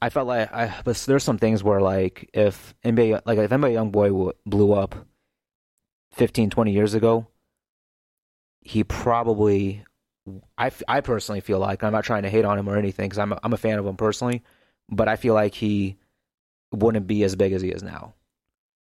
[0.00, 3.92] I felt like I but there's some things where like if NBA like if NBA
[3.92, 4.94] YoungBoy blew up
[6.12, 7.26] 15 20 years ago,
[8.60, 9.84] he probably
[10.58, 13.18] I, I personally feel like I'm not trying to hate on him or anything cuz
[13.18, 14.42] I'm a, I'm a fan of him personally,
[14.88, 15.96] but I feel like he
[16.72, 18.14] wouldn't be as big as he is now.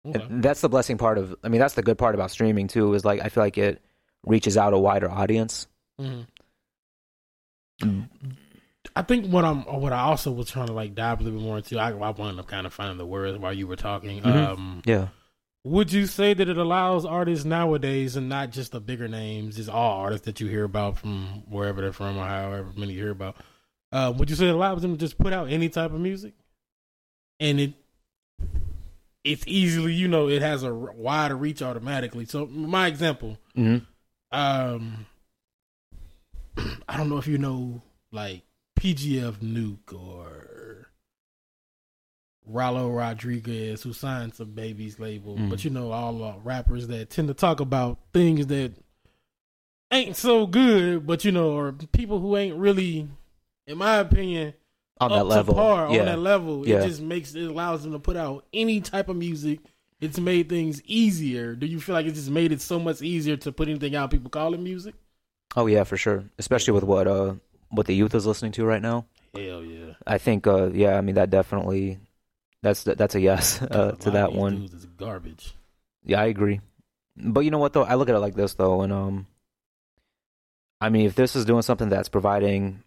[0.06, 0.22] Okay.
[0.22, 1.34] And that's the blessing part of.
[1.42, 2.94] I mean, that's the good part about streaming too.
[2.94, 3.82] Is like I feel like it
[4.24, 5.66] reaches out a wider audience.
[6.00, 6.26] Mhm.
[8.94, 11.44] I think what I'm, what I also was trying to like dive a little bit
[11.44, 11.78] more into.
[11.78, 14.22] I, I wound up kind of finding the words while you were talking.
[14.22, 14.46] Mhm.
[14.48, 15.08] Um, Yeah.
[15.64, 19.68] would you say that it allows artists nowadays, and not just the bigger names, just
[19.68, 23.10] all artists that you hear about from wherever they're from or however many you hear
[23.10, 23.36] about?
[23.92, 26.34] Uh, would you say it allows them to just put out any type of music,
[27.40, 27.74] and it
[29.24, 32.24] it's easily, you know, it has a wider reach automatically.
[32.26, 33.78] So my example, hmm
[34.32, 35.06] um
[36.88, 37.82] I don't know if you know
[38.12, 38.42] like
[38.78, 40.88] PGF Nuk or
[42.50, 45.50] Rylo Rodriguez who signed some babies label, Mm.
[45.50, 48.72] but you know all uh, rappers that tend to talk about things that
[49.90, 53.08] ain't so good, but you know, or people who ain't really,
[53.66, 54.54] in my opinion,
[54.98, 55.54] On that level.
[55.54, 56.00] par yeah.
[56.00, 56.66] on that level.
[56.66, 56.82] Yeah.
[56.82, 59.60] It just makes it allows them to put out any type of music.
[60.00, 61.54] It's made things easier.
[61.54, 64.10] Do you feel like it just made it so much easier to put anything out?
[64.10, 64.94] People call it music.
[65.54, 66.24] Oh yeah, for sure.
[66.38, 67.34] Especially with what uh
[67.68, 69.06] what the youth is listening to right now.
[69.34, 71.98] Hell yeah, I think uh yeah, I mean that definitely
[72.62, 74.60] that's that's a yes uh, to that one.
[74.60, 75.54] dudes is garbage.
[76.04, 76.60] Yeah, I agree.
[77.16, 77.84] But you know what though?
[77.84, 79.26] I look at it like this though, and um,
[80.80, 82.82] I mean, if this is doing something that's providing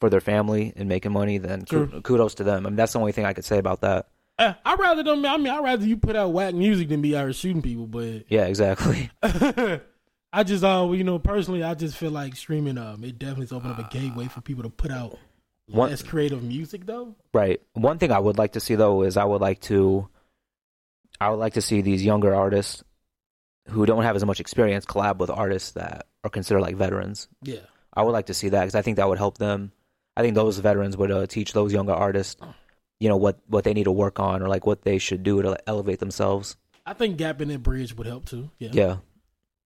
[0.00, 2.00] for their family and making money, then True.
[2.02, 2.66] kudos to them.
[2.66, 4.08] I mean, that's the only thing I could say about that.
[4.38, 5.24] Uh, I'd rather them.
[5.24, 7.86] I mean, I'd rather you put out whack music than be out here shooting people.
[7.86, 9.10] But Yeah, exactly.
[9.22, 12.76] I just, uh, you know, personally, I just feel like streaming.
[12.76, 15.16] Um, it definitely opened up a gateway for people to put out
[15.66, 17.14] One- less creative music, though.
[17.32, 17.60] Right.
[17.74, 20.08] One thing I would like to see though is I would like to,
[21.20, 22.82] I would like to see these younger artists
[23.68, 27.28] who don't have as much experience collab with artists that are considered like veterans.
[27.42, 27.60] Yeah,
[27.94, 29.70] I would like to see that because I think that would help them.
[30.16, 32.40] I think those veterans would uh, teach those younger artists,
[33.00, 35.42] you know, what what they need to work on or like what they should do
[35.42, 36.56] to elevate themselves.
[36.86, 38.50] I think gapping that bridge would help too.
[38.58, 38.96] Yeah, Yeah.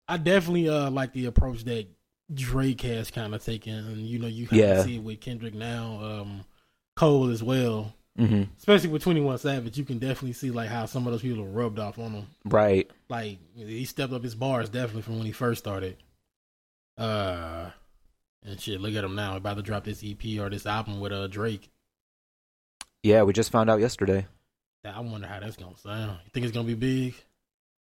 [0.09, 1.87] I definitely uh like the approach that
[2.33, 4.83] Drake has kind of taken, and you know, you kind of Yeah.
[4.85, 6.45] see it with Kendrick now, um,
[6.97, 7.95] Cole as well.
[8.17, 11.23] hmm Especially with Twenty One Savage, you can definitely see like how some of those
[11.23, 12.27] people are rubbed off on him.
[12.45, 12.91] Right.
[13.11, 15.97] like he stepped up his bars definitely from when he first started.
[16.97, 17.71] Uh,
[18.45, 21.13] and shit, look at him now, about to drop this EP or this album with
[21.13, 21.71] uh Drake.
[23.03, 24.27] Yeah, we just found out yesterday.
[24.85, 26.19] I wonder how that's gonna sound.
[26.25, 27.15] You think it's gonna be big?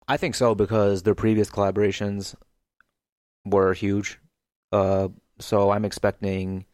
[0.08, 2.36] I think so because their previous collaborations
[3.46, 4.20] were huge.
[4.72, 5.10] Uh,
[5.40, 6.66] so I'm expecting.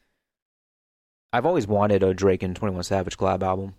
[1.34, 3.76] I've always wanted a Drake and Twenty One Savage collab album.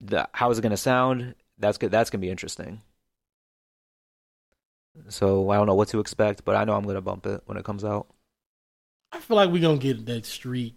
[0.00, 1.34] The, how is it going to sound?
[1.58, 1.90] That's good.
[1.90, 2.82] That's going to be interesting.
[5.08, 7.42] So I don't know what to expect, but I know I'm going to bump it
[7.46, 8.06] when it comes out.
[9.12, 10.76] I feel like we're gonna get that street.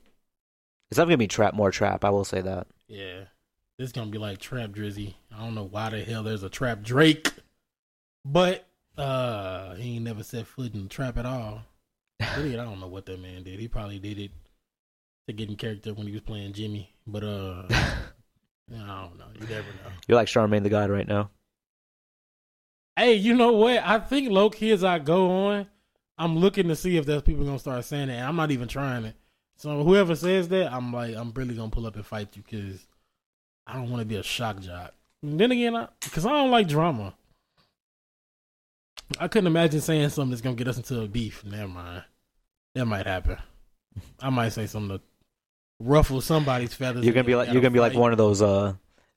[0.89, 2.03] It's not to be trap, more trap.
[2.03, 2.67] I will say that.
[2.87, 3.25] Yeah,
[3.77, 5.13] this gonna be like Trap Drizzy.
[5.35, 7.31] I don't know why the hell there's a Trap Drake,
[8.25, 11.63] but uh, he ain't never set foot in the trap at all.
[12.35, 12.59] Did?
[12.59, 13.59] I don't know what that man did.
[13.59, 14.31] He probably did it
[15.27, 17.63] to get in character when he was playing Jimmy, but uh.
[18.71, 19.25] I don't know.
[19.33, 19.91] You never know.
[20.07, 21.31] You're like Charlamagne the God right now.
[22.95, 23.81] Hey, you know what?
[23.83, 25.67] I think low key as I go on,
[26.19, 28.27] I'm looking to see if there's people gonna start saying that.
[28.27, 29.15] I'm not even trying it.
[29.55, 32.85] So whoever says that, I'm like, I'm really gonna pull up and fight you because
[33.65, 34.93] I don't want to be a shock jock.
[35.23, 37.13] And then again, because I, don't like drama.
[39.17, 41.43] I couldn't imagine saying something that's gonna get us into a beef.
[41.45, 42.03] Never mind.
[42.75, 43.37] That might happen.
[44.21, 45.03] I might say something to
[45.79, 47.05] ruffle somebody's feathers.
[47.05, 48.73] You're gonna be like you're gonna be like one of those uh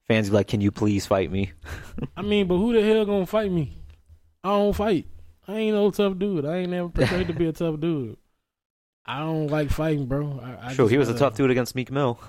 [0.06, 1.52] fans who like, can you please fight me?
[2.16, 3.76] I mean, but who the hell gonna fight me?
[4.44, 5.06] I don't fight.
[5.48, 6.44] I ain't no tough dude.
[6.46, 8.16] I ain't never portrayed to be a tough dude.
[9.04, 10.40] I don't like fighting, bro.
[10.42, 12.20] I, I Sure, just he was a tough dude against Meek Mill.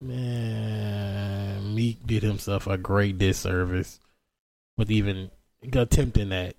[0.00, 3.98] Man, Meek did himself a great disservice
[4.76, 5.30] with even
[5.72, 6.54] attempting that.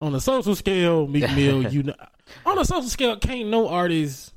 [0.00, 1.94] On a social scale, Meek Mill, you know,
[2.46, 4.32] on a social scale, can't no artist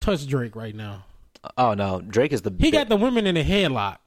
[0.00, 1.04] touch Drake right now.
[1.56, 3.98] Oh no, Drake is the He got the women in the headlock.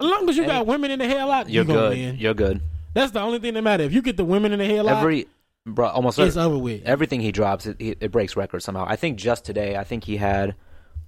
[0.00, 1.90] As long as you Hey, got women in the headlock, You're you good.
[1.96, 2.16] win.
[2.16, 2.60] You're good.
[2.96, 3.88] That's the only thing that matters.
[3.88, 5.26] If you get the women in the headlock, Every
[5.66, 6.82] bro, almost it's every, over with.
[6.86, 8.86] everything he drops, it, it, it breaks records somehow.
[8.88, 10.54] I think just today, I think he had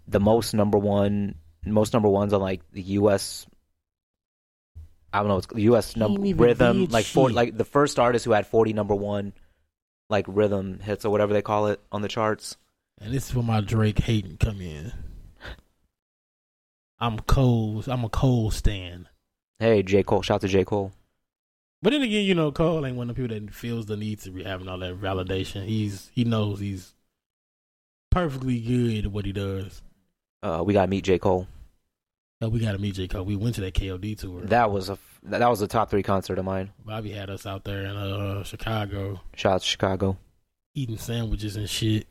[0.06, 3.46] the most number one, most number ones on like the U.S.
[5.14, 5.96] I don't know, it's U.S.
[5.96, 9.32] Number rhythm, like four, like the first artist who had forty number one,
[10.10, 12.58] like rhythm hits or whatever they call it on the charts.
[13.00, 14.92] And this is where my Drake hating come in.
[16.98, 17.82] I'm Cole.
[17.86, 19.08] I'm a Cole stan.
[19.58, 20.92] Hey, J Cole, shout out to J Cole.
[21.82, 24.18] But then again, you know, Cole ain't one of the people that feels the need
[24.20, 25.64] to be having all that validation.
[25.64, 26.92] He's he knows he's
[28.10, 29.82] perfectly good at what he does.
[30.42, 31.46] Uh, we gotta meet J Cole.
[32.40, 33.24] Hell, we got to meet J Cole.
[33.24, 34.42] We went to that KOD tour.
[34.42, 36.70] That was a that was a top three concert of mine.
[36.84, 40.16] Bobby had us out there in uh, Chicago Shout out to Chicago.
[40.74, 42.06] eating sandwiches and shit.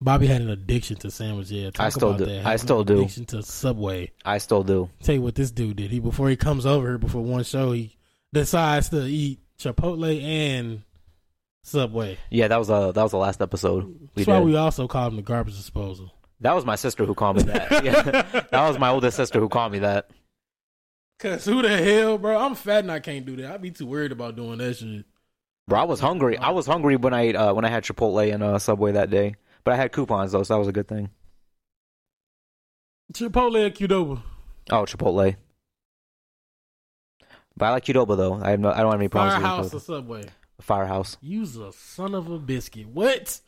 [0.00, 1.52] Bobby had an addiction to sandwiches.
[1.52, 2.24] Yeah, talk I still about do.
[2.26, 2.46] That.
[2.46, 3.00] I still do.
[3.02, 4.10] Addiction to Subway.
[4.24, 4.88] I still do.
[5.04, 5.90] Tell you what this dude did.
[5.92, 7.96] He before he comes over here before one show, he
[8.32, 10.82] decides to eat Chipotle and
[11.64, 12.18] Subway.
[12.30, 13.84] Yeah, that was a that was the last episode
[14.14, 14.46] we That's why did.
[14.46, 16.12] we also called him the garbage disposal.
[16.40, 17.70] that was my sister who called me that.
[17.84, 20.10] yeah, that was my oldest sister who called me that.
[21.18, 22.38] Cause who the hell, bro?
[22.38, 23.52] I'm fat and I can't do that.
[23.52, 25.04] I'd be too worried about doing that shit.
[25.68, 26.38] Bro, I was hungry.
[26.38, 29.10] I was hungry when I ate, uh, when I had Chipotle and uh, Subway that
[29.10, 29.34] day.
[29.62, 31.10] But I had coupons though, so that was a good thing.
[33.12, 34.22] Chipotle or Qdoba?
[34.70, 35.36] Oh, Chipotle.
[37.60, 38.34] But I like Qdoba though.
[38.42, 40.24] I have no, I don't have any problems Firehouse or with Subway?
[40.62, 41.18] Firehouse.
[41.20, 42.88] Use a son of a biscuit.
[42.88, 43.38] What?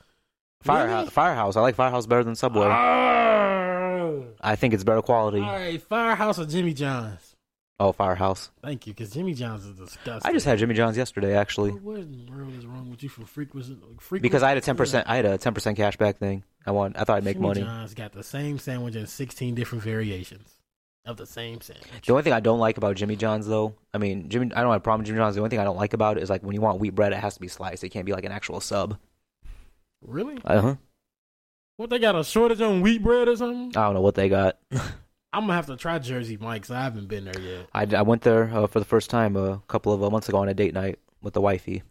[0.62, 1.08] Firehouse.
[1.10, 1.56] Firehouse.
[1.56, 2.66] I like Firehouse better than Subway.
[2.68, 4.12] Ah.
[4.40, 5.40] I think it's better quality.
[5.40, 7.36] All right, Firehouse or Jimmy John's?
[7.80, 8.50] Oh, Firehouse.
[8.62, 10.28] Thank you, because Jimmy John's is disgusting.
[10.28, 13.08] I just had Jimmy John's yesterday actually What in the world is wrong with you
[13.08, 13.76] for frequency?
[13.98, 15.08] frequency because I had a ten percent.
[15.08, 16.44] I had a ten percent cashback thing.
[16.66, 16.96] I want.
[16.98, 17.60] I thought I'd make money.
[17.60, 17.80] Jimmy money.
[17.80, 20.48] John's got the same sandwich in 16 different variations
[21.04, 22.06] of the same sandwich.
[22.06, 24.70] The only thing I don't like about Jimmy John's though, I mean, Jimmy, I don't
[24.70, 25.34] have a problem with Jimmy John's.
[25.34, 27.12] The only thing I don't like about it is like when you want wheat bread,
[27.12, 27.84] it has to be sliced.
[27.84, 28.98] It can't be like an actual sub.
[30.00, 30.38] Really?
[30.44, 30.74] Uh huh.
[31.76, 33.76] What they got a shortage on wheat bread or something?
[33.76, 34.58] I don't know what they got.
[35.32, 36.70] I'm gonna have to try Jersey Mike's.
[36.70, 37.66] I haven't been there yet.
[37.72, 40.38] I, I went there uh, for the first time a couple of uh, months ago
[40.38, 41.82] on a date night with the wifey.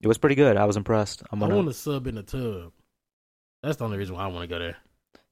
[0.00, 0.56] It was pretty good.
[0.56, 1.22] I was impressed.
[1.30, 1.54] I'm gonna.
[1.54, 2.72] want to sub in the tub.
[3.62, 4.76] That's the only reason why I want to go there.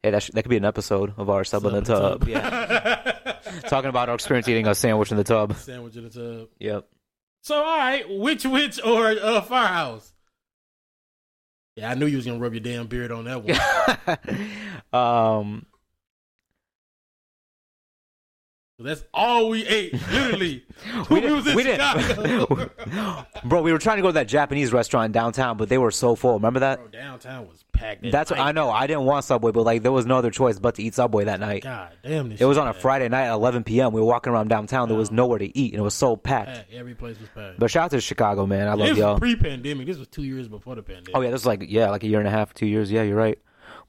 [0.02, 2.26] Hey, that, sh- that could be an episode of our sub, in the tub.
[2.26, 3.36] Yeah,
[3.68, 5.54] talking about our experience eating a sandwich in the tub.
[5.56, 6.48] Sandwich in the tub.
[6.58, 6.88] Yep.
[7.42, 10.12] So, all right, Which Wich, or uh, Firehouse?
[11.76, 14.18] Yeah, I knew you was gonna rub your damn beard on that
[14.92, 14.92] one.
[14.92, 15.66] um.
[18.80, 20.64] That's all we ate, literally.
[21.10, 21.54] We When we was.
[21.54, 22.72] We didn't.
[23.44, 26.14] Bro, we were trying to go to that Japanese restaurant downtown, but they were so
[26.14, 26.34] full.
[26.34, 26.78] Remember that?
[26.78, 28.06] Bro, downtown was packed.
[28.06, 28.40] at That's what.
[28.40, 28.70] I know.
[28.70, 31.24] I didn't want Subway, but like there was no other choice but to eat Subway
[31.24, 31.64] that night.
[31.64, 32.40] God damn this.
[32.40, 32.72] It was on a.
[32.72, 33.92] Friday night at 11 p.m.
[33.92, 34.88] We were walking around downtown.
[34.88, 36.48] There was nowhere to eat, and it was so packed.
[36.48, 36.72] Packed.
[36.72, 37.58] Every place was packed.
[37.58, 38.68] But shout out to Chicago, man.
[38.68, 39.12] I love this y'all.
[39.12, 39.86] was pre-pandemic.
[39.86, 41.10] This was two years before the pandemic.
[41.14, 42.90] Oh yeah, this is like yeah, like a year and a half, two years.
[42.90, 43.38] Yeah, you're right.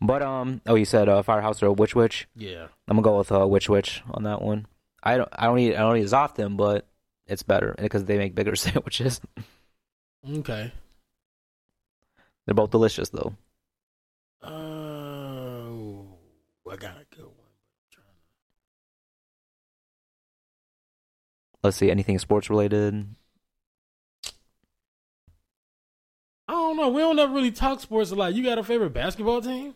[0.01, 2.27] But um, oh, you said uh, Firehouse or Which Wich.
[2.35, 2.67] yeah.
[2.87, 4.65] I'm gonna go with uh, Which Wich on that one.
[5.03, 6.87] I don't, I don't eat, I don't eat as often, but
[7.27, 9.21] it's better because they make bigger sandwiches.
[10.29, 10.71] Okay.
[12.45, 13.33] They're both delicious though.
[14.43, 16.07] Oh,
[16.69, 17.35] I got a good one.
[21.63, 23.05] Let's see, anything sports related?
[26.47, 26.89] I don't know.
[26.89, 28.33] We don't ever really talk sports a lot.
[28.33, 29.75] You got a favorite basketball team?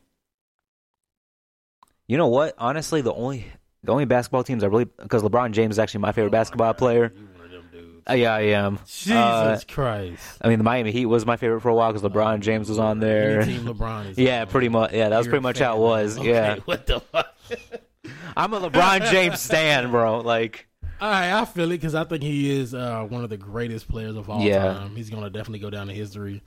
[2.08, 2.56] You know what?
[2.58, 3.46] Honestly, the only
[3.86, 6.40] the only basketball teams I really because LeBron James is actually my favorite Oh my
[6.40, 7.14] basketball God, player.
[7.16, 8.04] You one of them dudes.
[8.10, 8.80] Uh, yeah, I am.
[8.86, 10.38] Jesus Uh, Christ.
[10.42, 12.80] I mean, the Miami Heat was my favorite for a while because LeBron James was
[12.80, 13.42] on there.
[13.42, 14.48] Any team LeBron is Yeah, on.
[14.48, 14.94] pretty much.
[14.94, 16.18] Yeah, that was You're pretty much how it was.
[16.20, 17.36] Okay, Yeah, What the fuck?
[18.38, 20.20] I'm a LeBron James stan, bro.
[20.20, 20.68] Like,
[21.02, 23.88] All right, I feel it because I think he is uh, one of the greatest
[23.88, 24.74] players of all Yeah.
[24.74, 24.96] time.
[24.96, 26.42] He's gonna definitely go down in history.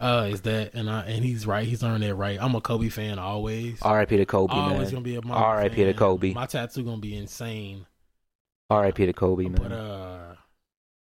[0.00, 1.66] Uh, is that and I and he's right.
[1.66, 2.38] He's earned that right.
[2.40, 3.80] I'm a Kobe fan always.
[3.82, 4.16] R.I.P.
[4.16, 4.90] to Kobe, always man.
[4.92, 5.84] gonna be a Mamba R.I.P.
[5.84, 5.92] to.
[5.94, 6.32] Kobe.
[6.32, 7.86] My tattoo gonna be insane,
[8.70, 9.06] R.I.P.
[9.06, 9.60] to Kobe, man.
[9.60, 10.34] but uh,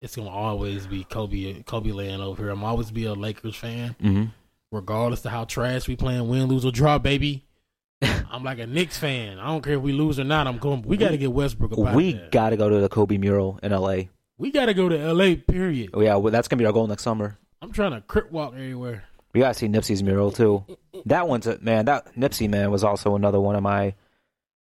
[0.00, 1.62] it's gonna always be Kobe.
[1.64, 2.50] Kobe land over here.
[2.52, 4.24] I'm always be a Lakers fan, hmm
[4.72, 7.44] regardless of how trash we playing, win, lose or draw, baby.
[8.02, 9.38] I'm like a Knicks fan.
[9.38, 10.46] I don't care if we lose or not.
[10.46, 10.82] I'm going.
[10.82, 11.72] We got to get Westbrook.
[11.72, 14.10] About We got to go to the Kobe mural in L.A.
[14.38, 15.36] we got to go to L.A.
[15.36, 15.90] Period.
[15.94, 17.38] Oh, yeah, well, that's gonna be our goal next summer.
[17.62, 19.04] I'm trying to crip walk everywhere.
[19.32, 20.64] We gotta see Nipsey's mural too.
[21.06, 21.86] That one's a man.
[21.86, 23.94] That Nipsey man was also another one of my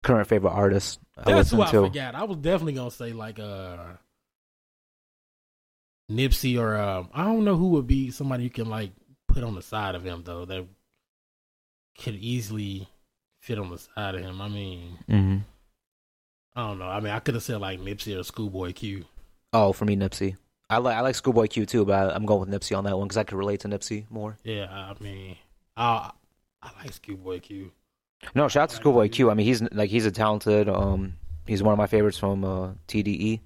[0.02, 0.98] current favorite artists.
[1.16, 1.82] I That's who I to.
[1.84, 2.14] forgot.
[2.14, 3.76] I was definitely gonna say like uh
[6.10, 8.92] Nipsey or um I don't know who would be somebody you can like
[9.26, 10.66] put on the side of him though that
[11.98, 12.88] could easily
[13.40, 14.40] fit on the side of him.
[14.40, 15.36] I mean, hmm
[16.56, 16.86] I don't know.
[16.88, 19.04] I mean, I could have said like Nipsey or Schoolboy Q.
[19.52, 20.36] Oh, for me, Nipsey.
[20.70, 22.96] I like I like Schoolboy Q too, but I, I'm going with Nipsey on that
[22.98, 24.36] one because I could relate to Nipsey more.
[24.44, 25.36] Yeah, I mean,
[25.76, 26.10] I
[26.62, 27.72] I like Schoolboy Q.
[28.34, 29.30] No, shout out to Schoolboy Q.
[29.30, 30.68] I mean, he's like he's a talented.
[30.68, 31.14] Um,
[31.46, 33.40] he's one of my favorites from uh, TDE.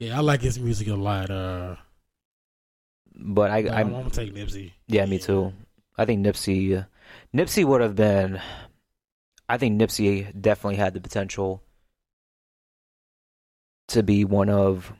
[0.00, 1.30] Yeah, I like his music a lot.
[1.30, 1.76] Uh,
[3.14, 4.72] But I, I'm I'm gonna take Nipsey.
[4.88, 5.52] yeah, me too.
[5.96, 6.84] I think Nipsey, uh,
[7.34, 8.40] Nipsey would have been.
[9.48, 11.62] I think Nipsey definitely had the potential
[13.88, 14.92] to be one of.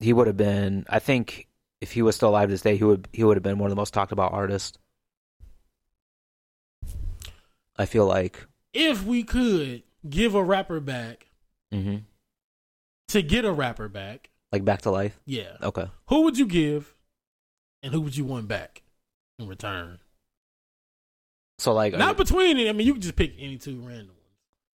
[0.00, 0.84] He would have been.
[0.88, 1.46] I think
[1.80, 3.76] if he was still alive this day, he would he would have been one of
[3.76, 4.78] the most talked about artists.
[7.76, 11.26] I feel like if we could give a rapper back
[11.72, 11.98] hmm
[13.08, 15.18] to get a rapper back, Like back to life.
[15.26, 15.86] yeah, Okay.
[16.06, 16.94] who would you give,
[17.82, 18.82] and who would you want back
[19.38, 19.98] in return?
[21.58, 22.68] So like, Not between it.
[22.68, 24.14] I mean, you can just pick any two random.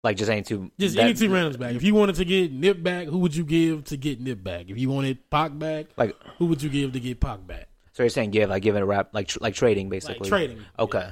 [0.04, 0.70] Like just ain't too.
[0.80, 1.76] Just that- any two randoms back.
[1.76, 4.66] If you wanted to get Nip back, who would you give to get Nip back?
[4.70, 7.70] If you wanted Pac back, Like, who would you give to get Pac back?
[7.94, 10.28] so you're saying give like giving a rap like tr- like trading Like basically.
[10.30, 10.60] trading.
[10.78, 11.12] Okay.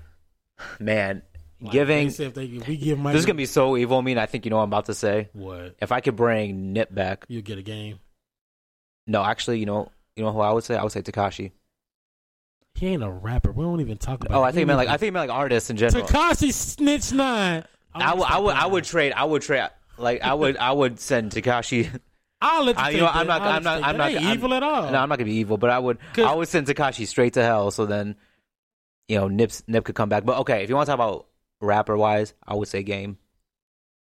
[0.80, 1.22] Man,
[1.60, 2.06] Like, giving.
[2.08, 3.98] if, they, if we give This is gonna be so evil.
[3.98, 5.28] I mean, I think you know what I'm about to say.
[5.34, 7.98] what If I could bring Nip back, you get a game.
[9.06, 10.76] no, actually, you know, you know who I would say?
[10.76, 11.52] I would say Tekashi.
[12.74, 13.52] He ain't a rapper.
[13.52, 14.38] We don't even talk oh, about.
[14.40, 14.42] Oh.
[14.44, 16.06] I think meant like I think meant like artists in general.
[16.06, 17.64] Tekashi Snitch Nine.
[17.94, 19.12] I would, I would, I would trade.
[19.12, 19.68] I would trade.
[19.98, 21.88] Like I would, I would send Tekashi.
[22.42, 23.06] I'll let you I, you know.
[23.06, 24.90] I'm not, I'm not, I'm not I'm- evil at all.
[24.90, 27.42] No, I'm not gonna be evil, but I would, I would send Tekashi straight to
[27.42, 27.70] hell.
[27.70, 28.16] So then,
[29.08, 30.24] you know, Nip's, Nip could come back.
[30.24, 31.26] But okay, if you want to talk about
[31.60, 33.18] rapper wise, I would say Game.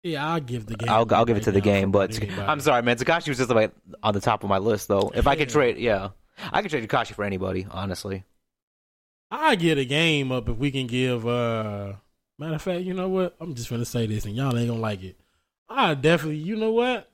[0.04, 0.90] yeah, I'll give the game.
[0.90, 1.90] I'll, I'll give it to the game.
[1.92, 2.42] But anybody.
[2.42, 2.98] I'm sorry, man.
[2.98, 3.72] Tekashi was just like
[4.04, 5.12] on the top of my list, though.
[5.16, 6.10] If I could trade, yeah,
[6.54, 8.26] I could trade Tekashi for anybody, honestly.
[9.32, 11.26] I get a game up if we can give.
[11.26, 11.94] uh
[12.40, 13.36] Matter of fact, you know what?
[13.42, 15.20] I'm just gonna say this, and y'all ain't gonna like it.
[15.68, 17.12] I definitely, you know what?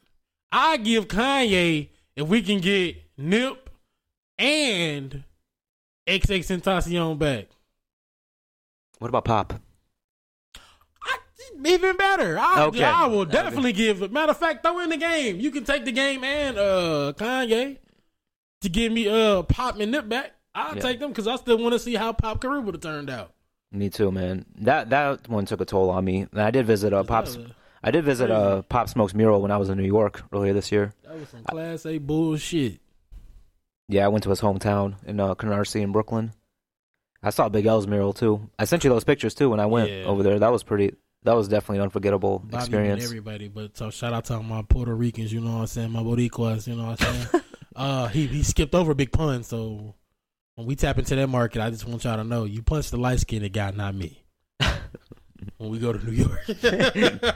[0.52, 3.70] I give Kanye if we can get Nip
[4.38, 5.24] and
[6.08, 7.48] XX Tentacion back.
[9.00, 9.54] What about Pop?
[11.04, 11.18] I,
[11.66, 12.38] even better.
[12.40, 12.84] I, Okay.
[12.84, 13.32] I will Okay.
[13.32, 14.12] definitely give.
[14.12, 15.40] Matter of fact, throw in the game.
[15.40, 17.78] You can take the game and uh Kanye
[18.62, 20.34] to give me uh Pop and Nip back.
[20.54, 20.82] I'll Yeah.
[20.84, 23.34] take them because I still want to see how Pop career would have turned out.
[23.72, 24.46] Me too, man.
[24.60, 26.28] That that one took a toll on me.
[26.32, 27.38] And I did visit uh, Pop's.
[27.84, 30.72] I did visit uh, Pop Smoke's mural when I was in New York earlier this
[30.72, 30.92] year.
[31.04, 32.80] that was some class A bullshit.
[33.88, 36.32] Yeah, I went to his hometown in uh, Canarsie in Brooklyn.
[37.22, 38.50] I saw Big L's mural too.
[38.58, 40.06] I sent you those pictures too when I went Yeah.
[40.06, 40.40] over there.
[40.40, 40.96] That was pretty.
[41.24, 43.04] That was definitely an unforgettable Bobby experience.
[43.04, 45.34] everybody, but so shout out to my Puerto Ricans.
[45.34, 45.92] You know what I'm saying?
[45.92, 46.68] My Boricuas.
[46.68, 47.44] You know what I'm saying?
[47.76, 49.44] uh, he he skipped over Big Pun.
[49.44, 49.96] So
[50.56, 52.98] when we tap into that market, I just want y'all to know you punched the
[52.98, 54.24] light skinned guy, not me.
[55.58, 56.42] when we go to New York.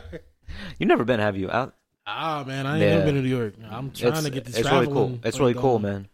[0.80, 1.50] You never been, have you?
[1.50, 1.76] Out.
[2.08, 2.90] Ah man, I ain't Yeah.
[2.96, 3.54] never been to New York.
[3.70, 4.58] I'm trying It's, to get this.
[4.58, 5.20] it's really cool.
[5.24, 5.84] It's really cool, going.
[5.84, 6.08] man.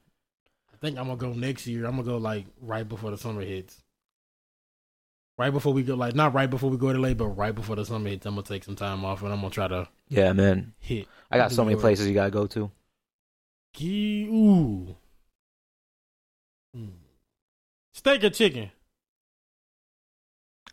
[0.74, 1.86] I think I'm gonna go next year.
[1.86, 3.82] I'm gonna go like right before the summer hits.
[5.38, 7.78] Right before we go, like not right before we go to LA, but right before
[7.78, 10.34] the summer hits, I'm gonna take some time off and I'm gonna try to Yeah,
[10.34, 10.74] man.
[10.80, 11.08] hit.
[11.32, 11.82] I got so New many York.
[11.82, 12.70] places you gotta go to.
[13.82, 14.96] Ooh.
[17.96, 18.72] Steak or chicken?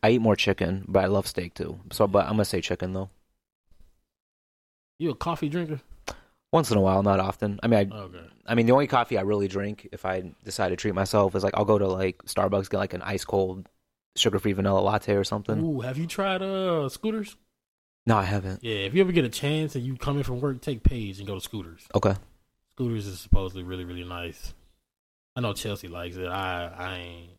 [0.02, 1.78] I eat more chicken, but I love steak too.
[1.92, 3.10] So, but I'm gonna say chicken though.
[4.98, 5.80] You a coffee drinker?
[6.52, 7.60] Once in a while, not often.
[7.62, 8.24] I mean, I, Okay.
[8.46, 11.44] I mean, the only coffee I really drink if I decide to treat myself is
[11.44, 13.68] like I'll go to like Starbucks, get like an ice cold,
[14.16, 15.62] sugar free vanilla latte or something.
[15.62, 17.36] Ooh, have you tried uh scooters?
[18.04, 18.64] No, I haven't.
[18.64, 21.18] Yeah, if you ever get a chance and you come in from work, take Page
[21.18, 21.86] and go to scooters.
[21.94, 22.16] Okay.
[22.72, 24.54] Scooters is supposedly really, really nice.
[25.34, 26.26] I know Chelsea likes it.
[26.26, 27.30] I I ain't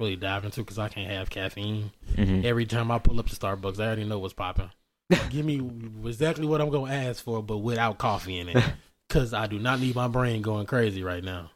[0.00, 1.90] really diving into because I can't have caffeine.
[2.14, 4.70] hmm Every time I pull up to Starbucks, I already know what's popping.
[5.30, 5.60] Give me
[6.04, 8.64] exactly what I'm gonna ask for, but without coffee in it,
[9.08, 11.50] because I do not need my brain going crazy right now.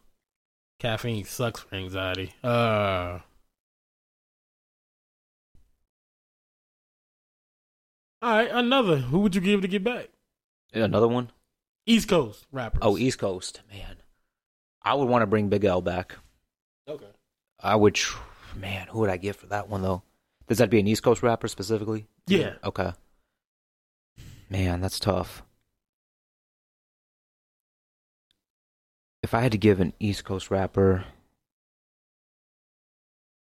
[0.80, 2.32] Caffeine sucks for anxiety.
[2.42, 3.18] Uh.
[8.20, 8.98] All right, another.
[8.98, 10.08] Who would you give to get back?
[10.72, 11.30] Another one.
[11.86, 12.78] East Coast rappers.
[12.82, 13.96] Oh, East Coast, man.
[14.84, 16.16] I would want to bring Big L back.
[16.88, 17.06] Okay.
[17.60, 18.18] I would, tr-
[18.56, 18.88] man.
[18.88, 20.02] Who would I give for that one though?
[20.48, 22.06] Does that be an East Coast rapper specifically?
[22.26, 22.54] Yeah.
[22.64, 22.92] Okay.
[24.50, 25.42] Man, that's tough.
[29.22, 31.04] If I had to give an East Coast rapper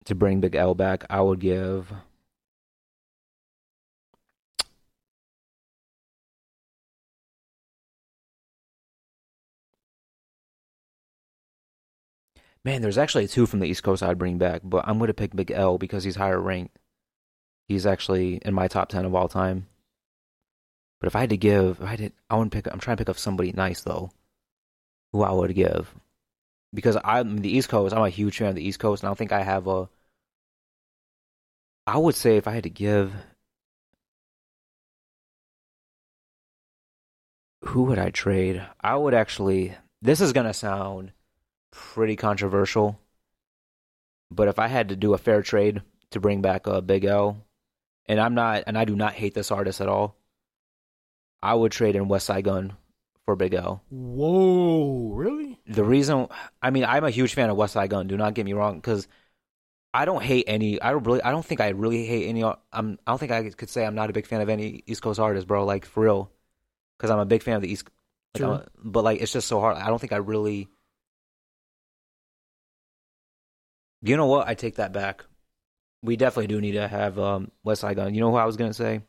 [0.05, 1.91] to bring Big L back, I would give.
[12.65, 15.13] Man, there's actually two from the East Coast I'd bring back, but I'm going to
[15.13, 16.79] pick Big L because he's higher ranked.
[17.67, 19.67] He's actually in my top 10 of all time.
[20.99, 22.65] But if I had to give, I did, I to pick.
[22.71, 24.09] I'm trying to pick up somebody nice though,
[25.13, 25.93] who I would give,
[26.73, 27.93] because I'm the East Coast.
[27.93, 29.87] I'm a huge fan of the East Coast, and I don't think I have a.
[31.85, 33.13] I would say if I had to give,
[37.63, 38.65] who would I trade?
[38.81, 39.75] I would actually.
[40.01, 41.11] This is gonna sound
[41.75, 42.97] pretty controversial,
[44.31, 45.81] but if I had to do a fair trade
[46.11, 47.45] to bring back a Big L,
[48.07, 50.15] and I'm not, and I do not hate this artist at all.
[51.41, 52.73] I would trade in Westside Gunn
[53.25, 53.83] for Big L.
[53.89, 55.59] Whoa, really?
[55.67, 56.27] The reason,
[56.61, 58.07] I mean, I'm a huge fan of Westside Gunn.
[58.07, 59.07] Do not get me wrong, because
[59.93, 60.81] I don't hate any.
[60.81, 61.21] I don't really.
[61.21, 62.43] I don't think I really hate any.
[62.43, 62.57] I'm.
[63.05, 65.19] I don't think I could say I'm not a big fan of any East Coast
[65.19, 65.65] artist, bro.
[65.65, 66.31] Like for real,
[66.97, 67.87] because I'm a big fan of the East.
[68.33, 68.43] Like.
[68.43, 69.77] A- but like, it's just so hard.
[69.77, 70.69] I don't think I really.
[74.05, 74.47] You know what?
[74.47, 75.25] I take that back.
[76.03, 78.13] We definitely do need to have um, Westside Gunn.
[78.13, 79.01] You know who I was gonna say?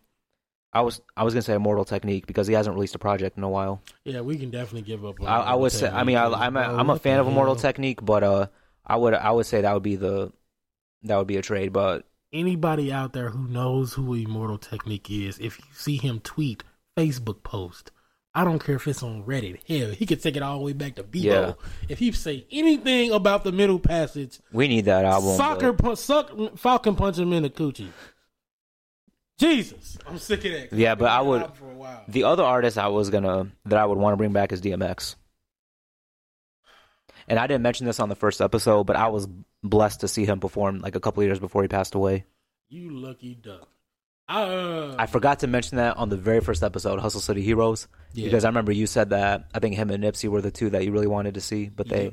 [0.72, 3.42] I was I was gonna say Immortal Technique because he hasn't released a project in
[3.44, 3.82] a while.
[4.04, 5.20] Yeah, we can definitely give up.
[5.20, 5.88] on I, I would say.
[5.88, 7.62] I mean, I, I'm a, I'm a fan of Immortal hell?
[7.62, 8.46] Technique, but uh,
[8.86, 10.32] I would I would say that would be the
[11.02, 11.72] that would be a trade.
[11.72, 16.64] But Anybody out there who knows who Immortal Technique is, if you see him tweet,
[16.96, 17.90] Facebook post,
[18.36, 19.60] I don't care if it's on Reddit.
[19.66, 21.22] Hell, he could take it all the way back to Bebo.
[21.22, 21.52] Yeah.
[21.88, 25.36] If he say anything about the middle passage, we need that album.
[25.38, 27.88] soccer but- punch, suck, Falcon punch him in the coochie.
[29.38, 30.72] Jesus, I'm sick of that.
[30.72, 32.04] Yeah, but I would- For a while.
[32.08, 35.16] The other artist I was gonna that I would want to bring back is DMX.
[37.28, 39.26] And I didn't mention this on the first episode, but I was
[39.62, 42.26] blessed to see him perform like a couple years before he passed away.
[42.68, 43.66] You lucky duck.
[44.28, 47.86] I, uh, I forgot to mention that on the very first episode, Hustle City Heroes,
[48.12, 48.24] yeah.
[48.26, 50.84] because I remember you said that I think him and Nipsey were the two that
[50.84, 52.10] you really wanted to see, but they, Yeah.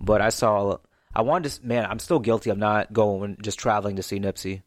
[0.00, 0.76] but I saw,
[1.14, 4.62] I wanted to, man, I'm still guilty of not going just traveling to see Nipsey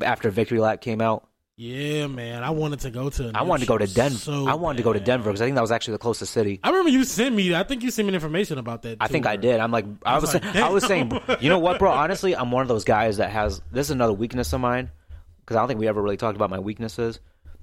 [0.00, 1.26] after Victory Lap came out.
[1.56, 2.44] yeah, man.
[2.44, 3.32] I wanted to go to.
[3.34, 4.16] I wanted to go to Denver.
[4.18, 5.00] so I wanted to go to.
[5.00, 6.60] Denver because I think that was actually the closest city.
[6.62, 7.52] I remember you sent me.
[7.52, 8.98] I think you sent me information about that.
[9.00, 9.58] I think I did.
[9.58, 11.10] I'm like, I I was, was like, I was saying,
[11.40, 11.90] you know what, bro?
[11.90, 13.60] Honestly, I'm one of those guys that has.
[13.72, 14.92] This is another weakness of mine
[15.48, 17.20] because I don't think we ever really talked about my weaknesses.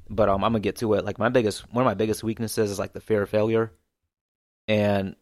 [0.10, 1.06] But um, I'm gonna get to it.
[1.06, 3.72] Like my biggest, one of my biggest weaknesses is like the fear of failure,
[4.68, 5.16] and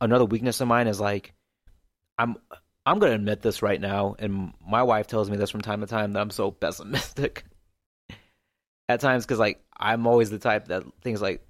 [0.00, 1.34] another weakness of mine is like,
[2.16, 2.36] I'm,
[2.84, 5.88] I'm gonna admit this right now, and my wife tells me this from time to
[5.88, 7.44] time that I'm so pessimistic.
[8.88, 11.44] At times, because like I'm always the type that things like,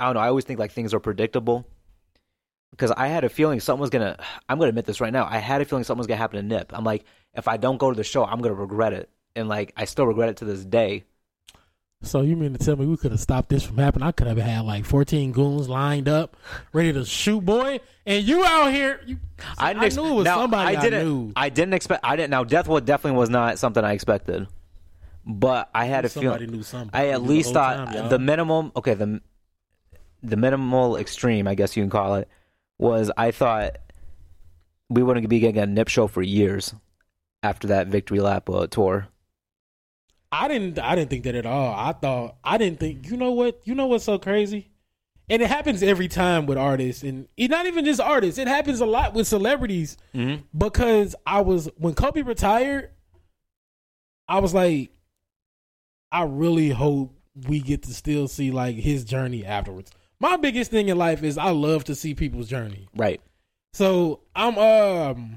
[0.00, 0.20] I don't know.
[0.20, 1.64] I always think like things are predictable
[2.72, 4.16] because I had a feeling something was gonna.
[4.48, 5.28] I'm gonna admit this right now.
[5.30, 6.72] I had a feeling something was gonna happen to Nip.
[6.74, 7.04] I'm like,
[7.34, 10.06] if I don't go to the show, I'm gonna regret it, and like I still
[10.06, 11.04] regret it to this day.
[12.04, 14.06] So you mean to tell me we could have stopped this from happening?
[14.06, 16.36] I could have had like 14 goons lined up,
[16.72, 19.00] ready to shoot, boy, and you out here.
[19.06, 19.18] You,
[19.56, 21.06] I, I knew it was now, somebody I, I didn't.
[21.06, 21.32] knew.
[21.36, 22.04] I didn't expect.
[22.04, 22.30] I didn't.
[22.30, 24.48] Now, death was definitely was not something I expected,
[25.24, 26.64] but I had a feeling.
[26.92, 28.72] I at least whole thought time, the minimum.
[28.74, 29.20] Okay, the
[30.24, 32.28] the minimal extreme, I guess you can call it,
[32.78, 33.78] was I thought
[34.90, 36.74] we wouldn't be getting a Nip show for years
[37.44, 39.08] after that victory lap uh, tour.
[40.34, 40.78] I didn't.
[40.78, 41.74] I didn't think that at all.
[41.74, 42.36] I thought.
[42.42, 43.08] I didn't think.
[43.10, 43.60] You know what?
[43.64, 44.68] You know what's so crazy?
[45.28, 48.38] And it happens every time with artists, and it, not even just artists.
[48.38, 50.42] It happens a lot with celebrities Mm-hmm.
[50.56, 52.90] because I was when Kobe retired.
[54.28, 54.90] I was like,
[56.10, 57.14] I really hope
[57.48, 59.90] we get to still see like his journey afterwards.
[60.18, 62.88] My biggest thing in life is I love to see people's journey.
[62.96, 63.20] Right.
[63.74, 65.36] So I'm um,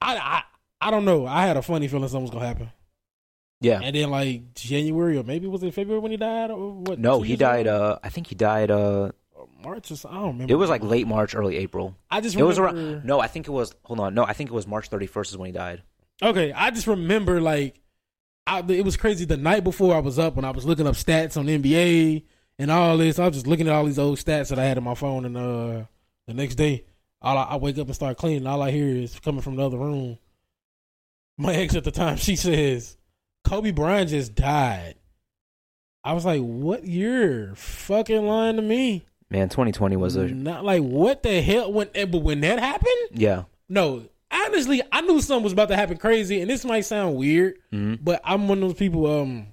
[0.00, 0.42] I I
[0.80, 1.26] I don't know.
[1.26, 2.70] I had a funny feeling something was gonna happen.
[3.62, 3.80] Yeah.
[3.82, 6.98] And then like January or maybe was it February when he died or what?
[6.98, 7.66] No, he died.
[7.66, 8.70] Uh, I think he died.
[8.70, 9.12] Uh,
[9.62, 10.18] March or something.
[10.18, 10.52] I don't remember.
[10.52, 11.96] it was like late March, early April.
[12.10, 13.04] I just It was remember, around.
[13.04, 13.74] No, I think it was.
[13.84, 14.14] Hold on.
[14.14, 15.82] No, I think it was March 31st is when he died.
[16.20, 17.80] Okay, I just remember like
[18.46, 20.94] I, it was crazy the night before I was up when I was looking up
[20.94, 22.24] stats on NBA
[22.58, 23.18] and all this.
[23.18, 25.24] I was just looking at all these old stats that I had in my phone,
[25.24, 25.84] and uh,
[26.26, 26.84] the next day,
[27.20, 28.46] all I, I wake up and start cleaning.
[28.46, 30.18] All I hear is coming from the other room.
[31.38, 32.96] My ex at the time, she says,
[33.44, 34.94] "Kobe Bryant just died."
[36.04, 36.86] I was like, "What?
[36.86, 41.88] You're fucking lying to me." Man, 2020 was a not like what the hell when
[41.94, 43.44] eh, but when that happened yeah.
[43.66, 47.54] no honestly i knew something was about to happen crazy and this might sound weird
[47.70, 49.46] hmm but i'm one of those people um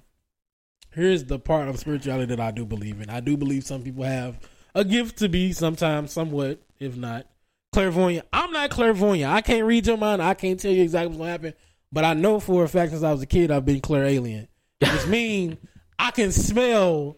[0.90, 4.04] here's the part of spirituality that i do believe in i do believe some people
[4.04, 4.38] have
[4.74, 7.26] a gift to be sometimes somewhat if not
[7.72, 11.18] clairvoyant i'm not clairvoyant i can't read your mind i can't tell you exactly what's
[11.18, 11.54] gonna happen
[11.92, 14.48] but i know for a fact since i was a kid i've been clairalient,
[14.80, 15.56] which means
[15.98, 17.16] i can smell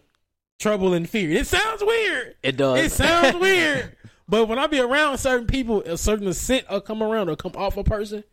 [0.59, 2.79] trouble and fear it sounds weird It does.
[2.79, 3.95] it sounds weird,
[4.29, 7.51] but when I be around certain people, a certain scent will come around or come
[7.55, 8.23] off a person,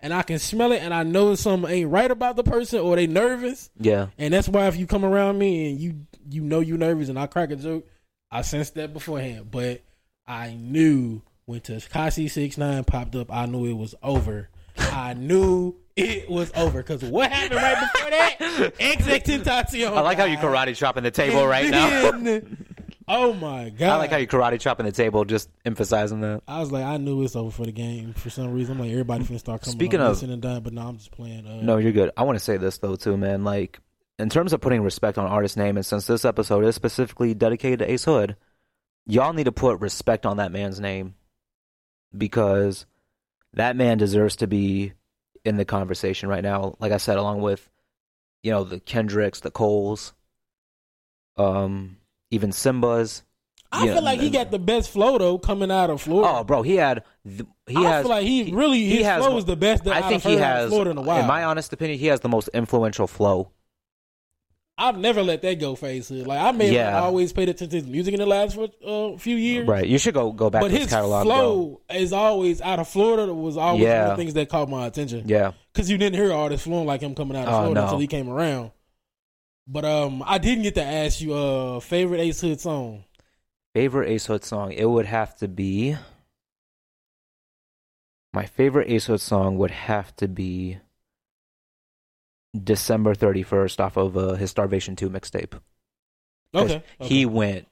[0.00, 2.94] and I can smell it, and I know something ain't right about the person, or
[2.96, 4.08] they nervous, yeah.
[4.18, 7.18] and that's why if you come around me and you you know you nervous, and
[7.18, 7.86] I crack a joke,
[8.30, 9.80] I sensed that beforehand, but
[10.26, 14.50] I knew when Tekashi Six Nine popped up, I knew it was over.
[14.78, 18.74] I knew it was over because what happened right before that?
[18.78, 19.88] XXXTentacion.
[19.96, 22.40] I like how you karate chopping the table And right now.
[23.08, 23.88] oh my god!
[23.90, 26.42] I like how you karate chopping the table, just emphasizing that.
[26.46, 28.74] I was like, I knew it's over for the game for some reason.
[28.74, 31.10] I'm like, everybody finna start coming Speaking on, of- and done, but no, I'm just
[31.12, 31.46] playing.
[31.46, 32.10] Uh, No, you're good.
[32.16, 33.44] I want to say this though too, man.
[33.44, 33.78] Like
[34.18, 37.80] in terms of putting respect on artist name, and since this episode is specifically dedicated
[37.80, 38.36] to Ace Hood,
[39.06, 41.14] y'all need to put respect on that man's name
[42.16, 42.86] because
[43.54, 44.92] that man deserves to be
[45.44, 46.76] in the conversation right now.
[46.78, 47.68] Like I said, along with
[48.42, 50.12] you know the Kendricks, the Coles,
[51.36, 51.96] um,
[52.30, 53.22] even Simba's.
[53.70, 56.38] I feel like he got the best flow though coming out of Florida.
[56.38, 58.02] Oh, bro, he had he I has.
[58.02, 60.70] feel like he really his has flow is the best that I think he has.
[60.70, 61.20] Florida in a while.
[61.20, 63.52] In my honest opinion, he has the most influential flow.
[64.80, 66.26] I've never let that go, face hood.
[66.26, 66.92] Like I may Yeah.
[66.92, 69.98] have always paid attention to his music in the last uh, few years, Right, you
[69.98, 71.24] should go go back But to his, his catalog.
[71.24, 73.34] flow is always out of Florida.
[73.34, 75.24] Was always one of the things that caught my attention.
[75.26, 77.84] Yeah, because you didn't hear artists flowing like him coming out of Oh, Florida no.
[77.86, 78.70] until he came around.
[79.66, 83.04] But um, I didn't get to ask you uh favorite Ace Hood song.
[83.74, 84.72] favorite Ace Hood song.
[84.72, 85.96] It would have to be.
[88.32, 90.78] My favorite Ace Hood song would have to be
[92.62, 95.58] December thirty first off of uh, his Starvation Two mixtape.
[96.54, 97.66] Okay, he went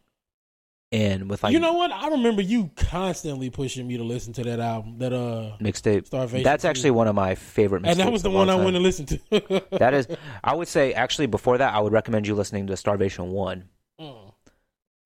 [0.93, 1.90] in with like you know what?
[1.90, 4.98] I remember you constantly pushing me to listen to that album.
[4.98, 6.07] That uh, mixtape.
[6.07, 6.44] Starvation.
[6.44, 6.69] That's 2.
[6.69, 7.90] actually one of my favorite mixtapes.
[7.93, 9.65] and that was the one I went to listen to.
[9.73, 10.07] That is,
[10.44, 13.65] I would say actually before that, I would recommend you listening to Starvation One
[14.01, 14.32] Mm.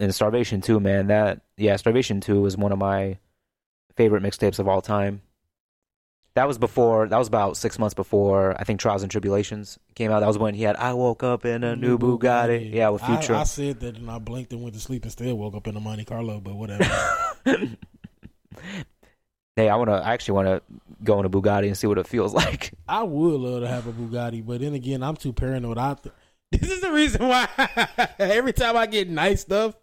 [0.01, 0.81] and Starvation Two.
[0.81, 3.19] Man, that yeah, Starvation Two was one of my
[3.97, 5.23] favorite mixtapes of all time.
[6.35, 7.09] That was before.
[7.09, 10.21] That was about six months before I think Trials and Tribulations came out.
[10.21, 13.17] That was when he had "I Woke Up in a New Bugatti." Yeah, with I-
[13.17, 13.35] Future.
[13.35, 15.77] I, said that and I blinked and went to sleep and still woke up in
[15.77, 16.85] a Monte Carlo, but whatever.
[19.57, 19.95] hey, I want to.
[19.95, 20.63] I actually want to
[21.03, 22.73] go in a Bugatti and see what it feels like.
[22.89, 25.79] I would love to have a Bugatti, but then again, I'm too paranoid.
[25.79, 26.15] I th-
[26.53, 27.49] this is the reason why
[28.19, 29.75] every time I get nice stuff,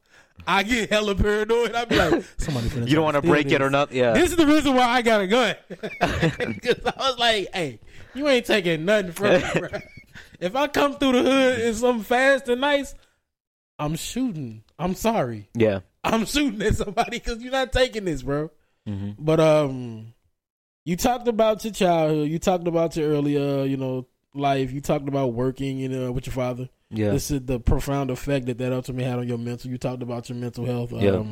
[0.45, 1.73] I get hella paranoid.
[1.73, 3.97] I be like, somebody finna You don't want to break it or nothing.
[3.97, 4.13] Yeah.
[4.13, 5.55] This is the reason why I got a gun.
[5.69, 7.79] Because I was like, hey,
[8.13, 9.79] you ain't taking nothing from me, bro.
[10.39, 12.93] If I come through the hood and something fast and nice,
[13.79, 14.63] I'm shooting.
[14.79, 15.49] I'm sorry.
[15.53, 15.79] yeah.
[16.03, 18.49] I'm shooting at somebody because you're not taking this, bro.
[18.85, 20.13] hmm But um,
[20.85, 22.29] you talked about your childhood.
[22.29, 24.71] You talked about your earlier, you know, life.
[24.71, 26.69] You talked about working, you know, with your father.
[26.89, 27.11] Yeah.
[27.11, 29.69] This is the profound effect that that ultimately had on your mental.
[29.69, 30.93] You talked about your mental health.
[30.93, 31.23] Um, Yeah.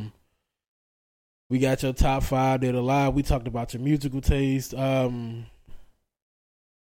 [1.50, 3.14] We got your top five that alive.
[3.14, 4.74] We talked about your musical taste.
[4.74, 5.46] Um,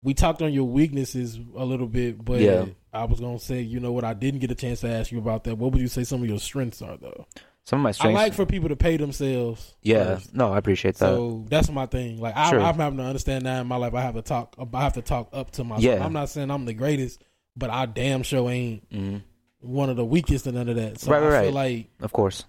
[0.03, 2.67] we talked on your weaknesses a little bit, but Yeah.
[2.93, 4.05] I was gonna say, you know what?
[4.05, 5.57] I didn't get a chance to ask you about that.
[5.59, 7.27] What would you say some of your strengths are, though?
[7.65, 8.19] Some of my strengths.
[8.19, 9.75] I like for people to pay themselves.
[9.83, 10.15] yeah.
[10.17, 10.35] first.
[10.35, 11.07] No, I appreciate that.
[11.07, 12.19] So that's my thing.
[12.21, 13.93] Like I, I'm having to understand now in my life.
[13.93, 14.57] I have to talk.
[14.73, 15.83] I have to talk up to myself.
[15.83, 16.05] Yeah.
[16.05, 17.23] I'm not saying I'm the greatest,
[17.57, 19.19] but I damn sure ain't hmm
[19.61, 21.01] one of the weakest and none of that.
[21.01, 22.45] So Right, I right, feel like, Of course.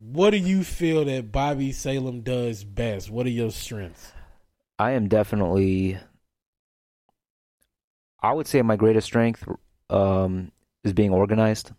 [0.00, 3.10] what do you feel that Bobby Salem does best?
[3.10, 4.12] What are your strengths?
[4.80, 5.98] I am definitely.
[8.22, 9.46] I would say my greatest strength
[9.88, 10.52] um,
[10.84, 11.72] is being organized.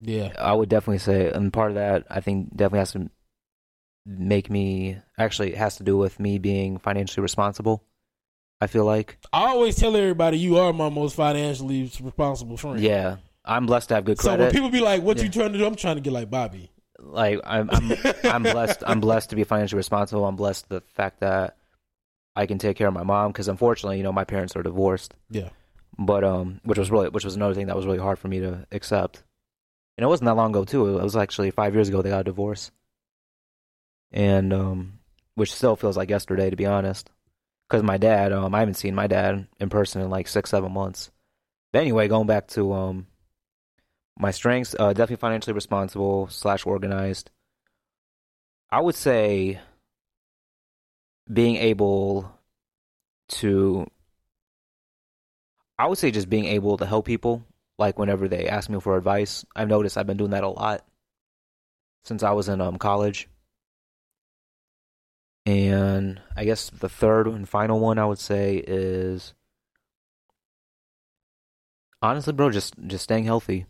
[0.00, 3.10] Yeah, I would definitely say, and part of that I think definitely has to
[4.06, 4.98] make me.
[5.18, 7.84] Actually, it has to do with me being financially responsible.
[8.62, 12.78] I feel like, I always tell everybody you are my most financially responsible friend.
[12.80, 14.38] yeah, I'm blessed to have good credit.
[14.38, 16.30] So when people be like, "What you trying to do?" I'm trying to get like
[16.30, 16.70] Bobby.
[17.00, 17.92] like I'm, I'm,
[18.24, 18.84] I'm blessed.
[18.86, 20.24] I'm blessed to be financially responsible.
[20.24, 21.56] I'm blessed the fact that
[22.36, 25.12] I can take care of my mom because unfortunately, you know, my parents are divorced.
[25.28, 25.48] Yeah.
[25.98, 28.38] but um, which was really, which was another thing that was really hard for me
[28.40, 29.24] to accept.
[29.98, 30.98] And it wasn't that long ago too.
[30.98, 32.70] It was actually five years ago they got a divorce,
[34.12, 35.00] and um,
[35.34, 37.10] which still feels like yesterday to be honest.
[37.72, 40.72] Because my dad, um, I haven't seen my dad in person in like six, seven
[40.72, 41.10] months.
[41.72, 43.06] But anyway, going back to um,
[44.18, 47.30] my strengths, uh, definitely financially responsible slash organized.
[48.70, 49.58] I would say
[51.32, 52.38] being able
[53.28, 53.86] to
[55.78, 57.42] I would say just being able to help people,
[57.78, 59.46] like whenever they ask me for advice.
[59.56, 60.84] I've noticed I've been doing that a lot
[62.04, 63.30] since I was in um college.
[65.44, 69.34] And I guess the third and final one I would say is
[72.00, 73.66] honestly, bro, just just staying healthy,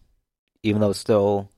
[0.63, 1.51] even though it's still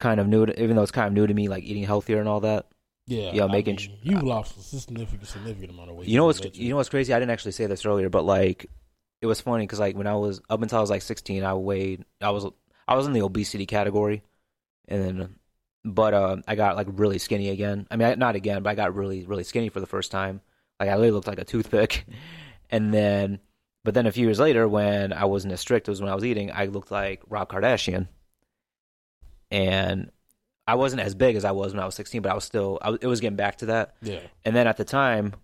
[0.00, 0.46] kind of new.
[0.46, 2.66] To, even though it's kind of new to me, like eating healthier and all that.
[3.06, 6.08] Yeah, Yeah, I making mean, you uh, lost a significant, significant amount of weight.
[6.08, 7.14] You know what's you know what's crazy?
[7.14, 8.66] I didn't actually say this earlier, but like
[9.22, 11.54] it was funny because like when I was up until I was like 16, I
[11.54, 12.46] weighed I was
[12.86, 14.22] I was in the obesity category,
[14.86, 15.37] and then
[15.94, 17.86] but uh, I got like really skinny again.
[17.90, 20.40] I mean, I, not again, but I got really really skinny for the first time.
[20.78, 22.04] Like I literally looked like a toothpick,
[22.70, 23.40] and then
[23.84, 26.24] but then a few years later, when I wasn't as strict as when I was
[26.24, 28.08] eating, I looked like Rob Kardashian,
[29.50, 30.10] and
[30.66, 32.78] I wasn't as big as I was when I was 16, but I was still
[32.82, 33.94] I it was getting back to that.
[34.02, 35.34] Yeah, And then at the time,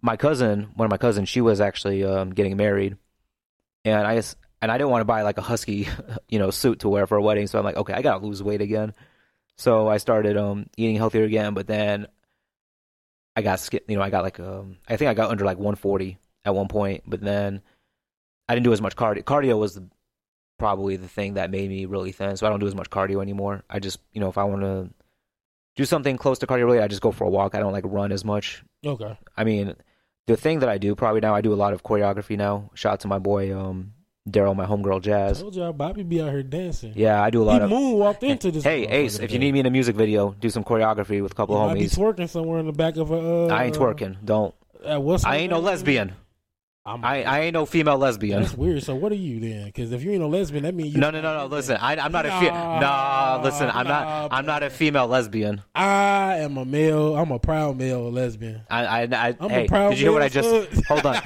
[0.00, 2.96] my cousin, one of my cousins, she was actually um, getting married,
[3.84, 5.88] and I just and I didn't want to buy like a husky,
[6.28, 7.46] you know, suit to wear for a wedding.
[7.46, 8.94] So I'm like, okay, I gotta lose weight again.
[9.56, 12.06] So I started um eating healthier again, but then
[13.34, 15.58] I got sk- you know I got like um I think I got under like
[15.58, 17.62] 140 at one point, but then
[18.48, 19.24] I didn't do as much cardio.
[19.24, 19.88] Cardio was the,
[20.58, 23.20] probably the thing that made me really thin, so I don't do as much cardio
[23.20, 23.64] anymore.
[23.68, 24.90] I just you know if I want to
[25.76, 27.54] do something close to cardio, really, I just go for a walk.
[27.54, 28.62] I don't like run as much.
[28.84, 29.18] Okay.
[29.36, 29.74] I mean,
[30.26, 32.70] the thing that I do probably now, I do a lot of choreography now.
[32.74, 33.92] Shout out to my boy um
[34.28, 35.40] Daryl, my homegirl Jazz.
[35.40, 36.92] Told y'all Bobby be out here dancing.
[36.96, 37.70] Yeah, I do a He lot of.
[37.70, 38.64] moonwalked into this.
[38.64, 41.34] Hey Ace, if you need me in a music video, do some choreography with a
[41.34, 41.96] couple you of might be homies.
[41.96, 43.14] twerking somewhere in the back of a.
[43.14, 44.16] Uh, I ain't twerking.
[44.24, 44.54] Don't.
[44.84, 46.12] Uh, what's I ain't no lesbian.
[46.86, 48.40] I'm, I I ain't no female lesbian.
[48.40, 48.82] That's weird.
[48.84, 49.66] So what are you then?
[49.66, 51.00] Because if you ain't no lesbian, that means you.
[51.00, 51.46] No, no, no, no.
[51.46, 53.40] Listen, I, I'm not a fe- Nah, nah.
[53.42, 54.32] Listen, I'm nah, not.
[54.32, 55.62] I'm not a female lesbian.
[55.74, 57.16] I am a male.
[57.16, 58.62] I'm a proud male lesbian.
[58.70, 60.86] I, I, I I'm hey, a proud did you hear what I just?
[60.86, 61.20] Hold on.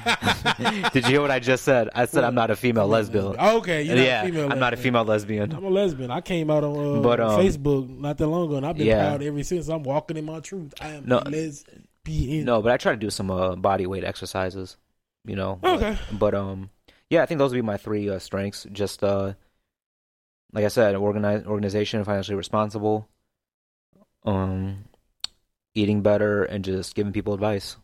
[0.93, 1.89] did you hear what I just said?
[1.93, 3.25] I said I'm not a female lesbian.
[3.39, 5.53] Okay, you're not yeah, a female I'm not a female lesbian.
[5.53, 6.09] I'm a lesbian.
[6.09, 8.87] I came out on uh, But, um, Facebook not that long ago, and I've been
[8.87, 9.09] yeah.
[9.09, 9.67] proud ever since.
[9.67, 10.73] I'm walking in my truth.
[10.81, 11.19] I am No.
[11.19, 12.45] lesbian.
[12.45, 14.77] No, but I try to do some uh, body weight exercises.
[15.25, 15.59] You know.
[15.61, 15.97] but- Okay.
[16.11, 16.69] But, um,
[17.09, 18.65] yeah, I think those would be my three uh, strengths.
[18.71, 19.33] Just uh,
[20.53, 23.07] like I said, organize organization, financially responsible,
[24.23, 24.85] um,
[25.75, 27.75] eating better, and just giving people advice.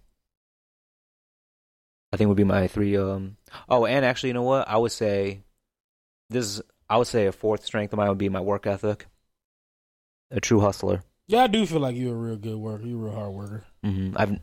[2.13, 2.95] I think would be my three.
[2.97, 3.35] Um.
[3.67, 4.67] Oh, and actually, you know what?
[4.67, 5.41] I would say
[6.29, 6.61] this.
[6.89, 9.07] I would say a fourth strength of mine would be my work ethic.
[10.31, 11.03] A true hustler.
[11.27, 12.85] Yeah, I do feel like you're a real good worker.
[12.85, 13.63] You're a real hard worker.
[13.85, 14.15] Mm-hmm.
[14.17, 14.39] I've.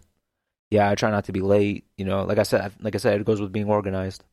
[0.75, 1.85] Yeah, I try not to be late.
[1.97, 4.25] You know, like I said, like I said, it goes with being organized.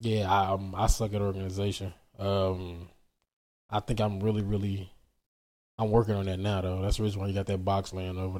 [0.00, 1.94] Yeah, I um, I suck at organization.
[2.18, 2.88] Um,
[3.70, 4.92] I think I'm really, really,
[5.78, 6.82] I'm working on that now though.
[6.82, 8.38] That's the reason why you got that box laying over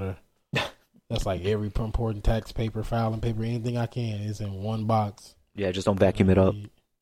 [0.53, 0.65] there.
[1.09, 5.35] That's like every important tax paper, filing paper, anything I can is in one box.
[5.55, 6.55] Yeah, just don't vacuum it up.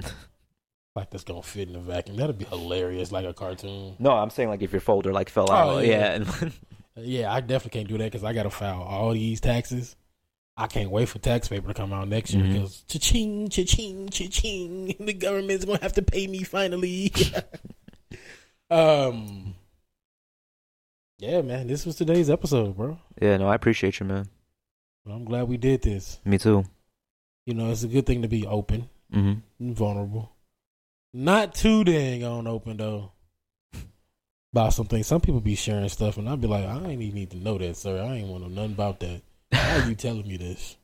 [0.97, 2.16] Like that's gonna fit in the vacuum.
[2.16, 3.94] That'd be hilarious, like a cartoon.
[4.01, 5.86] No, I'm saying like if your folder like fell Oh, out.
[5.86, 6.18] yeah.
[6.18, 6.48] yeah.
[6.96, 9.96] Yeah, I definitely can't do that because I gotta file all these taxes.
[10.56, 12.52] I can't wait for tax paper to come out next year Mhm.
[12.52, 14.94] because cha-ching, cha-ching, cha-ching.
[15.00, 17.12] The government's gonna have to pay me finally.
[18.70, 19.54] um,
[21.18, 22.98] yeah, man, this was today's episode, bro.
[23.20, 24.28] yeah, no, I appreciate you, man.
[25.06, 26.20] I'm glad we did this.
[26.24, 26.64] Me too.
[27.46, 30.30] You know, it's a good thing to be open hmm and vulnerable.
[31.12, 33.12] Not too dang on open though.
[34.52, 35.02] About something.
[35.02, 37.56] Some people be sharing stuff, and I'd be like, I ain't even need to know
[37.59, 38.02] that, sir.
[38.02, 39.22] I ain't want to know nothing about that.
[39.51, 40.77] Why are you telling me this?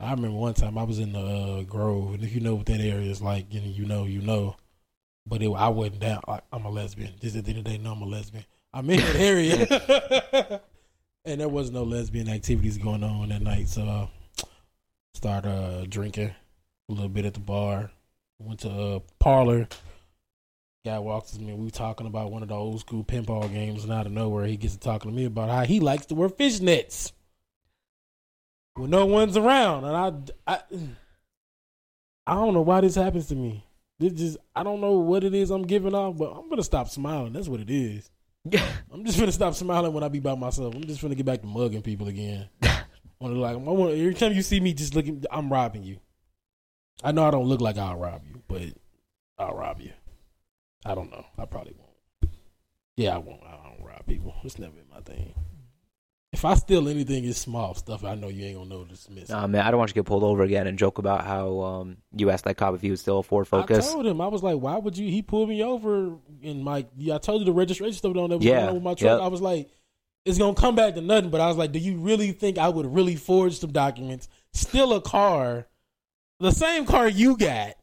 [0.00, 2.66] I remember one time I was in the uh, Grove, and if you know what
[2.66, 4.56] that area is like, you know, you know, you know.
[5.26, 6.22] But it, I wasn't down.
[6.26, 7.12] Like, I'm a lesbian.
[7.20, 8.44] Just at the end of the day, no, I'm a lesbian.
[8.72, 10.60] I'm in that area,
[11.24, 13.68] and there was no lesbian activities going on that night.
[13.68, 14.06] So, uh,
[15.14, 16.32] start uh, drinking
[16.88, 17.90] a little bit at the bar.
[18.38, 19.68] Went to a parlor.
[20.84, 21.52] Guy walks to me.
[21.52, 24.56] We talking about one of the old school pinball games, and out of nowhere, he
[24.56, 27.12] gets to talking to me about how he likes to wear fishnets
[28.74, 29.84] when no one's around.
[29.84, 29.96] And
[30.46, 30.60] I, I,
[32.26, 33.64] I don't know why this happens to me.
[33.98, 36.88] This just, I don't know what it is I'm giving off, but I'm gonna stop
[36.88, 37.32] smiling.
[37.32, 38.10] That's what it is.
[38.92, 40.74] I'm just gonna stop smiling when I be by myself.
[40.74, 42.48] I'm just gonna get back to mugging people again.
[43.20, 45.98] To like, I want every time you see me, just looking, I'm robbing you.
[47.02, 48.62] I know I don't look like I'll rob you, but
[49.36, 49.90] I'll rob you.
[50.88, 51.24] I don't know.
[51.36, 52.32] I probably won't.
[52.96, 53.42] Yeah, I won't.
[53.44, 54.34] I don't rob people.
[54.42, 55.34] It's never been my thing.
[56.32, 58.04] If I steal anything, it's small stuff.
[58.04, 59.28] I know you ain't gonna know to dismiss.
[59.28, 61.60] Nah, man, I don't want you to get pulled over again and joke about how
[61.60, 63.88] um you asked that cop if he was still a Ford Focus.
[63.88, 66.88] I told him I was like, "Why would you?" He pulled me over and like,
[66.96, 69.18] yeah, I told you the registration stuff on was Yeah, with my truck.
[69.18, 69.20] yep.
[69.20, 69.68] I was like,
[70.26, 72.68] "It's gonna come back to nothing." But I was like, "Do you really think I
[72.68, 75.66] would really forge some documents, steal a car,
[76.40, 77.74] the same car you got,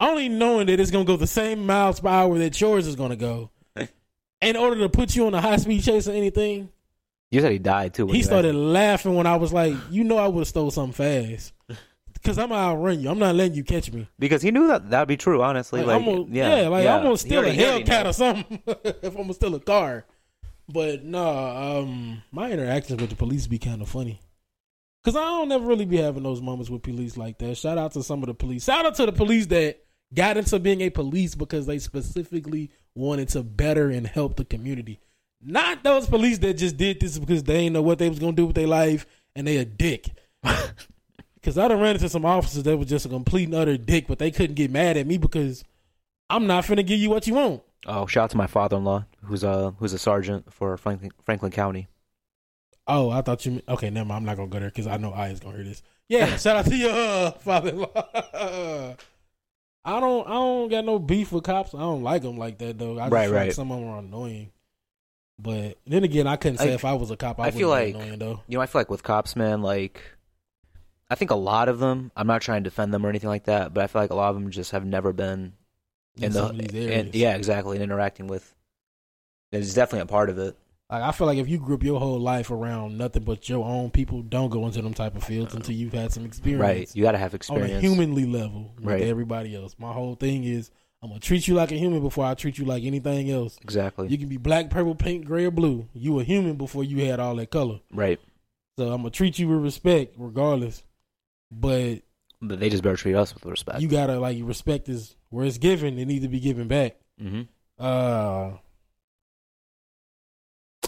[0.00, 3.16] only knowing that it's gonna go the same miles per hour that yours is gonna
[3.16, 3.50] go,
[4.40, 6.68] in order to put you on a high speed chase or anything?"
[7.30, 8.06] You said he died too.
[8.08, 10.92] He started asked- laughing when I was like, "You know, I would have stole something
[10.92, 11.52] fast."
[12.22, 13.10] Cause I'm gonna outrun you.
[13.10, 14.08] I'm not letting you catch me.
[14.18, 15.42] because he knew that that'd be true.
[15.42, 16.96] Honestly, Like, like, I'm gonna, yeah, yeah, like yeah.
[16.96, 18.08] I'm gonna steal already- a Hellcat knew.
[18.08, 20.06] or something if I'm gonna steal a car.
[20.66, 24.20] But no, um, my interactions with the police be kind of funny.
[25.04, 27.58] Cause I don't never really be having those moments with police like that.
[27.58, 28.64] Shout out to some of the police.
[28.64, 33.28] Shout out to the police that got into being a police because they specifically wanted
[33.30, 35.00] to better and help the community.
[35.42, 38.32] Not those police that just did this because they didn't know what they was gonna
[38.32, 39.04] do with their life
[39.36, 40.08] and they a dick.
[41.42, 44.06] Cause I done ran into some officers that was just a complete and utter dick,
[44.06, 45.62] but they couldn't get mad at me because
[46.30, 47.62] I'm not finna give you what you want.
[47.86, 51.88] Oh, shout out to my father-in-law, who's a who's a sergeant for Franklin, Franklin County.
[52.86, 53.52] Oh, I thought you.
[53.52, 54.18] meant- Okay, never mind.
[54.18, 55.82] I'm not gonna go there because I know I is gonna hear this.
[56.08, 57.88] Yeah, shout out to your uh, father-in-law.
[59.86, 60.26] I don't.
[60.26, 61.74] I don't got no beef with cops.
[61.74, 62.98] I don't like them like that though.
[62.98, 63.52] I just Right, feel like right.
[63.54, 64.50] some of them are annoying.
[65.38, 67.68] But then again, I couldn't say I- if I was a cop, I, I feel
[67.68, 68.40] like- annoying though.
[68.46, 70.00] You know, I feel like with cops, man, like
[71.10, 72.12] I think a lot of them.
[72.16, 74.14] I'm not trying to defend them or anything like that, but I feel like a
[74.14, 75.52] lot of them just have never been
[76.16, 77.14] in, the some of these and- areas.
[77.14, 78.54] yeah, exactly, and interacting with.
[79.52, 80.56] It's definitely a part of it.
[80.90, 83.64] Like I feel like if you grew up your whole life around nothing but your
[83.64, 86.60] own people, don't go into them type of fields until you've had some experience.
[86.60, 86.96] Right.
[86.96, 89.02] You got to have experience on a humanly level with Right.
[89.02, 89.74] everybody else.
[89.78, 90.70] My whole thing is
[91.02, 93.58] I'm gonna treat you like a human before I treat you like anything else.
[93.62, 94.08] Exactly.
[94.08, 95.86] You can be black, purple, pink, gray, or blue.
[95.94, 97.80] You a human before you had all that color.
[97.92, 98.18] right.
[98.78, 100.82] So I'm gonna treat you with respect, regardless.
[101.50, 102.00] But
[102.42, 103.80] But they just better treat us with respect.
[103.80, 105.98] you gotta like respect is where it's given.
[105.98, 106.96] It needs to be given back.
[107.22, 107.42] mm-hmm.
[107.78, 108.52] Uh,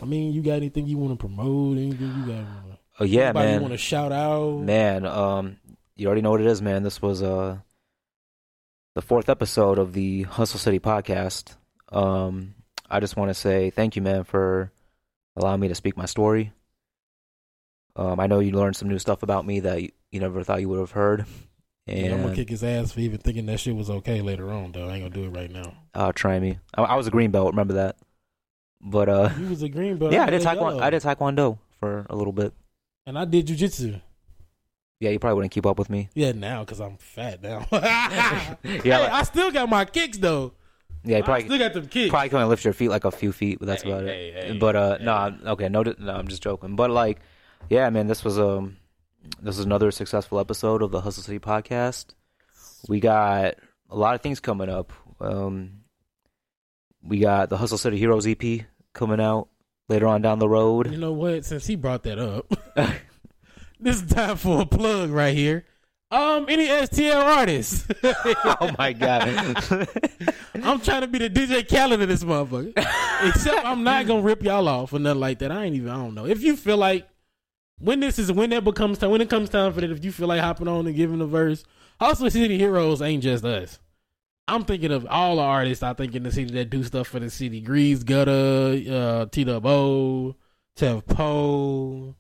[0.02, 1.78] I mean, you got anything you want to promote?
[1.78, 2.44] Anything you got?
[3.00, 3.54] Oh yeah, man.
[3.54, 4.60] You want to shout out?
[4.60, 5.56] Man, um,
[5.96, 6.82] you already know what it is, man.
[6.82, 7.58] This was uh
[8.94, 11.54] the fourth episode of the Hustle City podcast.
[11.90, 12.54] Um,
[12.90, 14.72] I just want to say thank you, man, for
[15.36, 16.52] allowing me to speak my story.
[17.94, 20.60] Um, I know you learned some new stuff about me that you, you never thought
[20.60, 21.24] you would have heard,
[21.86, 24.72] Yeah, I'm gonna kick his ass for even thinking that shit was okay later on.
[24.72, 25.74] Though I ain't gonna do it right now.
[25.94, 26.58] uh, try me.
[26.74, 27.96] I, I was a green belt, remember that?
[28.88, 30.12] But uh, You was a green belt.
[30.12, 30.80] yeah, I did taekwondo.
[30.80, 32.52] I did taekwondo for a little bit.
[33.04, 34.00] and I did jujitsu.
[35.00, 36.08] Yeah, you probably wouldn't keep up with me.
[36.14, 37.66] Yeah, now because I'm fat now.
[37.72, 40.52] Yeah, Hey, like- I still got my kicks though.
[41.04, 42.10] Yeah, you I probably still got them kicks.
[42.10, 44.60] probably only lift your feet like a few feet, but that's Hey, about hey, it.
[44.60, 46.76] but uh, no, I'm- okay, no, no, I'm just joking.
[46.76, 47.18] But like,
[47.68, 48.76] yeah, man, this was um,
[49.42, 52.06] this is another successful episode of the Hustle City podcast.
[52.88, 53.56] We got
[53.90, 54.92] a lot of things coming up.
[55.20, 55.80] Um,
[57.02, 58.42] we got the Hustle City Heroes EP
[58.96, 59.48] coming out
[59.88, 60.90] later on down the road.
[60.90, 61.44] You know what?
[61.44, 62.52] Since he brought that up,
[63.80, 65.64] this is time for a plug right here.
[66.10, 67.86] Um, any STL artists?
[68.04, 69.22] oh my god!
[70.54, 72.72] I'm trying to be the DJ Khaled of this motherfucker.
[73.28, 75.50] Except I'm not gonna rip y'all off or nothing like that.
[75.50, 75.90] I ain't even.
[75.90, 76.26] I don't know.
[76.26, 77.08] If you feel like
[77.80, 80.12] when this is when that becomes time, when it comes time for that, if you
[80.12, 81.64] feel like hopping on and giving a verse,
[81.98, 83.80] also City Heroes ain't just us.
[84.48, 87.18] I'm thinking of all the artists I think in the city that do stuff for
[87.18, 87.60] the city.
[87.60, 90.36] Grease Gutter, uh, T O,
[90.76, 92.14] Tef Poe,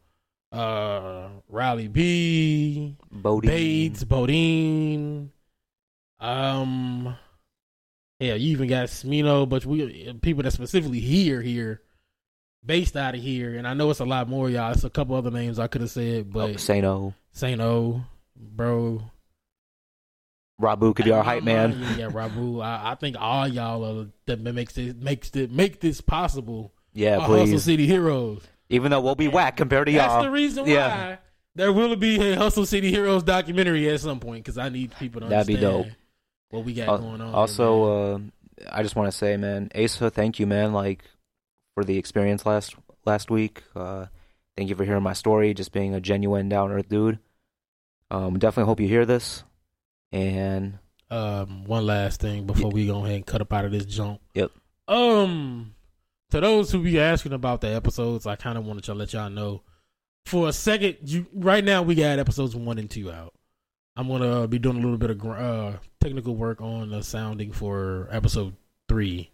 [0.50, 3.48] uh, Riley B, Bodie.
[3.48, 5.30] Bates, Bodine.
[6.18, 7.14] Um,
[8.18, 11.82] yeah, you even got Smino, but we people that specifically here here,
[12.64, 14.72] based out of here, and I know it's a lot more, y'all.
[14.72, 16.56] It's a couple other names I could have said, but Oh.
[17.32, 18.02] Saint O,
[18.34, 19.02] bro,
[20.60, 21.78] Rabu could be our hype man.
[21.78, 22.64] Yeah, yeah, Rabu.
[22.64, 26.72] I, I think all y'all are that makes it makes it make this possible.
[26.94, 27.58] Yeah, are Hustle.
[27.58, 28.42] City Heroes.
[28.70, 30.22] Even though we'll be whack compared to That's y'all.
[30.22, 31.16] That's the reason why Yeah.
[31.54, 35.20] there will be a Hustle City Heroes documentary at some point because I need people
[35.20, 35.46] to understand.
[35.62, 35.94] That'd be dope.
[36.50, 37.34] what we got Al- going on.
[37.34, 38.18] Also, uh,
[38.72, 41.04] I just want to say, man, Asa, thank you, man, like
[41.74, 42.74] for the experience last
[43.04, 43.62] last week.
[43.76, 44.06] Uh,
[44.56, 47.18] thank you for hearing my story, just being a genuine down earth dude.
[48.10, 49.44] Um, definitely hope you hear this.
[50.16, 50.78] And
[51.10, 54.20] um, one last thing before we go ahead and cut up out of this junk.
[54.34, 54.50] Yep.
[54.88, 55.74] Um,
[56.30, 59.28] to those who be asking about the episodes, I kind of wanted to let y'all
[59.28, 59.62] know.
[60.24, 63.34] For a second, you right now we got episodes one and two out.
[63.94, 67.52] I'm gonna be doing a little bit of gr- uh, technical work on the sounding
[67.52, 68.56] for episode
[68.88, 69.30] three.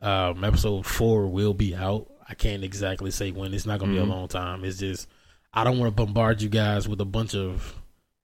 [0.00, 2.10] Um, episode four will be out.
[2.28, 3.52] I can't exactly say when.
[3.52, 3.96] It's not gonna Mhm.
[3.96, 4.64] be a long time.
[4.64, 5.08] It's just
[5.52, 7.74] I don't want to bombard you guys with a bunch of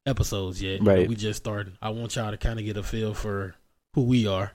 [0.06, 0.78] episodes yet.
[0.78, 1.08] You know, Right.
[1.08, 1.76] we just started.
[1.80, 3.54] I want y'all to kind of get a feel for
[3.94, 4.52] who we are,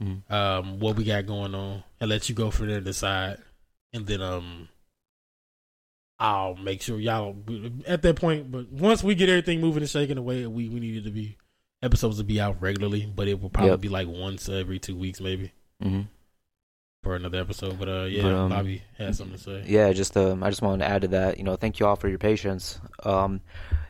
[0.00, 3.38] mm, um, what we got going on, and let you go from there and decide.
[3.92, 4.68] And then um,
[6.18, 7.36] I'll make sure y'all
[7.86, 8.50] at that point.
[8.50, 11.36] But once we get everything moving and shaking the way we we needed to be,
[11.82, 13.06] episodes will be out regularly.
[13.06, 13.80] But it will probably Yep.
[13.80, 15.52] be like once every two weeks, maybe
[15.82, 16.08] mhm.
[17.04, 17.78] for another episode.
[17.78, 19.64] But uh, yeah, But, um, Bobby has something to say.
[19.66, 21.38] yeah, just um, I just wanted to add to that.
[21.38, 22.80] You know, thank you all for your patience.
[23.04, 23.40] Um,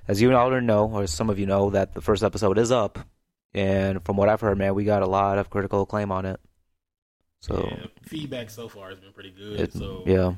[0.09, 2.99] as you all know, or some of you know, that the first episode is up,
[3.55, 6.41] and from what I've heard, man, we got a lot of critical acclaim on it.
[7.41, 9.61] So Yeah, feedback so far has been pretty good.
[9.61, 10.35] it- so yeah,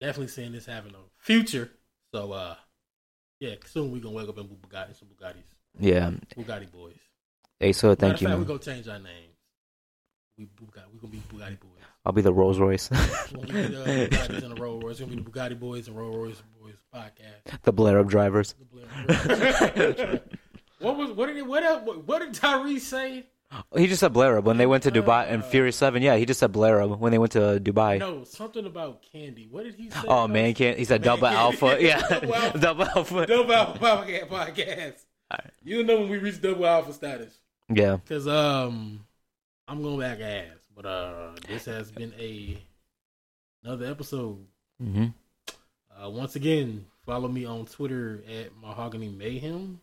[0.00, 1.70] definitely seeing this having a future.
[2.14, 2.54] So uh,
[3.40, 5.42] yeah, soon we're gonna wake up in Bugatti, some Bugattis,
[5.78, 6.10] yeah.
[6.36, 6.94] Bugatti boys.
[7.58, 8.26] Hey, so thank of you.
[8.28, 8.40] fact, man.
[8.40, 9.34] we gonna change our names.
[10.38, 11.73] We Bugatti, we gonna be Bugatti boys.
[12.06, 14.90] I'll be the Rolls Royce, We gonna be the Bugattis and the Rolls Royce.
[14.92, 17.62] It's gonna be the Bugatti boys and Rolls Royce boys podcast.
[17.62, 18.54] the Blair up drivers.
[18.58, 18.64] The
[19.06, 20.20] Blair-
[20.80, 23.24] what was what did he, what else, what, did Tyrese say?
[23.76, 26.02] He just said Blair up when they went to Dubai and Uh, Fury Seven.
[26.02, 28.00] Yeah, he just said Blair up when they went to Dubai.
[28.00, 29.46] No, something about candy.
[29.48, 30.00] What did he say?
[30.08, 31.76] Oh man, can't he said double alpha?
[31.80, 32.00] Yeah,
[32.58, 33.26] Double alpha.
[33.26, 33.78] double alpha.
[34.28, 35.04] Podcast.
[35.62, 37.38] You know when we reach double alpha status.
[37.72, 39.06] Yeah, Cause um,
[39.68, 40.58] I'm going back ass.
[40.74, 42.58] But uh, this has been a
[43.62, 44.44] another episode.
[44.82, 45.06] Mm-hmm.
[45.96, 49.80] Uh, once again, follow me on Twitter at Mahogany Mayhem.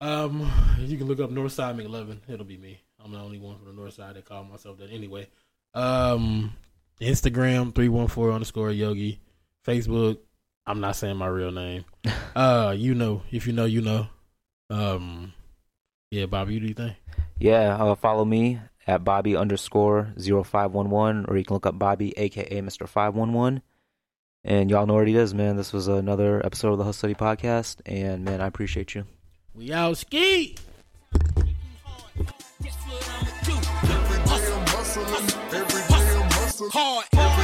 [0.00, 2.20] Um, you can look up Northside McLovin.
[2.28, 2.80] It'll be me.
[3.02, 5.28] I'm the only one from the North Side that call myself that anyway.
[5.74, 6.54] Um,
[7.00, 9.20] Instagram three one four underscore Yogi.
[9.66, 10.18] Facebook.
[10.66, 11.84] I'm not saying my real name.
[12.36, 14.06] uh, you know, if you know, you know.
[14.68, 15.32] Um,
[16.10, 16.96] yeah, Bobby, you do you think?
[17.38, 21.66] Yeah, uh, follow me at Bobby underscore zero five one one, or you can look
[21.66, 23.62] up Bobby, aka One One.
[24.42, 25.56] And y'all know what it is, man.
[25.56, 29.04] This was another episode of the Hustle City Podcast, and man, I appreciate you.
[29.54, 30.56] We out ski.
[36.72, 37.40] Hard, hard,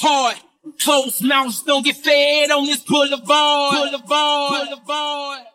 [0.00, 0.36] hard.
[0.78, 3.74] Closed mouths don't get fed on this boulevard.
[3.74, 4.68] Boulevard.
[4.68, 5.46] Boulevard.